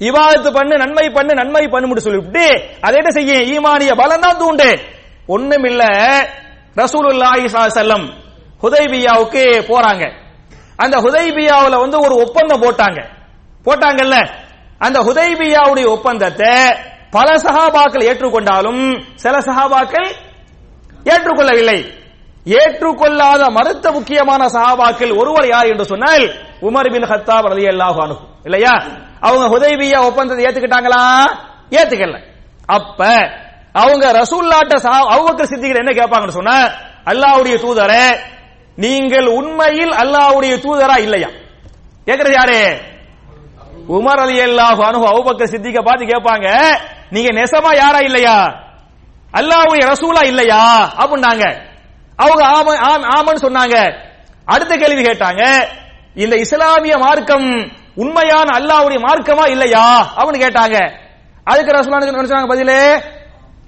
இபாதத்து 0.00 0.52
பண்ணு 0.52 0.76
நன்மை 0.76 1.10
பண்ணு 1.10 1.34
நன்மை 1.34 1.68
பண்ணு 1.68 2.00
சொல்லிவிட்டு 2.00 2.44
அதை 2.80 2.96
என்ன 2.98 3.10
செய்ய 3.10 3.60
ஈமானிய 3.60 3.94
பலம் 3.96 4.20
தான் 4.20 4.40
தூண்டு 4.40 4.80
ஒண்ணும் 5.26 5.64
இல்ல 5.64 5.84
ரசூலுல்லாஹி 6.76 7.48
செல்லம் 7.48 8.06
ஹுதைபியாவுக்கு 8.62 9.42
போறாங்க. 9.68 10.12
அந்த 10.76 10.96
ஹுதைபியாவுல 11.00 11.80
வந்து 11.80 12.00
ஒரு 12.00 12.14
ஒப்பந்தம் 12.14 12.62
போட்டாங்க. 12.62 13.00
போட்டாங்கல்ல? 13.64 14.28
அந்த 14.78 15.00
ஹுதைபியாவுடைய 15.00 15.86
ஒப்பந்தத்தை 15.86 16.52
பல 17.10 17.36
சகாபாக்கள் 17.36 18.06
ஏற்றுக்கொண்டாலும் 18.08 19.02
சில 19.14 19.38
சகாபாக்கள் 19.38 20.08
ஏற்றுக்கொள்ளவில்லை. 21.04 21.92
ஏற்றுக்கொள்ளாத 22.56 23.42
மறுத்த 23.56 23.86
முக்கியமான 23.92 24.42
சஹாபாக்கள் 24.54 25.12
ஒருவர் 25.20 25.46
யார் 25.46 25.70
என்று 25.72 25.84
சொன்னால் 25.84 26.24
உமர் 26.62 26.90
பின் 26.94 27.06
ஹத்தாப் 27.10 27.48
ரலியல்லாஹு 27.52 27.98
அனுகு 28.04 28.24
இல்லையா? 28.44 28.74
அவங்க 29.20 29.44
ஹுதைபியா 29.52 29.98
ஒப்பந்தத்தை 30.08 30.44
ஏத்துக்கிட்டாங்களா? 30.46 31.02
ஏத்துக்கல. 31.72 32.18
அப்ப 32.68 33.00
அவங்க 33.74 34.04
ரசூல்லாட்ட 34.12 34.74
அவுபக்கர் 35.14 35.50
சித்திகள் 35.52 35.80
என்ன 35.82 35.92
கேட்பாங்கன்னு 35.92 36.38
சொன்ன 36.38 36.54
அல்லாவுடைய 37.06 37.56
தூதரே 37.64 38.06
நீங்கள் 38.78 39.28
உண்மையில் 39.38 39.92
அல்லாஹ்வுடைய 40.02 40.54
தூதரா 40.64 40.96
இல்லையா? 41.06 41.30
கேக்குறது 42.06 42.36
யாரு? 42.38 42.60
உமர் 43.96 44.22
அலி 44.24 44.36
அல்லாஹு 44.40 44.80
அனுகு 44.88 45.06
அவுபக்கர் 45.06 45.52
சித்திக 45.52 45.78
பார்த்து 45.82 46.04
கேட்பாங்க 46.12 46.46
நீங்க 47.12 47.30
நெசமா 47.38 47.70
யாரா 47.82 48.00
இல்லையா? 48.08 48.36
அல்லாஹ்வுடைய 49.34 49.84
ரசூலா 49.92 50.22
இல்லையா? 50.22 50.60
அப்படின்னாங்க. 51.02 51.44
அவங்க 52.18 52.44
ஆம 52.44 53.00
ஆமன்னு 53.00 53.44
சொன்னாங்க. 53.46 53.94
அடுத்த 54.44 54.76
கேள்வி 54.76 55.02
கேட்டாங்க 55.02 55.68
இந்த 56.14 56.36
இஸ்லாமிய 56.36 56.96
மார்க்கம் 56.96 57.72
உண்மையான 57.94 58.58
அல்லாவுடைய 58.58 58.98
மார்க்கமா 58.98 59.48
இல்லையா? 59.48 60.14
அப்படின்னு 60.16 60.42
கேட்டாங்க. 60.44 60.98
அதுக்கு 61.44 61.72
ரசூலானுக்கு 61.72 62.20
நினைச்சாங்க 62.20 62.46
பதிலே 62.46 62.96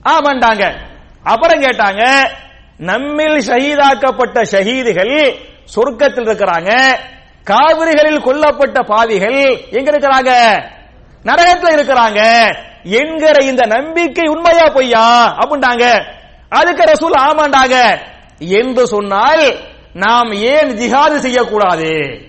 ஆமாண்டாங்க 0.02 0.76
அப்புறம் 1.22 1.62
கேட்டாங்க 1.62 2.28
நம்மில் 2.76 3.48
ஷஹீதாக்கப்பட்ட 3.48 4.42
ஷஹீதுகள் 4.42 5.34
சொர்க்கத்தில் 5.76 6.28
இருக்கிறாங்க 6.28 6.98
காவிரிகளில் 7.44 8.24
கொல்லப்பட்ட 8.24 8.86
பாவிகள் 8.86 9.66
எங்க 9.70 9.90
இருக்கிறாங்க? 9.90 10.62
நரகத்தில் 11.22 11.78
இருக்கிறாங்க. 11.78 12.52
என்கிற 12.82 13.44
இந்த 13.44 13.66
நம்பிக்கை 13.66 14.28
உண்மையா 14.28 14.64
பொய்யா? 14.64 15.36
அப்படின்ட்டாங்க. 15.38 16.04
அதுக்கு 16.48 16.82
ரசூல் 16.82 17.12
ஆமாண்டாங்க 17.12 17.98
என்று 18.40 18.86
சொன்னால் 18.86 19.58
நாம் 19.92 20.32
ஏன் 20.32 20.70
ஜிஹாது 20.78 21.16
செய்யக்கூடாது? 21.16 22.20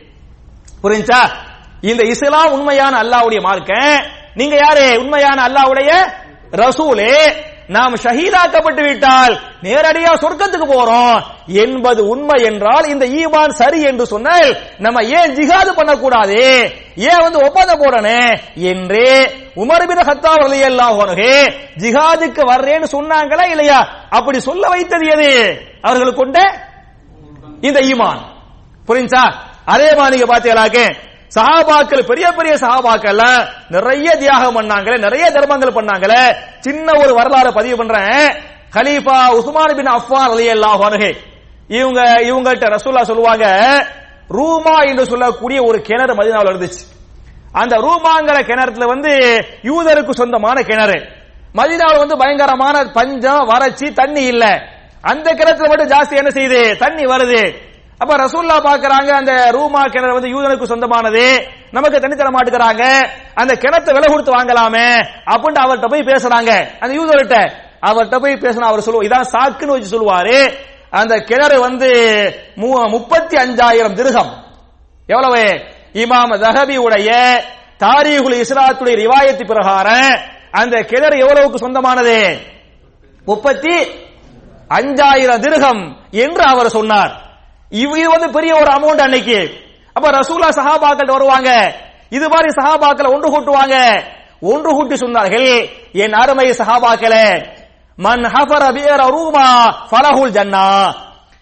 புரிஞ்சா? 0.84 1.30
இந்த 1.82 2.03
இஸ்லாம் 2.03 2.51
உண்மையான 2.51 3.01
அல்லாவுடைய 3.01 3.41
மார்க்க. 3.41 4.05
நீங்க 4.34 4.55
யாரு? 4.55 4.99
உண்மையான 4.99 5.47
அல்லாவுடைய 5.47 5.91
ரசூலே. 6.51 7.34
நாம் 7.68 7.93
ஷஹீதாக்கப்பட்டு 7.93 8.84
விட்டால் 8.84 9.39
நேரடியா 9.62 10.14
சொர்க்கத்துக்கு 10.14 10.68
போறோம். 10.74 11.22
என்பது 11.47 12.07
உண்மை 12.07 12.43
என்றால் 12.43 12.88
இந்த 12.88 13.05
ஈமான் 13.05 13.49
சரி 13.49 13.82
என்று 13.82 14.05
சொன்னால் 14.05 14.57
நம்ம 14.78 15.03
ஏன் 15.03 15.36
ஜிகாது 15.36 15.74
பண்ணக்கூடாது? 15.74 16.72
ஏன் 16.95 17.22
வந்து 17.22 17.39
ஒப்பந்தம் 17.39 17.80
போடணும்? 17.80 18.39
என்று 18.55 19.34
உமர் 19.55 19.88
பின் 19.88 19.97
ஹத்தா 19.97 20.34
ரலியல்லாஹு 20.34 20.99
அன்ஹு 21.05 21.53
ஜிஹாதுக்கு 21.78 22.41
வர்றேன்னு 22.41 22.88
சொன்னாங்களா 22.91 23.49
இல்லையா? 23.49 24.07
அப்படி 24.09 24.39
சொல்ல 24.39 24.68
வைத்தது 24.68 25.05
எது? 25.05 25.62
அவர்களுக்கு 25.82 26.20
கொண்ட 26.20 26.68
இந்த 27.62 27.80
ஈமான். 27.80 28.20
புரிஞ்சா? 28.88 29.34
அதே 29.66 29.93
மாதிரி 29.93 30.24
பாத்தீங்களாக்கே 30.24 30.95
சஹாபாக்கள் 31.36 32.06
பெரிய 32.06 32.32
பெரிய 32.32 32.56
சஹாபாக்கள் 32.56 33.22
நிறைய 33.70 34.16
தியாகம் 34.16 34.56
பண்ணாங்களே 34.56 35.00
நிறைய 35.00 35.32
தர்மங்கள் 35.32 35.74
பண்ணாங்களே 35.74 36.36
சின்ன 36.60 37.00
ஒரு 37.00 37.14
வரலாறு 37.14 37.54
பதிவு 37.54 37.78
பண்றேன். 37.78 38.36
கலீஃபா 38.74 39.28
உஸ்மான் 39.28 39.76
பின் 39.76 39.86
அஃபான் 39.86 40.32
ரலியல்லாஹு 40.34 40.82
அன்ஹு. 40.90 41.16
இவங்க 41.68 42.02
இவங்கள்ட்ட 42.02 42.78
ரசூல்லா 42.78 43.02
சொல்லுவாங்க 43.02 43.46
ரூமா 44.30 44.88
என்று 44.88 45.06
சொல்லக்கூடிய 45.06 45.64
ஒரு 45.64 45.82
கிணறு 45.82 46.16
மதினாவில் 46.16 46.56
இருந்துச்சு. 46.56 46.84
அந்த 47.52 47.78
ரூமாங்கிற 47.78 48.38
கிணறுல 48.50 48.86
வந்து 48.86 49.44
யூதருக்கு 49.64 50.14
சொந்தமான 50.14 50.62
கிணறு. 50.62 51.06
மதினாவில் 51.54 51.98
வந்து 51.98 52.18
பயங்கரமான 52.18 52.84
பஞ்சம் 52.84 53.46
வறட்சி 53.46 53.94
தண்ணி 53.94 54.22
இல்ல. 54.22 54.62
அந்த 55.02 55.34
கிணத்துல 55.34 55.68
மட்டும் 55.68 55.90
ஜாஸ்தி 55.90 56.16
என்ன 56.16 56.30
செய்யுது? 56.30 56.78
தண்ணி 56.78 57.06
வருது. 57.06 57.70
அப்ப 58.02 58.16
ரசூல்லா 58.18 58.56
பாக்குறாங்க 58.68 59.10
அந்த 59.22 59.34
ரூமா 59.56 59.82
கிணறு 59.93 60.14
வந்து 60.14 60.30
யூதனுக்கு 60.34 60.64
சொந்தமானது. 60.64 61.26
நமக்கு 61.72 61.99
தண்ணி 61.99 62.16
தர 62.16 62.30
மாட்டுக்கிறாங்க. 62.36 62.84
அந்த 63.41 63.54
கிணத்தை 63.54 63.91
விலை 63.93 64.08
கொடுத்து 64.10 64.36
வாங்கலாமே 64.38 64.88
அப்படின்ட்டு 65.32 65.64
அவர்கிட்ட 65.66 65.89
போய் 65.93 66.10
பேசுறாங்க. 66.12 66.52
அந்த 66.80 66.93
யூதர்கிட்ட 66.99 67.38
அவர்கிட்ட 67.89 68.20
போய் 68.24 68.41
பேசினா 68.45 68.70
அவர் 68.72 68.86
சொல்லுவோம் 68.88 69.08
இதான் 69.10 69.32
சாக்குன்னு 69.36 69.76
வச்சு 69.76 69.93
சொல்லுவாரு. 69.93 70.54
அந்த 70.89 71.14
கிணறு 71.30 71.60
வந்து 71.60 71.89
முப்பத்தி 72.95 73.38
அஞ்சாயிரம் 73.38 73.97
திருகம். 73.99 74.34
எவ்வளவு? 75.08 75.45
இமாம் 75.93 76.36
தஹபி 76.45 76.78
உடைய 76.78 77.12
தாரீகுல் 77.84 78.39
இஸ்லாத்துடைய 78.43 78.95
ரிவாயத்து 79.04 79.45
பிரகாரம் 79.45 80.12
அந்த 80.52 80.78
கிணறு 80.91 81.18
எவ்வளவுக்கு 81.20 81.58
சொந்தமானது? 81.58 82.20
முப்பத்தி 83.26 83.76
அஞ்சாயிரம் 84.80 85.43
திருகம் 85.45 85.84
என்று 86.12 86.43
அவர் 86.43 86.78
சொன்னார். 86.78 87.14
இது 87.72 88.10
வந்து 88.10 88.30
பெரிய 88.30 88.54
ஒரு 88.56 88.72
அமௌண்ட் 88.72 89.02
அன்னைக்கு. 89.02 89.40
அப்ப 89.94 90.10
ரசூலா 90.10 90.50
சஹாபாக்கள் 90.50 91.12
வருவாங்க. 91.12 91.74
இது 92.10 92.30
மாதிரி 92.30 92.50
சஹாபாக்கள் 92.50 93.14
ஒன்று 93.14 93.28
கூட்டுவாங்க. 93.30 94.04
ஒன்று 94.42 94.72
கூட்டி 94.72 94.96
சொன்னார்கள் 94.96 95.70
என் 95.94 96.14
அருமை 96.14 96.50
சஹாபாக்களே 96.50 97.46
மன் 97.98 98.24
ஹபர 98.24 98.74
பியர 98.74 99.02
ரூமா 99.08 99.48
ஃபலஹுல் 99.92 100.36
ஜன்னா. 100.38 100.94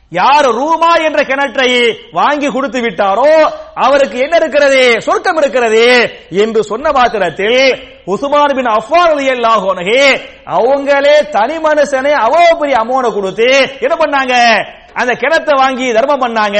யார் 0.10 0.46
ரூமா 0.46 1.04
என்ற 1.06 1.22
கிணற்றை 1.22 1.98
வாங்கி 2.12 2.48
கொடுத்து 2.48 2.80
விட்டாரோ 2.82 3.50
அவருக்கு 3.74 4.20
என்ன 4.20 4.36
இருக்கிறது? 4.36 5.02
சொர்க்கம் 5.02 5.38
இருக்கிறது. 5.38 5.84
என்று 6.32 6.64
சொன்ன 6.64 6.92
பாத்திரத்தில் 6.92 7.86
உசுமான் 8.08 8.56
பின் 8.56 8.72
அஃபான் 8.78 9.22
எல்லாகோனகே 9.34 10.22
அவங்களே 10.46 11.30
தனி 11.30 11.58
மனுஷனே 11.58 12.12
அவ்வளவு 12.12 12.58
பெரிய 12.58 12.78
அமௌண்ட் 12.78 13.14
கொடுத்து 13.14 13.78
என்ன 13.80 13.96
பண்ணாங்க? 13.96 14.66
அந்த 15.00 15.12
கிணத்தை 15.22 15.54
வாங்கி 15.62 15.88
தர்மம் 15.97 16.24
பண்ணாங்க 16.24 16.60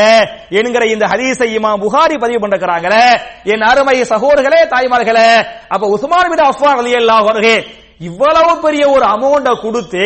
என்கிற 0.60 0.84
இந்த 0.86 1.06
ஹதீஸை 1.12 1.48
இமாம் 1.58 1.82
புகாரி 1.84 2.16
பதிவு 2.24 2.40
பண்றாங்களே 2.44 3.04
என் 3.52 3.66
அருமை 3.70 3.98
சகோதரர்களே 4.12 4.62
தாய்மார்களே 4.74 5.30
அப்ப 5.68 5.84
உஸ்மான் 5.96 6.32
பின் 6.32 6.46
அஃபான் 6.46 6.80
ரலியல்லாஹு 6.82 7.24
அவர்கள் 7.26 7.62
இவ்வளவு 8.02 8.52
பெரிய 8.66 8.84
ஒரு 8.90 9.06
அமௌண்ட 9.06 9.50
கொடுத்து 9.64 10.04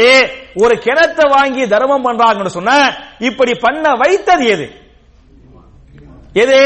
ஒரு 0.63 0.75
கிணத்தை 0.85 1.25
வாங்கி 1.35 1.63
தர்மம் 1.73 2.05
பண்றாங்கன்னு 2.07 2.57
சொன்ன 2.57 2.77
இப்படி 3.19 3.53
பண்ண 3.65 3.85
வைத்தது 4.01 4.45
எது? 4.53 4.65
எது? 6.35 6.59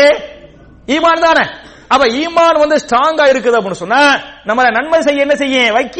ஈமான் 0.88 1.26
தானே. 1.26 1.43
அப்ப 1.89 2.05
ஈமான் 2.20 2.61
வந்து 2.61 2.78
ஸ்ட்ராங்கா 2.84 3.26
இருக்குது 3.32 3.57
அப்படின்னு 3.57 3.84
சொன்னா 3.84 4.01
நம்மள 4.47 4.72
நன்மை 4.72 4.99
செய்ய 5.01 5.26
என்ன 5.26 5.36
செய்ய 5.36 5.57
வைக்க 5.72 5.99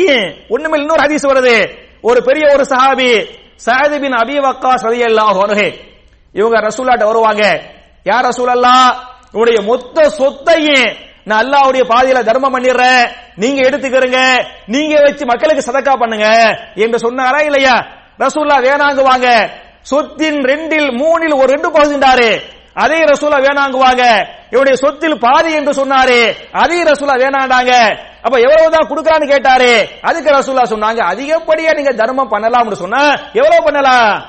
ஒண்ணுமே 0.50 0.80
இன்னொரு 0.82 1.04
ஹதீஸ் 1.06 1.30
வருது. 1.32 1.56
ஒரு 2.02 2.20
பெரிய 2.22 2.46
ஒரு 2.56 2.64
சஹாபி 2.72 3.12
சஹது 3.66 4.00
பின் 4.00 4.14
அபி 4.14 4.36
வக்கா 4.40 4.72
ரலியல்லாஹு 4.88 5.72
இவங்க 6.34 6.58
ரசூலாட்ட 6.60 7.06
வருவாங்க. 7.06 7.44
யார் 8.04 8.26
ரசூலல்லா 8.26 8.76
உங்களுடைய 9.32 9.60
மொத்த 9.62 10.10
சொத்தையும் 10.10 10.96
நான் 11.24 11.42
அல்லாவுடைய 11.44 11.84
பாதையில 11.84 12.24
தர்மம் 12.24 12.54
பண்ணிடுறேன். 12.56 13.04
நீங்க 13.36 13.62
எடுத்துக்கிறங்க 13.62 14.20
நீங்க 14.68 15.02
வச்சு 15.02 15.26
மக்களுக்கு 15.26 15.72
சதக்கா 15.72 15.94
பண்ணுங்க. 15.94 16.28
என்று 16.76 17.00
சொன்னாரா 17.00 17.40
இல்லையா? 17.40 17.76
ரசூல்லா 18.20 18.58
வேணாங்குவாங்க. 18.68 19.28
சொத்தின் 19.82 20.40
ரெண்டில் 20.44 20.90
மூணில் 21.02 21.36
ஒரு 21.36 21.50
ரெண்டு 21.54 21.70
பகுதிண்டாரு 21.72 22.30
அதே 22.78 23.04
ரசூலா 23.04 23.38
வேணாங்குவாங்க. 23.38 24.28
இவருடைய 24.50 24.76
சொத்தில் 24.76 25.20
பாதி 25.20 25.52
என்று 25.54 25.72
சொன்னாரு. 25.72 26.34
அதே 26.52 26.84
ரசூலா 26.84 27.16
வேணாண்டாங்க. 27.18 27.98
அப்ப 28.22 28.40
எவ்வளவுதான் 28.40 28.88
கொடுக்கறான்னு 28.90 29.28
கேட்டாரு. 29.28 29.88
அதுக்கு 30.02 30.32
ரசூலா 30.32 30.64
சொன்னாங்க 30.64 31.00
அதிகப்படியா 31.12 31.76
நீங்க 31.76 31.92
தர்மம் 31.92 32.32
பண்ணலாம்னு 32.32 32.72
சொன்னா 32.72 33.16
எவ்வளவு 33.34 33.64
பண்ணலாம்? 33.64 34.26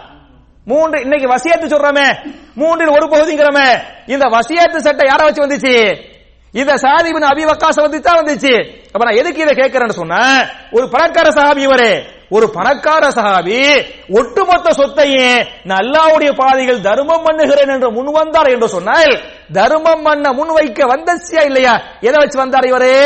மூன்று 0.65 1.01
இன்னைக்கு 1.01 1.29
வசியத்து 1.29 1.67
சொல்றமே. 1.69 2.35
மூன்றில் 2.55 2.89
ஒரு 2.89 3.07
பகுதிங்கிறமே. 3.07 3.83
இந்த 4.07 4.25
வசியத்து 4.25 4.77
சட்டை 4.77 5.11
யார 5.11 5.23
வச்சு 5.23 5.47
வந்துச்சு? 5.47 5.77
இத 6.55 6.77
சாதிபின் 6.77 7.31
அபி 7.31 7.45
வக்காச 7.45 7.77
வந்து 7.83 8.01
தான் 8.01 8.21
வந்துச்சு. 8.21 8.53
அப்ப 8.93 9.05
நான் 9.05 9.21
எதுக்கு 9.21 9.43
இதை 9.43 9.55
கேட்கிறேன்னு 9.55 9.91
சொன்ன 9.91 10.17
ஒரு 10.73 10.89
பணக்கார 10.89 11.29
சஹாபி 11.29 11.63
இவரே. 11.69 11.93
ஒரு 12.31 12.51
பணக்கார 12.51 13.05
சஹாபி 13.09 13.59
ஒட்டுமொத்த 14.19 14.73
சொத்தையும் 14.73 15.45
நல்லாவுடைய 15.65 15.81
அல்லாவுடைய 15.81 16.31
பாதைகள் 16.33 16.81
தர்மம் 16.81 17.23
பண்ணுகிறேன் 17.23 17.69
என்று 17.69 17.91
முன் 17.91 18.13
வந்தார் 18.13 18.47
என்று 18.47 18.69
சொன்னால் 18.69 19.13
தர்மம் 19.53 20.03
பண்ண 20.03 20.33
முன் 20.33 20.49
வைக்க 20.49 20.87
வந்தச்சியா 20.87 21.43
இல்லையா? 21.45 21.75
எதை 22.01 22.17
வச்சு 22.19 22.39
வந்தார் 22.39 22.67
இவரே? 22.67 22.97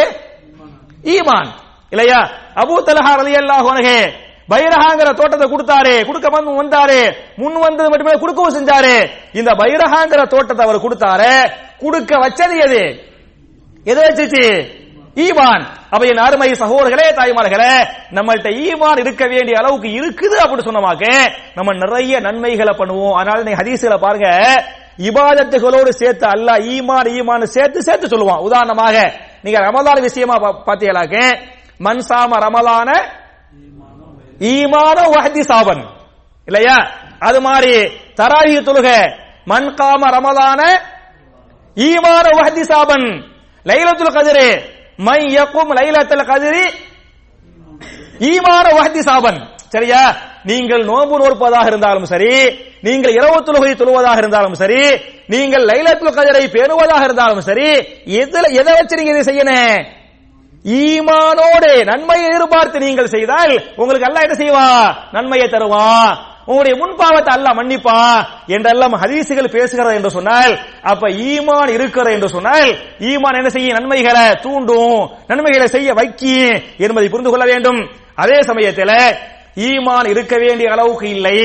ஈமான். 1.05 1.51
இல்லையா? 1.91 2.21
அபூ 2.55 2.75
தலஹா 2.83 3.13
அலி 3.19 3.37
அன்ஹு 3.37 3.97
பைரஹாங்கிற 4.51 5.15
தோட்டத்தை 5.15 5.47
கொடுத்தாரு 5.51 6.05
கொடுக்க 6.07 6.29
வந்து 6.29 6.63
வந்தாரு 6.63 7.01
முன் 7.37 7.53
வந்தது 7.53 7.89
மட்டுமே 7.91 8.19
கொடுக்கவும் 8.21 8.57
செஞ்சாரு. 8.57 9.09
இந்த 9.33 9.51
பைரஹாங்கிற 9.53 10.27
தோட்டத்தை 10.27 10.67
அவர் 10.67 10.85
கொடுத்தாரு 10.85 11.33
கொடுக்க 11.79 12.19
வச்சது 12.19 12.57
எது? 12.57 13.12
எதை 13.85 14.05
வச்சிச்சு? 14.05 14.81
ஈமான். 15.15 15.67
அப்ப 15.91 16.07
என் 16.07 16.17
அருமை 16.17 16.53
சகோதரர்களே 16.53 17.13
தாய்மார்களே 17.13 17.87
நம்மள்கிட்ட 18.11 18.49
ஈமான் 18.49 18.99
இருக்க 18.99 19.27
வேண்டிய 19.27 19.57
அளவுக்கு 19.57 19.89
இருக்குது 19.89 20.47
அப்படின்னு 20.47 20.67
சொன்னமாக்க 20.67 21.33
நம்ம 21.55 21.73
நிறைய 21.77 22.21
நன்மைகளை 22.21 22.75
பண்ணுவோம். 22.79 23.13
அதனால 23.13 23.43
நீ 23.43 23.53
ஹதீசுகளை 23.53 23.99
பாருங்க 23.99 24.29
இபாதத்துகளோடு 24.99 25.89
சேர்த்து 25.89 26.27
அல்லாஹ் 26.27 26.79
ஈமான் 26.79 27.07
ஈமான் 27.07 27.43
சேர்த்து 27.43 27.83
சேர்த்து 27.83 28.07
சொல்லுவான். 28.07 28.39
உதாரணமாக 28.39 29.13
நீங்க 29.43 29.61
ரமலான் 29.61 30.01
விஷயமா 30.01 30.35
பா- 30.35 30.63
பாத்தீங்களாக்க 30.67 31.39
மன்சாம 31.81 32.39
ரமலான 32.39 33.01
ஈமான 34.39 35.03
வஹதி 35.03 35.41
சாபன். 35.41 35.85
இல்லையா? 36.45 36.75
அது 37.19 37.41
மாதிரி 37.41 37.77
தராகி 38.17 38.63
தொழுக. 38.63 39.13
மன்காம 39.47 40.11
ரமலான 40.11 40.79
ஈமான 41.75 42.29
வஹதி 42.29 42.61
சாபன். 42.61 43.32
லைலத்துல் 43.67 44.17
கதிரு. 44.17 44.49
மை 44.99 45.21
யக்கும் 45.37 45.73
லைலத்துல் 45.79 46.29
கதிரி. 46.31 46.65
ஈமான 48.31 48.67
வஹதி 48.79 49.01
சாபன். 49.09 49.41
சரியா? 49.69 50.03
நீங்கள் 50.45 50.85
நோன்பு 50.85 51.17
நோற்பதாக 51.19 51.67
இருந்தாலும் 51.67 52.05
சரி 52.05 52.31
நீங்கள் 52.83 53.13
இரவு 53.13 53.37
தொழுகை 53.47 53.75
தொழுவதாக 53.75 54.19
இருந்தாலும் 54.19 54.55
சரி 54.55 54.81
நீங்கள் 55.27 55.65
லைலத்துல் 55.71 56.17
கதிரை 56.17 56.43
பேணுவதாக 56.55 57.03
இருந்தாலும் 57.05 57.41
சரி 57.41 57.69
எதுல 58.21 58.45
எதை 58.61 58.73
வச்சு 58.75 58.99
நீங்க 58.99 59.13
இதை 59.13 59.23
செய்யணும் 59.29 59.85
ஈமானோடு 60.65 61.71
நன்மையை 61.91 62.27
எதிர்பார்த்து 62.31 62.79
நீங்கள் 62.79 63.13
செய்தால் 63.15 63.55
உங்களுக்கு 63.77 64.09
அல்ல 64.09 64.21
என்ன 64.21 64.37
செய்வா? 64.43 64.67
நன்மையை 65.13 65.49
தருவான் 65.49 66.13
உங்களுடைய 66.47 66.75
முன்பாவத்தை 66.83 67.33
அல்லாஹ் 67.37 67.59
மன்னிப்பா 67.61 67.99
என்றெல்லாம் 68.55 68.95
ஹதீசுகள் 69.03 69.55
பேசுகிறது 69.57 69.99
என்று 69.99 70.11
சொன்னால் 70.17 70.55
அப்ப 70.93 71.09
ஈமான் 71.31 71.71
இருக்கிறது 71.77 72.15
என்று 72.17 72.29
சொன்னால் 72.37 72.71
ஈமான் 73.11 73.39
என்ன 73.41 73.51
செய்ய 73.57 73.77
நன்மைகளை 73.79 74.25
தூண்டும் 74.47 74.99
நன்மைகளை 75.31 75.69
செய்ய 75.77 75.89
வைக்கும் 76.01 76.61
என்பதை 76.85 77.09
புரிந்து 77.09 77.31
கொள்ள 77.31 77.45
வேண்டும். 77.53 77.81
அதே 78.15 78.39
சமயத்தில் 78.51 78.97
ஈமான் 79.69 80.07
இருக்க 80.13 80.35
வேண்டிய 80.45 80.69
அளவுக்கு 80.75 81.07
இல்லை. 81.17 81.39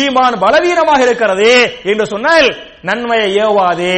ஈமான் 0.00 0.36
பலவீனமாக 0.44 1.00
இருக்கிறது 1.06 1.50
என்று 1.90 2.06
சொன்னால் 2.06 2.48
நன்மையை 2.82 3.28
ஏவாது. 3.44 3.94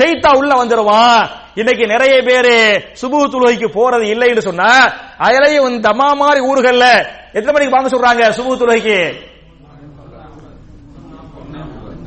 செய்தா 0.00 0.30
உள்ள 0.40 0.52
வந்துருவான் 0.54 1.22
இன்னைக்கு 1.60 1.84
நிறைய 1.86 2.14
பேரு 2.22 2.54
சுபு 3.00 3.18
துலகைக்கு 3.32 3.68
போறது 3.78 4.04
இல்லைன்னு 4.12 4.42
சொன்னா 4.46 4.70
அதிலேயே 5.26 5.58
தமா 5.58 5.80
தம்மா 5.88 6.08
மாதிரி 6.20 6.40
ஊர்கள்ல 6.50 6.86
எத்தனை 7.36 7.52
மணிக்கு 7.54 7.76
வாங்க 7.76 7.90
சொல்றாங்க 7.94 8.30
சுபு 8.38 8.52
துலகைக்கு 8.60 8.98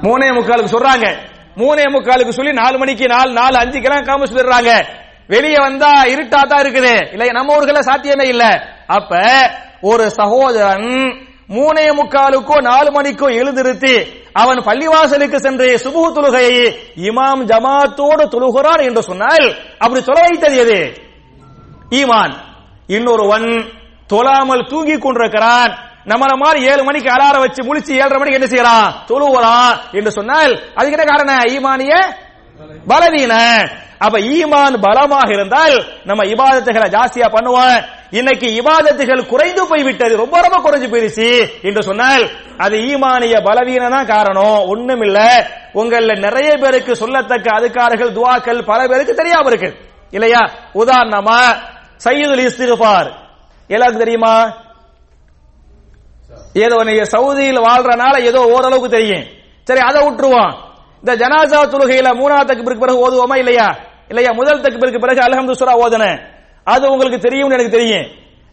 மூணே 0.02 0.32
முக்காலுக்கு 0.32 0.76
சொல்றாங்க. 0.78 1.08
மூணே 1.56 1.84
முக்காலுக்கு 1.84 2.30
சொல்லி 2.30 2.54
நாலு 2.54 2.78
மணிக்கு 2.78 3.08
நாலு 3.08 3.32
நாலு 3.32 3.58
அஞ்சு 3.58 3.80
கிராம் 3.80 4.06
காம 4.06 4.26
சொல்லிடுறாங்க. 4.26 4.86
வெளியே 5.28 5.58
வந்தா 5.58 6.04
இருட்டா 6.04 6.48
தான் 6.48 6.64
இருக்குது. 6.64 7.12
இல்ல 7.12 7.32
நம்ம 7.32 7.56
ஊர்கள 7.58 7.80
சாத்தியமே 7.80 8.28
இல்ல. 8.28 8.43
அப்ப 8.88 9.16
ஒரு 9.82 10.10
சகோதரன் 10.10 11.16
மூணே 11.50 11.91
முக்காலுக்கோ 11.91 12.62
நாலு 12.62 12.91
மணிக்கோ 12.91 13.28
எழுந்திருத்தி 13.30 14.08
அவன் 14.34 14.58
பள்ளிவாசலுக்கு 14.58 15.36
சென்று 15.36 15.78
சுபு 15.78 16.12
தொழுகையை 16.12 16.76
இமாம் 16.96 17.43
ஜமாத்தோடு 17.46 18.24
தொழுகிறான் 18.28 18.84
என்று 18.84 19.04
சொன்னால் 19.04 19.56
அப்படி 19.78 20.04
சொல்ல 20.04 20.22
வைத்தது 20.22 20.58
எது? 20.58 21.04
ஈமான். 21.89 22.34
இன்னொருவன் 22.88 23.72
தொழாமல் 24.08 24.68
தூங்கி 24.68 24.98
கொண்டிருக்கிறான். 24.98 25.78
நம்மள 26.08 26.36
மாதிரி 26.38 26.66
ஏழு 26.66 26.84
மணிக்கு 26.84 27.10
அலாரம் 27.12 27.39
வச்சு 27.39 27.62
முழிச்சு 27.64 27.91
ஏழரை 27.91 28.18
மணிக்கு 28.18 28.39
என்ன 28.39 28.47
செய்யறான் 28.47 28.89
தொழுகிறான் 29.08 29.76
என்று 29.91 30.12
சொன்னால் 30.12 30.62
அதுக்கு 30.76 30.97
என்ன 30.97 31.12
காரணம்? 31.12 31.43
ஈமானிய 31.56 31.93
பலவீன. 32.88 33.34
அப்ப 33.97 34.20
ஈமான் 34.20 34.82
பலமாக 34.82 35.34
இருந்தால் 35.34 35.86
நம்ம 36.03 36.24
இபாதத்துகளை 36.24 36.88
ஜாஸ்தியா 36.95 37.28
பண்ணுவோம். 37.36 37.84
இன்னைக்கு 38.10 38.47
இபாதத்துகள் 38.62 39.26
குறைந்து 39.26 39.68
போய்விட்டது. 39.68 40.16
ரொம்ப 40.16 40.41
ரொம்ப 40.41 40.58
குறைஞ்சு 40.66 40.88
போயிருச்சு 40.89 41.62
என்று 41.62 41.84
சொன்னால் 41.84 42.30
அது 42.58 42.78
ஈமானிய 42.78 43.43
பலவீனம் 43.43 43.91
தான் 43.91 44.06
காரணம். 44.06 44.68
ஒண்ணும் 44.68 45.01
இல்ல 45.01 45.47
உங்கள 45.74 46.20
நிறைய 46.20 46.58
பேருக்கு 46.58 46.93
சொல்லத்தக்க 46.93 47.47
அதுக்காரர்கள் 47.58 48.12
துவாக்கள் 48.12 48.66
பல 48.66 48.88
பேருக்கு 48.88 49.14
தெரியாம 49.14 49.47
இருக்கு. 49.47 49.78
இல்லையா? 50.12 50.49
உதாரணமா 50.74 51.39
சையதுல் 52.03 52.45
இஸ்திகுபார் 52.45 53.12
எல்லாருக்கும் 53.68 54.03
தெரியுமா? 54.03 54.64
ஏதோ 56.64 56.78
நீங்க 56.84 57.03
சவுதியில் 57.14 57.66
வாழ்றனால 57.68 58.16
ஏதோ 58.30 58.41
ஓரளவுக்கு 58.56 58.89
தெரியும். 58.89 59.26
சரி 59.68 59.82
அதை 59.89 59.99
விட்டுருவோம். 60.06 60.51
இந்த 61.03 61.14
ஜனாசா 61.22 61.60
தொழுகையில 61.74 62.10
மூணாவது 62.22 62.49
தக்பீருக்கு 62.49 62.84
பிறகு 62.86 63.03
ஓதுவோமா 63.06 63.36
இல்லையா? 63.43 63.68
இல்லையா 64.10 64.32
முதல் 64.39 64.64
தக்பீருக்கு 64.66 65.03
பிறகு 65.06 65.22
அலஹம் 65.26 65.49
சுரா 65.62 65.74
ஓதுனேன் 65.84 66.20
அது 66.68 66.91
உங்களுக்கு 66.91 67.20
தெரியும்னு 67.20 67.56
எனக்கு 67.58 67.78
தெரியும். 67.78 68.06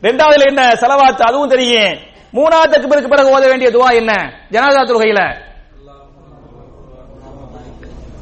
ரெண்டாவதுல 0.03 0.49
என்ன? 0.53 0.63
செலவாத்து 0.83 1.23
அதுவும் 1.29 1.53
தெரியும். 1.55 1.93
மூணாவது 2.37 2.73
தக்குபிற்கு 2.73 3.09
பிறகு 3.09 3.33
ஓத 3.37 3.45
வேண்டிய 3.51 3.71
துவா 3.71 3.89
என்ன? 4.01 4.13
ஜனாசா 4.53 4.83
தொழுகையில. 4.91 5.23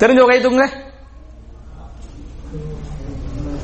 தெரிஞ்ச 0.00 0.20
கை 0.28 0.38
தூங்க 0.40 0.64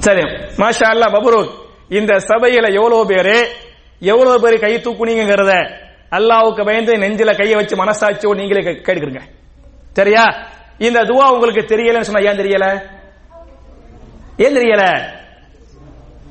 சரி 0.07 0.25
மாஷா 0.61 0.87
அல்லாஹ் 0.95 1.13
மபரூக் 1.15 1.53
இந்த 1.99 2.13
சபையில 2.31 2.67
எவ்வளவு 2.79 3.07
பேரு 3.07 3.37
எவ்வளவு 4.03 4.41
பேர் 4.45 4.57
கை 4.65 4.73
தூக்குனீங்கிறத 4.85 5.53
அல்லாவுக்கு 6.11 6.65
பயந்து 6.65 6.97
நெஞ்சில 6.97 7.37
கையை 7.37 7.55
வச்சு 7.55 7.77
மனசாட்சியோ 7.77 8.35
நீங்களே 8.35 8.61
கேட்டுக்கிறீங்க 8.61 9.21
சரியா? 9.93 10.25
இந்த 10.79 11.01
துவா 11.01 11.31
உங்களுக்கு 11.31 11.77
தெரியலன்னு 11.77 12.01
சொன்னா 12.01 12.31
ஏன் 12.31 12.39
தெரியல? 12.39 12.83
ஏன் 14.37 14.57
தெரியல? 14.57 15.11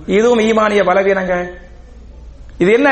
இதுவும் 0.08 0.40
ஈமானிய 0.40 0.84
பலவீனங்க. 0.84 1.56
இது 2.58 2.72
என்ன? 2.72 2.90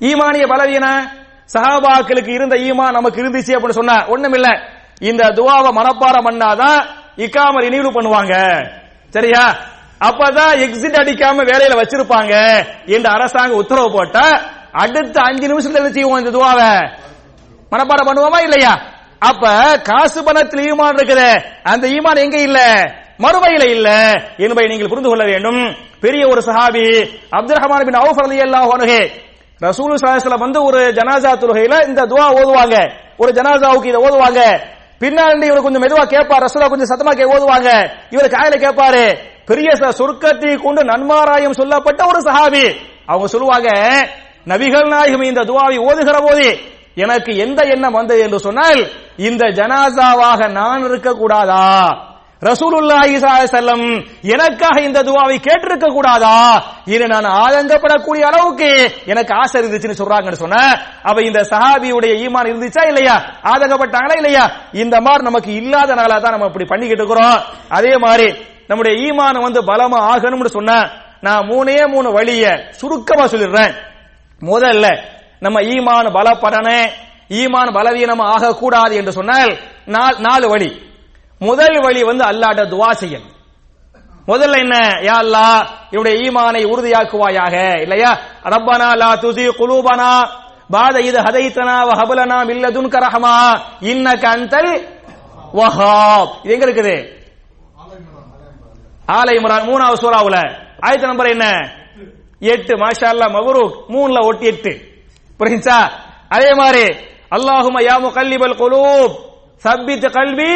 ஈமானிய 0.00 0.48
பலவீனம் 0.48 1.08
சஹாபாக்களுக்கு 1.52 2.28
இருந்த 2.28 2.56
ஈமான் 2.56 2.90
நமக்கு 2.90 3.22
இருந்துச்சு 3.22 3.58
அப்படின்னு 3.58 3.68
சொன்னா 3.68 4.08
ஒண்ணுமில்ல. 4.08 4.60
இந்த 4.98 5.24
துவாவை 5.24 5.70
மனப்பாடம் 5.70 6.26
பண்ணாதான் 6.26 6.84
இக்காம 7.16 7.62
ரினியூ 7.62 7.90
பண்ணுவாங்க. 7.90 8.64
சரியா? 9.08 9.56
அப்பதான் 10.04 10.58
எக்ஸிட் 10.58 11.00
அடிக்காம 11.00 11.44
வேலையில 11.44 11.82
வச்சிருப்பாங்க. 11.82 12.64
என்று 12.86 13.10
அரசாங்கம் 13.10 13.56
உத்தரவு 13.56 13.92
போட்டா 13.92 14.40
அடுத்த 14.72 15.20
அஞ்சு 15.20 15.48
நிமிஷத்துல 15.48 15.74
என்ன 15.74 15.90
செய்வோம் 15.90 16.24
இந்த 16.24 16.38
துவாவை? 16.38 16.98
மனப்பாடம் 17.70 18.08
பண்ணுவோமா 18.08 18.42
இல்லையா? 18.42 18.80
அப்ப 19.18 19.48
காசு 19.78 20.24
பணத்தில் 20.24 20.72
ஈமான் 20.72 20.96
இருக்குது. 20.96 21.44
அந்த 21.62 21.88
ஈமான் 21.88 22.18
எங்க 22.18 22.36
இல்ல? 22.36 22.84
மறுமையில 23.18 23.70
இல்ல. 23.70 24.12
என்பதை 24.36 24.66
நீங்கள் 24.66 24.88
புரிந்து 24.88 25.08
கொள்ள 25.08 25.24
வேண்டும். 25.24 25.76
பெரிய 26.00 26.28
ஒரு 26.28 26.40
சஹாபி 26.40 27.08
அப்துல் 27.30 27.56
ரஹமான் 27.56 27.84
பின் 27.84 28.00
அவுஃப் 28.00 28.26
ரலியல்லாஹு 28.26 28.70
அன்ஹு 28.78 29.10
ரசூல் 29.60 29.94
ஸல்லல்லாஹு 30.02 30.38
வந்து 30.38 30.64
ஒரு 30.64 30.92
ஜனாசா 30.92 31.32
தொழுகையில 31.32 31.86
இந்த 31.86 32.06
துவா 32.06 32.28
ஓதுவாங்க. 32.30 32.90
ஒரு 33.16 33.32
ஜனாசாவுக்கு 33.32 33.84
இதை 33.84 34.02
ஓதுவாங்க. 34.02 34.60
பின்னாடி 35.00 35.44
இவர் 35.44 35.62
கொஞ்சம் 35.62 35.82
மெதுவா 35.82 36.06
கேட்பார். 36.06 36.42
ரசூலா 36.42 36.68
கொஞ்சம் 36.68 36.98
சத்தமா 36.98 37.10
கே 37.10 37.22
ஓதுவாங்க. 37.22 37.90
இவர் 38.10 38.30
காயில 38.30 38.68
கேட்பாரு. 38.68 39.16
பெரிய 39.46 39.68
ச- 39.70 39.92
சொர்க்கத்தை 39.98 40.56
கொண்டு 40.56 40.84
நன்மாராயம் 40.84 41.52
சொல்லப்பட்ட 41.52 42.06
ஒரு 42.06 42.18
சஹாபி. 42.18 42.76
அவங்க 43.06 43.26
சொல்லுவாங்க 43.26 43.68
நபிகள் 44.46 44.88
நாயகம் 44.88 45.22
இந்த 45.22 45.44
துவாவை 45.44 45.78
ஓதுகிற 45.78 46.18
போதே 46.20 46.50
எனக்கு 46.96 47.36
எந்த 47.36 47.62
எண்ணம் 47.64 47.92
வந்தது 47.92 48.20
என்று 48.20 48.38
சொன்னால் 48.38 48.80
இந்த 49.16 49.44
ஜனாசாவாக 49.58 50.48
நான் 50.52 50.84
இருக்க 50.84 51.14
கூடாதா 51.14 51.64
ரசூலுல்லாஹி 52.42 53.16
செல்லம் 53.46 53.82
எனக்காக 54.22 54.80
இந்த 54.82 55.02
துவாவை 55.02 55.36
கேட்டிருக்க 55.46 55.86
கூடாதா 55.92 56.36
இது 56.86 57.06
நான் 57.06 57.24
ஆதங்கப்படக்கூடிய 57.24 58.22
அளவுக்கு 58.22 58.94
எனக்கு 59.06 59.34
ஆசை 59.34 59.60
இருந்துச்சுன்னு 59.60 60.00
சொல்றாங்கன்னு 60.00 60.42
சொன்ன 60.44 60.62
அப்ப 61.02 61.22
இந்த 61.22 61.40
சஹாபியுடைய 61.40 62.12
ஈமான் 62.24 62.50
இருந்துச்சா 62.52 62.84
இல்லையா? 62.88 63.16
ஆதங்கப்பட்டாங்களா 63.44 64.16
இல்லையா? 64.16 64.44
இந்த 64.72 65.00
மாதிரி 65.00 65.24
நமக்கு 65.24 65.50
இல்லாதனால 65.52 66.20
தான் 66.20 66.30
நம்ம 66.30 66.46
இப்படி 66.46 66.64
பண்ணிக்கிட்டு 66.64 67.02
இருக்கிறோம். 67.02 67.38
அதே 67.68 67.96
மாதிரி 67.96 68.28
நம்முடைய 68.68 68.94
ஈமான் 69.06 69.44
வந்து 69.44 69.60
பலமா 69.62 70.00
ஆகணும்னு 70.12 70.46
சொன்ன 70.46 70.80
நான் 71.22 71.46
மூணே 71.46 71.86
மூணு 71.86 72.12
வழிய 72.12 72.44
சுருக்கமா 72.70 73.24
சொல்லிடுறேன். 73.26 73.72
முதல்ல 74.40 74.98
நம்ம 75.40 75.60
ஈமான் 75.60 76.06
பலப்படணும் 76.06 76.90
ஈமான் 77.28 77.72
பலவீனம் 77.72 78.18
ஆகக்கூடாது 78.18 78.96
என்று 78.96 79.12
சொன்னால் 79.12 79.58
நால்- 79.86 80.18
நாலு 80.18 80.48
வழி. 80.48 80.82
முதல் 81.38 81.80
வழி 81.80 82.02
வந்து 82.02 82.24
அல்லாட்ட 82.24 82.68
துவா 82.68 82.90
செய்யணும். 83.00 83.38
முதல்ல 84.28 84.58
என்ன? 84.58 84.76
யா 84.78 85.16
அல்லா 85.24 85.66
இவருடைய 85.90 86.30
ஈமானை 86.30 86.64
உறுதியாக்குவாயாக 86.64 87.80
இல்லையா? 87.80 88.18
ரப்பனா 88.42 88.96
லா 88.96 89.14
துசி 89.14 89.48
குலூபனா 89.48 90.28
பாத 90.70 91.00
இது 91.00 91.20
ஹதைத்தனா 91.20 91.86
வ 91.86 91.90
ஹபலனா 91.90 92.44
மில்லதுன் 92.44 92.88
கரஹமா 92.88 93.60
இன்ன 93.80 94.14
கந்தல் 94.16 94.88
வஹாப். 95.54 96.30
இது 96.42 96.52
எங்க 96.52 96.66
இருக்குது? 96.66 97.18
ஆலை 99.06 99.36
இம்ரான் 99.36 99.66
மூணாவது 99.66 99.94
சூறாவுல. 99.94 100.56
ஆயத்த 100.82 101.00
நம்பர் 101.00 101.26
என்ன? 101.26 101.70
எட்டு 102.40 102.74
மாஷா 102.74 103.08
அல்லாஹ் 103.12 103.34
மபரூக் 103.34 103.74
மூணுல 103.88 104.24
ஒட்டி 104.26 104.46
எட்டு 104.46 104.72
புரியுச்சா 105.38 105.90
அதே 106.28 106.50
மாதிரி 106.54 106.84
அல்லாஹும 107.30 107.80
யா 107.88 107.96
முகல்லிபல் 108.00 108.58
குலூப் 108.60 109.14
சப்பித் 109.56 110.12
கல்வி 110.12 110.54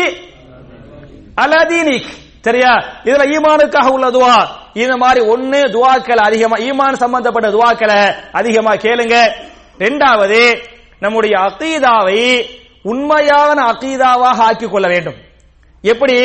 அலதீனிக் 1.36 2.10
சரியா? 2.42 2.72
இதுல 3.04 3.24
ஈமானுக்காக 3.34 3.90
உள்ள 3.90 4.10
துவா. 4.10 4.46
இந்த 4.74 4.96
மாதிரி 4.96 5.26
ஒன்னு 5.26 5.60
துவாக்களை 5.60 6.22
அதிகமா 6.24 6.56
ஈமான் 6.56 6.92
சம்பந்தப்பட்ட 6.92 7.48
துவாக்களை 7.48 8.14
அதிகமா 8.32 8.72
கேளுங்க. 8.74 9.32
ரெண்டாவது 9.78 10.62
நம்முடைய 11.00 11.38
அகீதாவை 11.38 12.46
உண்மையான 12.82 13.72
அகீதாவாக 13.72 14.36
ஆக்கிக் 14.36 14.70
கொள்ள 14.70 14.88
வேண்டும். 14.88 15.14
எப்படி? 15.82 16.16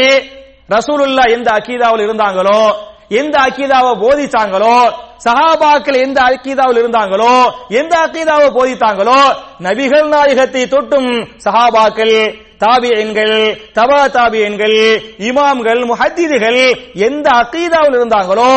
ரசூலுல்லா 0.70 1.32
எந்த 1.32 1.52
அகீதாவில் 1.52 2.08
இருந்தாங்களோ 2.08 2.76
எந்த 3.10 3.40
அகீதாவை 3.40 3.92
போதிச்சாங்களோ 4.04 4.94
சஹாபாக்கள் 5.26 6.02
எந்த 6.06 6.20
அக்கீதாவில் 6.30 6.82
இருந்தாங்களோ 6.82 7.34
எந்த 7.80 7.94
அக்கீதாவை 8.06 8.50
போதித்தாங்களோ 8.58 9.20
நபிகள் 9.66 10.08
நாயகத்தை 10.14 10.64
தொட்டும் 10.76 11.10
சஹாபாக்கள் 11.46 12.16
தாபியன்கள் 12.64 13.36
தபா 13.78 14.00
தாபியன்கள் 14.16 14.78
இமாம்கள் 15.28 15.82
முஹத்தீதுகள் 15.92 16.60
எந்த 17.08 17.28
அக்கீதாவில் 17.42 17.98
இருந்தாங்களோ 18.00 18.50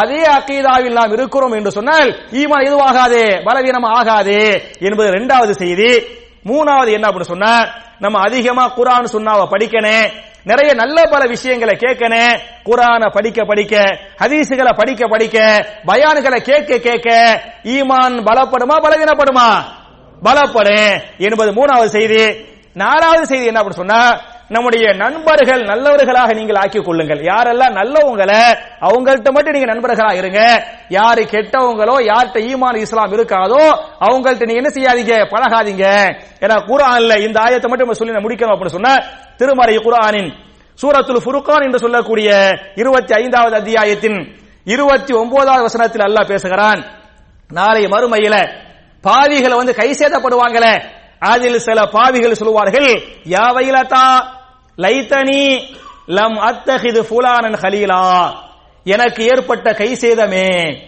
அதே 0.00 0.20
அக்கீதாவில் 0.36 0.98
நாம் 0.98 1.12
இருக்கிறோம் 1.12 1.56
என்று 1.58 1.72
சொன்னால் 1.78 2.10
ஈமான் 2.40 2.66
எதுவாகாது 2.68 3.22
பலவீனம் 3.46 3.88
ஆகாது 3.98 4.38
என்பது 4.80 5.08
இரண்டாவது 5.08 5.54
செய்தி. 5.54 5.90
மூணாவது 6.48 6.90
என்ன 6.96 7.06
அப்படின்னு 7.08 7.34
சொன்னா 7.34 7.52
நம்ம 8.00 8.16
அதிகமா 8.26 8.64
குரான் 8.76 9.12
சுன்னாவை 9.14 9.44
படிக்கணும். 9.52 10.08
நிறைய 10.48 10.74
நல்ல 10.74 11.04
பல 11.04 11.26
விஷயங்களை 11.26 11.74
கேட்கணும் 11.74 12.38
குரானை 12.64 13.10
படிக்க 13.10 13.44
படிக்க 13.44 13.74
ஹதீசுகளை 14.20 14.76
படிக்க 14.76 15.06
படிக்க 15.06 15.38
பயான்களை 15.86 16.40
கேட்க 16.40 16.78
கேட்க 16.78 17.08
ஈமான் 17.64 18.16
பலப்படுமா 18.22 18.76
பலவீனப்படுமா? 18.76 19.48
பலப்படும் 20.24 21.00
என்பது 21.18 21.50
மூணாவது 21.52 21.86
செய்தி. 21.86 22.46
நாலாவது 22.74 23.26
செய்தி 23.26 23.46
என்ன 23.46 23.60
அப்படின்னு 23.60 23.80
சொன்னா 23.82 24.20
நம்முடைய 24.54 24.84
நண்பர்கள் 25.02 25.62
நல்லவர்களாக 25.70 26.34
நீங்கள் 26.38 26.58
ஆக்கிக் 26.62 26.86
கொள்ளுங்கள். 26.86 27.20
யாரெல்லாம் 27.30 27.74
நல்லவங்களை 27.80 28.38
அவங்கள்ட்ட 28.86 29.30
மட்டும் 29.34 29.54
நீங்க 29.56 29.68
நண்பர்களா 29.72 30.12
இருங்க. 30.20 30.40
யாரு 30.98 31.22
கெட்டவங்களோ 31.32 31.96
யார்கிட்ட 32.10 32.38
ஈமான் 32.50 32.78
இஸ்லாம் 32.84 33.14
இருக்காதோ 33.16 33.62
அவங்கள்ட்ட 34.06 34.48
நீங்க 34.48 34.62
என்ன 34.62 34.72
செய்யாதீங்க? 34.76 35.14
பழகாதீங்க. 35.32 35.86
ஏன்னா 36.44 36.56
குரான்ல 36.70 37.12
இந்த 37.26 37.38
ஆயத்தை 37.44 37.68
மட்டும் 37.70 37.86
நம்ம 37.86 37.98
சொல்லி 38.00 38.16
நான் 38.16 38.26
முடிக்கணும் 38.26 38.54
அப்படின்னு 38.54 38.76
சொன்ன 38.78 38.94
திருமறை 39.40 39.76
குரானின் 39.86 40.30
சூரத்துல் 40.82 41.24
ஃபுருக்கான் 41.24 41.64
என்று 41.66 41.82
சொல்லக்கூடிய 41.84 42.28
இருபத்தி 42.82 43.12
ஐந்தாவது 43.20 43.54
அத்தியாயத்தின் 43.60 44.18
இருபத்தி 44.74 45.12
ஒன்பதாவது 45.20 45.66
வசனத்தில் 45.68 46.06
அல்லாஹ் 46.08 46.30
பேசுகிறான். 46.32 46.80
நாளை 47.50 47.84
மறுமையில 47.94 48.36
பாவிகளை 49.04 49.56
வந்து 49.60 49.74
கை 49.80 49.90
சேதப்படுவாங்களே. 50.00 50.74
அதில் 51.30 51.64
சில 51.68 51.78
பாவிகள் 51.94 52.40
சொல்லுவார்கள் 52.40 52.90
யாவையில 53.36 53.78
தான் 53.94 54.16
லைத்தனி 54.78 55.74
லம் 56.06 56.38
அத்தஹிது 56.38 57.00
ஃபுலானன் 57.00 57.54
ஹலீலா. 57.54 58.30
எனக்கு 58.84 59.24
ஏற்பட்ட 59.24 59.72
கை 59.72 59.92
சேதமே. 59.92 60.78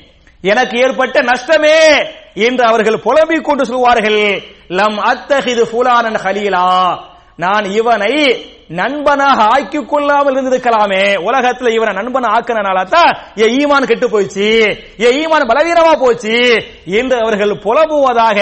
எனக்கு 0.41 0.79
ஏற்பட்ட 0.79 1.23
நஷ்டமே 1.23 2.07
என்று 2.35 2.65
அவர்கள் 2.65 3.01
புலம்பிக் 3.01 3.45
கொண்டு 3.45 3.65
சொல்வார்கள். 3.67 4.43
லம் 4.69 4.99
அத்தஹிது 4.99 5.63
ஃபுலானன் 5.63 6.15
ஹலீலா. 6.15 6.99
நான் 7.37 7.65
இவனை 7.65 8.45
நண்பனாக 8.71 9.39
ஆக்கி 9.55 9.81
கொள்ளாமல் 9.93 10.35
இருந்திருக்கலாமே. 10.35 11.03
உலகத்துல 11.29 11.73
இவனை 11.77 11.93
நண்பன் 11.99 12.29
ஆக்கினால 12.35 12.85
தான் 12.95 13.11
ஏ 13.43 13.47
ஈமான் 13.61 13.89
கெட்டு 13.91 14.07
போயிடுச்சு. 14.13 14.49
ஏ 15.05 15.09
ஈமான் 15.21 15.49
பலவீனமா 15.51 15.93
போச்சு. 16.03 16.37
என்று 17.01 17.17
அவர்கள் 17.25 17.55
புலம்புவதாக 17.65 18.39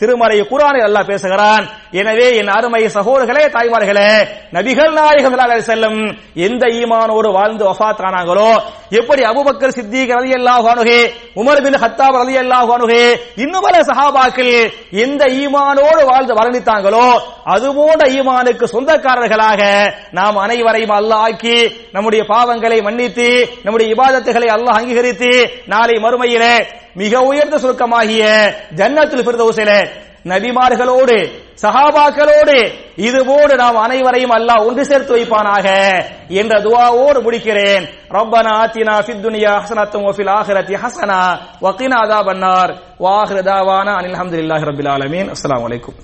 திருமறை 0.00 0.38
குரானில் 0.50 0.86
அல்லா 0.88 1.02
பேசுகிறான். 1.10 1.64
எனவே 2.00 2.26
என் 2.40 2.52
அருமை 2.56 2.82
சகோதரர்களே 2.96 3.44
தாய்மார்களே 3.54 4.10
நபிகள் 4.56 4.92
நாயகம் 4.98 5.38
செல்லும் 5.70 6.00
எந்த 6.46 6.64
ஈமானோடு 6.80 7.28
வாழ்ந்து 7.38 7.64
வஃபாத் 7.68 8.04
ஆனாங்களோ 8.08 8.50
எப்படி 8.98 9.22
அபுபக்கர் 9.30 9.74
சித்திக் 9.78 10.12
ரலியல்லாஹு 10.18 10.66
அனுகே 10.74 11.00
உமர் 11.40 11.62
பின் 11.66 11.78
ஹத்தாப் 11.82 12.18
ரலியல்லாஹு 12.22 12.70
அன்ஹு 12.76 13.00
இன்னும் 13.44 13.64
பல 13.66 13.76
சஹாபாக்கள் 13.90 14.52
எந்த 15.04 15.22
ஈமானோடு 15.40 16.02
வாழ்ந்து 16.10 16.34
மரணித்தாங்களோ 16.38 17.06
அதுபோன்ற 17.54 18.06
ஈமானுக்கு 18.18 18.66
சொந்தக்காரர்களாக 18.74 19.60
நாம் 20.18 20.36
அனைவரையும் 20.36 20.96
அல்லாஹ் 20.98 21.46
நம்முடைய 21.92 22.22
பாவங்களை 22.34 22.78
மன்னித்து 22.88 23.28
நம்முடைய 23.64 23.94
இபாதத்துகளை 23.94 24.48
அல்லாஹ் 24.56 24.78
அங்கீகரித்து 24.80 25.32
நாளை 25.66 25.96
மறுமையிலே 26.04 26.54
மிக 27.00 27.20
உயர்ந்த 27.30 27.56
சுருக்கமாகிய 27.64 28.24
ஜன்னத்தில் 28.78 29.26
பிறந்த 29.26 29.74
நபிமார்களோடு 30.30 31.14
சஹாபாக்களோடு 31.62 32.56
இதுவோடு 33.06 33.54
நாம் 33.60 33.76
அனைவரையும் 33.84 34.34
அல்லாஹ் 34.36 34.64
ஒன்று 34.68 34.82
சேர்த்து 34.88 35.12
வைப்பானாக 35.16 35.66
என்ற 36.40 36.52
துவாவோடு 36.66 37.18
முடிக்கிறேன். 37.26 37.84
ரப்பனா 38.16 38.52
ஆத்தினா 38.62 38.94
ஃபித் 39.06 39.22
துனியா 39.26 39.52
ஹசனத்தும் 39.62 40.04
வஃபில் 40.08 40.32
ஆஹிரத்தி 40.38 40.74
ஹசனா 40.82 41.20
வக்கீனா 41.64 41.98
அதா 42.04 42.18
பன்னார் 42.28 42.72
வாஹிர 43.06 43.38
அனில் 43.98 44.16
அஹமதுல்லாஹி 44.18 44.64
ரபில் 44.70 44.90
ஆலமீன். 44.96 45.28
அஸ்லாம் 45.34 45.64
வலைக்கும் 45.66 45.98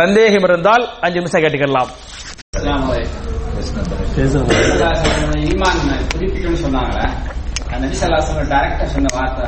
சந்தேகம் 0.00 0.46
இருந்தால் 0.48 0.84
அஞ்சு 1.04 1.18
நிமிஷம் 1.20 1.42
கேட்டுக்கலாம். 1.42 1.90
ஈமான் 5.44 5.80
புதுப்பிக்கணும்னு 6.10 6.62
சொன்னாங்களே 6.62 7.06
டைரக்டா 8.52 8.86
சொன்ன 8.86 9.12
வார்த்தை 9.14 9.46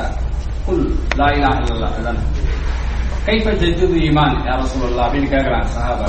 குல் 0.65 0.83
ஈமான் 4.03 4.37
யா 4.47 4.53
ரசூலுல்லாஹ் 4.61 5.05
அப்படின்னு 5.05 5.29
சஹாபா. 5.75 6.07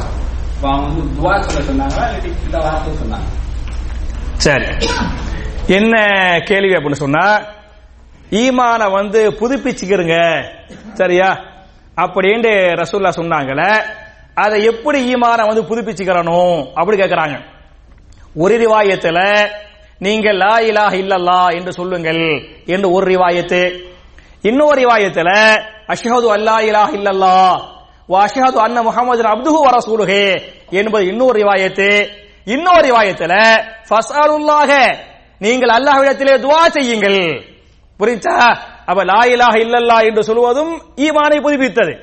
அப்ப 0.52 0.64
அவங்க 0.68 0.86
வந்து 0.90 1.14
துவா 1.16 1.32
சொல்ல 1.46 1.60
சொன்னாங்களா 1.62 2.04
இல்லாட்டி 2.08 2.30
இந்த 2.46 2.58
வார்த்தை 2.58 2.92
சொன்னாங்க? 3.02 3.28
சரி. 4.38 4.68
என்ன 5.68 5.94
கேள்வி 6.44 6.74
அப்படின்னு 6.74 7.02
சொன்னா 7.02 7.24
ஈமான 8.32 8.88
வந்து 8.90 9.20
புதுப்பிச்சுக்கிறங்க 9.40 10.16
சரியா? 10.94 11.28
அப்படின்னு 11.96 12.52
ரசூல்லா 12.80 13.10
சொன்னாங்களே 13.12 13.70
அதை 14.36 14.58
எப்படி 14.70 14.98
ஈமான 15.12 15.40
வந்து 15.48 15.62
புதுப்பிச்சுக்கிறணும் 15.70 16.58
அப்படி 16.80 16.96
கேட்கிறாங்க 17.02 17.36
ஒரு 18.36 18.54
ரிவாயத்துல 18.64 19.18
நீங்க 20.00 20.28
லா 20.32 20.54
இலாஹ 20.68 20.92
இல்லல்லா 21.02 21.40
என்று 21.58 21.72
சொல்லுங்கள் 21.72 22.22
என்று 22.66 22.88
ஒரு 22.96 23.06
ரிவாயத்து. 23.14 23.60
இன்னொரு 24.44 24.76
ரிவாயத்துல 24.82 25.30
அஷ்ஹது 25.94 26.26
அல்லா 26.36 26.56
இலாஹ 26.68 26.90
இல்லல்லா 26.98 27.36
வ 28.08 28.14
அஷ்ஹது 28.26 28.58
அன்ன 28.64 28.82
முஹம்மது 28.88 29.22
அப்துஹு 29.34 29.58
வ 29.66 29.70
ரசூலுஹு 29.76 30.22
என்பது 30.70 31.04
இன்னொரு 31.12 31.36
ரிவாயத்து. 31.40 31.88
இன்னொரு 32.46 32.82
ரிவாயத்துல 32.88 33.32
ஃபஸ்அலுல்லாஹ 33.88 34.70
நீங்கள் 35.40 35.74
அல்லாஹ்விடத்திலே 35.78 36.34
துஆ 36.44 36.62
செய்யுங்கள். 36.76 37.20
புரிஞ்சா? 38.00 38.36
அப்ப 38.90 39.00
லா 39.12 39.20
இலாஹ 39.34 39.54
இல்லல்லா 39.64 39.96
என்று 40.08 40.22
சொல்வதும் 40.22 40.72
ஈமானை 41.06 41.38
புதுப்பித்தது. 41.46 41.94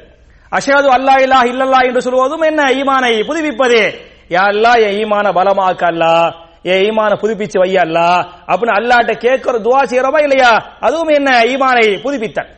அஷஹது 0.55 0.89
அல்லா 0.95 1.13
இலாஹ 1.25 1.43
இல்லல்லா 1.51 1.79
என்று 1.87 2.01
சொல்வதும் 2.01 2.41
என்ன? 2.41 2.61
ஈமானை 2.63 3.11
புதுப்பிப்பது. 3.27 3.81
யா 4.29 4.41
அல்லாஹ் 4.51 4.79
என் 4.87 4.97
ஈமான 5.03 5.31
பலமாக்க 5.37 5.83
அல்லா. 5.91 6.15
என் 6.63 6.81
ஈமான 6.87 7.11
புதுப்பிச்சு 7.21 7.57
வை 7.59 7.75
அல்லா. 7.75 8.07
அப்படின்னு 8.47 8.75
அல்லாட்ட 8.79 9.13
கேட்கிற 9.17 9.59
துவா 9.59 9.81
செய்யறோமா 9.91 10.21
இல்லையா? 10.21 10.51
அதுவும் 10.79 11.07
என்ன? 11.07 11.43
ஈமானை 11.43 11.85
புதுப்பித்தல். 12.01 12.49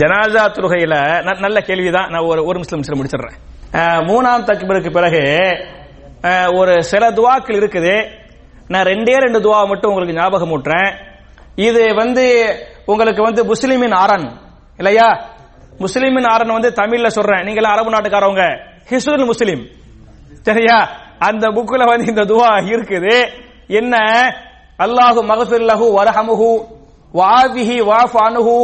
ஜனாசா 0.00 0.42
தொழுகையில 0.56 0.94
நல்ல 1.40 1.60
கேள்விதான். 1.60 2.08
நான் 2.10 2.26
ஒரு 2.32 2.44
ஒரு 2.44 2.58
முஸ்லிம் 2.58 2.82
முஸ்லிம் 2.82 3.00
முடிச்சிடுறேன். 3.00 3.38
மூணாம் 4.10 4.46
தக்பருக்கு 4.50 4.90
பிறகு 4.98 5.22
ஒரு 6.58 6.84
சில 6.84 7.12
துவாக்கள் 7.12 7.60
இருக்குது. 7.60 7.96
நான் 8.68 8.84
ரெண்டே 8.84 9.14
ரெண்டு 9.24 9.38
துவா 9.40 9.66
மட்டும் 9.66 9.90
உங்களுக்கு 9.92 10.20
ஞாபகம் 10.20 10.52
ஊட்டுறேன். 10.56 10.92
இது 11.54 11.94
வந்து 11.94 12.26
உங்களுக்கு 12.86 13.22
வந்து 13.22 13.42
முஸ்லிமின் 13.54 13.98
அரண். 14.04 14.48
இல்லையா 14.79 15.07
முஸ்லிமின் 15.85 16.27
அரண் 16.33 16.55
வந்து 16.57 16.71
தமிழ்ல 16.81 17.07
சொல்றேன் 17.17 17.43
நீங்க 17.47 17.59
எல்லாம் 17.61 17.75
அரபு 17.77 17.93
நாட்டுக்காரவங்க 17.95 18.43
ஹிஸ்ருல் 18.91 19.29
முஸ்லிம் 19.31 19.63
சரியா 20.47 20.77
அந்த 21.27 21.45
புக்ல 21.57 21.83
வந்து 21.91 22.11
இந்த 22.13 22.23
துவா 22.31 22.51
இருக்குது 22.73 23.15
என்ன 23.79 23.95
அல்லாஹு 24.85 25.21
மகஃபிர் 25.31 25.65
லஹு 25.71 25.85
வரஹமுஹு 25.97 26.49
வாபிஹி 27.13 27.77
வாஃப் 27.91 28.19
அனுஹு 28.27 28.57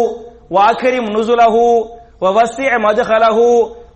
வாக்கரிம் 0.58 1.10
நுசுலஹு 1.18 1.66
ووسع 2.24 2.72
مدخله 2.78 3.38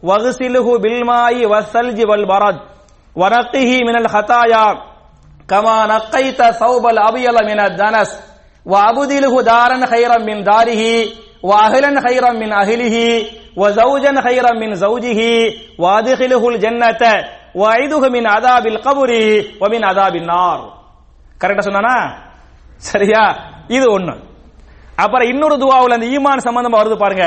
واغسله 0.03 0.67
بالماء 0.83 1.35
والثلج 1.45 1.99
والبرد 2.09 2.57
ونقه 3.15 3.71
من 3.87 3.95
الخطايا 3.97 4.65
كما 5.49 5.85
نقيت 5.87 6.41
ثوب 6.61 6.83
الأبيض 6.87 7.37
من 7.43 7.59
الدنس 7.59 8.09
وأبدله 8.65 9.33
دارا 9.43 9.85
خيرا 9.85 10.17
من 10.19 10.37
داره 10.43 10.81
وأهلا 11.43 12.01
خيرا 12.01 12.31
من 12.33 12.49
أهله 12.53 12.95
وزوجا 13.57 14.21
خيرا 14.21 14.51
من 14.53 14.69
زوجه 14.75 15.19
وأدخله 15.79 16.43
الجنة 16.49 17.03
وأعيده 17.55 18.03
من 18.09 18.23
عذاب 18.27 18.65
القبر 18.67 19.11
ومن 19.61 19.81
عذاب 19.83 20.13
النار 20.15 20.59
கரெக்டா 21.41 21.63
சொன்னானா 21.67 21.95
சரியா 22.81 23.23
இது 23.69 23.85
ஒண்ணு 23.91 24.13
அப்புறம் 24.97 25.29
இன்னொரு 25.31 25.55
துவாவுல 25.61 25.97
அந்த 25.97 26.07
ஈமான் 26.15 26.45
சம்பந்தமா 26.47 26.77
வருது 26.79 26.97
பாருங்க 26.97 27.25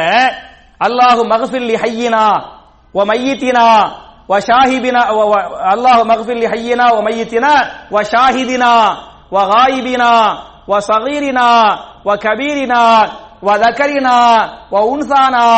அல்லாஹு 0.81 1.23
மகஃபில் 1.33 1.69
லி 1.71 1.77
ஹய்யினா 1.83 2.25
வ 2.95 3.01
மையித்தினா 3.11 3.67
வ 4.31 4.37
ஷாஹிபினா 4.49 5.03
வ- 5.19 5.29
வ- 5.33 5.45
அல்லாஹு 5.75 6.03
மகஃபில் 6.11 6.41
லி 6.43 6.49
ஹய்யினா 6.53 6.87
வ 6.97 7.01
மையித்தினா 7.07 7.53
வ 7.95 8.03
ஷாஹிதினா 8.13 8.73
வ 9.35 9.39
காயிபினா 9.53 10.11
வ 10.71 10.81
சகீரினா 10.89 11.47
வ 12.07 12.17
கபீரினா 12.25 12.81
வ 13.43 13.51
தக்கரினா 13.65 14.17
வ 14.73 14.77
உன்சானா 14.93 15.49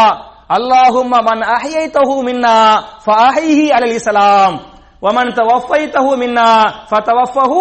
اللهم 0.50 1.12
من 1.22 1.38
أحييته 1.48 2.10
منا 2.22 2.58
فأحيه 3.06 3.60
على 3.74 3.84
الإسلام 3.84 4.52
ومن 5.02 5.26
توفيته 5.34 6.06
منا 6.16 6.50
فتوفه 6.90 7.52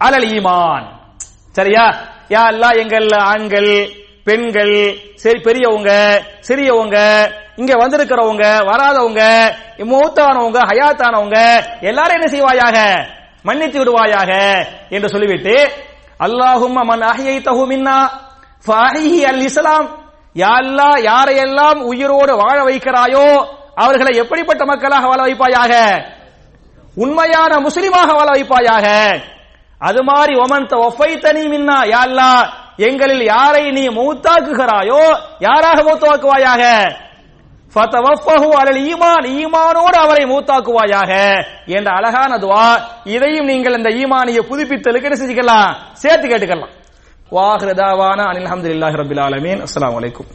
அலல் 0.00 0.28
ஈமான் 0.30 0.84
சரியா 1.54 1.84
யா 2.34 2.42
அல்லாஹ் 2.50 2.78
எங்கள் 2.82 3.08
ஆண்கள் 3.26 3.72
பெண்கள் 4.26 4.76
சரி 5.22 5.38
பெரியவங்க 5.46 5.90
சிறியவங்க 6.48 6.96
இங்க 7.60 7.72
வந்திருக்கிறவங்க 7.82 8.44
வராதவங்க 8.68 9.22
மூத்தானவங்க 9.90 10.58
ஹயாத்தானவங்க 10.70 11.38
எல்லாரும் 11.90 12.16
என்ன 12.18 12.28
செய்வாயாக 12.34 12.76
மன்னித்து 13.44 13.78
விடுவாயாக 13.80 14.30
என்று 14.96 15.08
சொல்லிவிட்டு 15.14 15.54
அல்லாஹும்ம 16.20 16.78
மன் 16.90 17.04
அஹ்யைதஹு 17.12 17.62
மின்னா 17.72 17.96
ஃபஅஹிஹி 18.67 19.19
அல் 19.29 19.43
இஸ்லாம். 19.49 19.87
யா 20.43 20.55
யாரையெல்லாம் 21.09 21.79
உயிரோடு 21.91 22.33
வாழ 22.41 22.57
வைக்கிறாயோ 22.69 23.27
அவர்களை 23.83 24.11
எப்படிப்பட்ட 24.15 24.65
மக்களாக 24.65 25.07
வாழ 25.11 25.21
வைப்பாயாக? 25.27 25.73
உண்மையான 26.95 27.53
முஸ்லிமாக 27.67 28.09
வாழ 28.17 28.27
வைப்பாயாக? 28.35 28.87
அது 29.87 30.01
மாதிரி 30.03 30.33
ஒமன் 30.43 30.69
தனி 31.25 31.43
மின்னா 31.53 31.77
யா 31.93 32.03
எங்களில் 32.87 33.23
யாரை 33.23 33.71
நீ 33.71 33.83
மௌத்தாக்குகிறாயோ 33.97 35.01
யாராக 35.39 35.77
மௌத்தாக்குவாயாக? 35.89 36.63
ஈமான் 38.91 39.25
ஈமானோடு 39.39 39.97
அவரை 40.05 40.23
மூத்தாக்குவாயாக. 40.25 41.11
என்ற 41.77 41.89
அழகான 41.97 42.37
துவா 42.37 42.67
இதையும் 43.15 43.49
நீங்கள் 43.51 43.77
இந்த 43.77 43.89
ஈமானிய 44.01 44.41
புதுப்பித்தலுக்கு 44.49 45.07
என்ன 45.09 45.17
செஞ்சுக்கலாம்? 45.21 45.69
சேர்த்து 45.93 46.27
கேட்டுக்கலாம். 46.27 46.73
வாஹ்ரதாவான 47.31 48.19
அனில் 48.31 48.45
அல்ஹம்துலில்லாஹி 48.45 48.97
ரபில் 49.01 49.19
ஆலமீன். 49.19 49.63
அஸ்லாம் 49.63 49.95
அலைக்கும். 49.99 50.29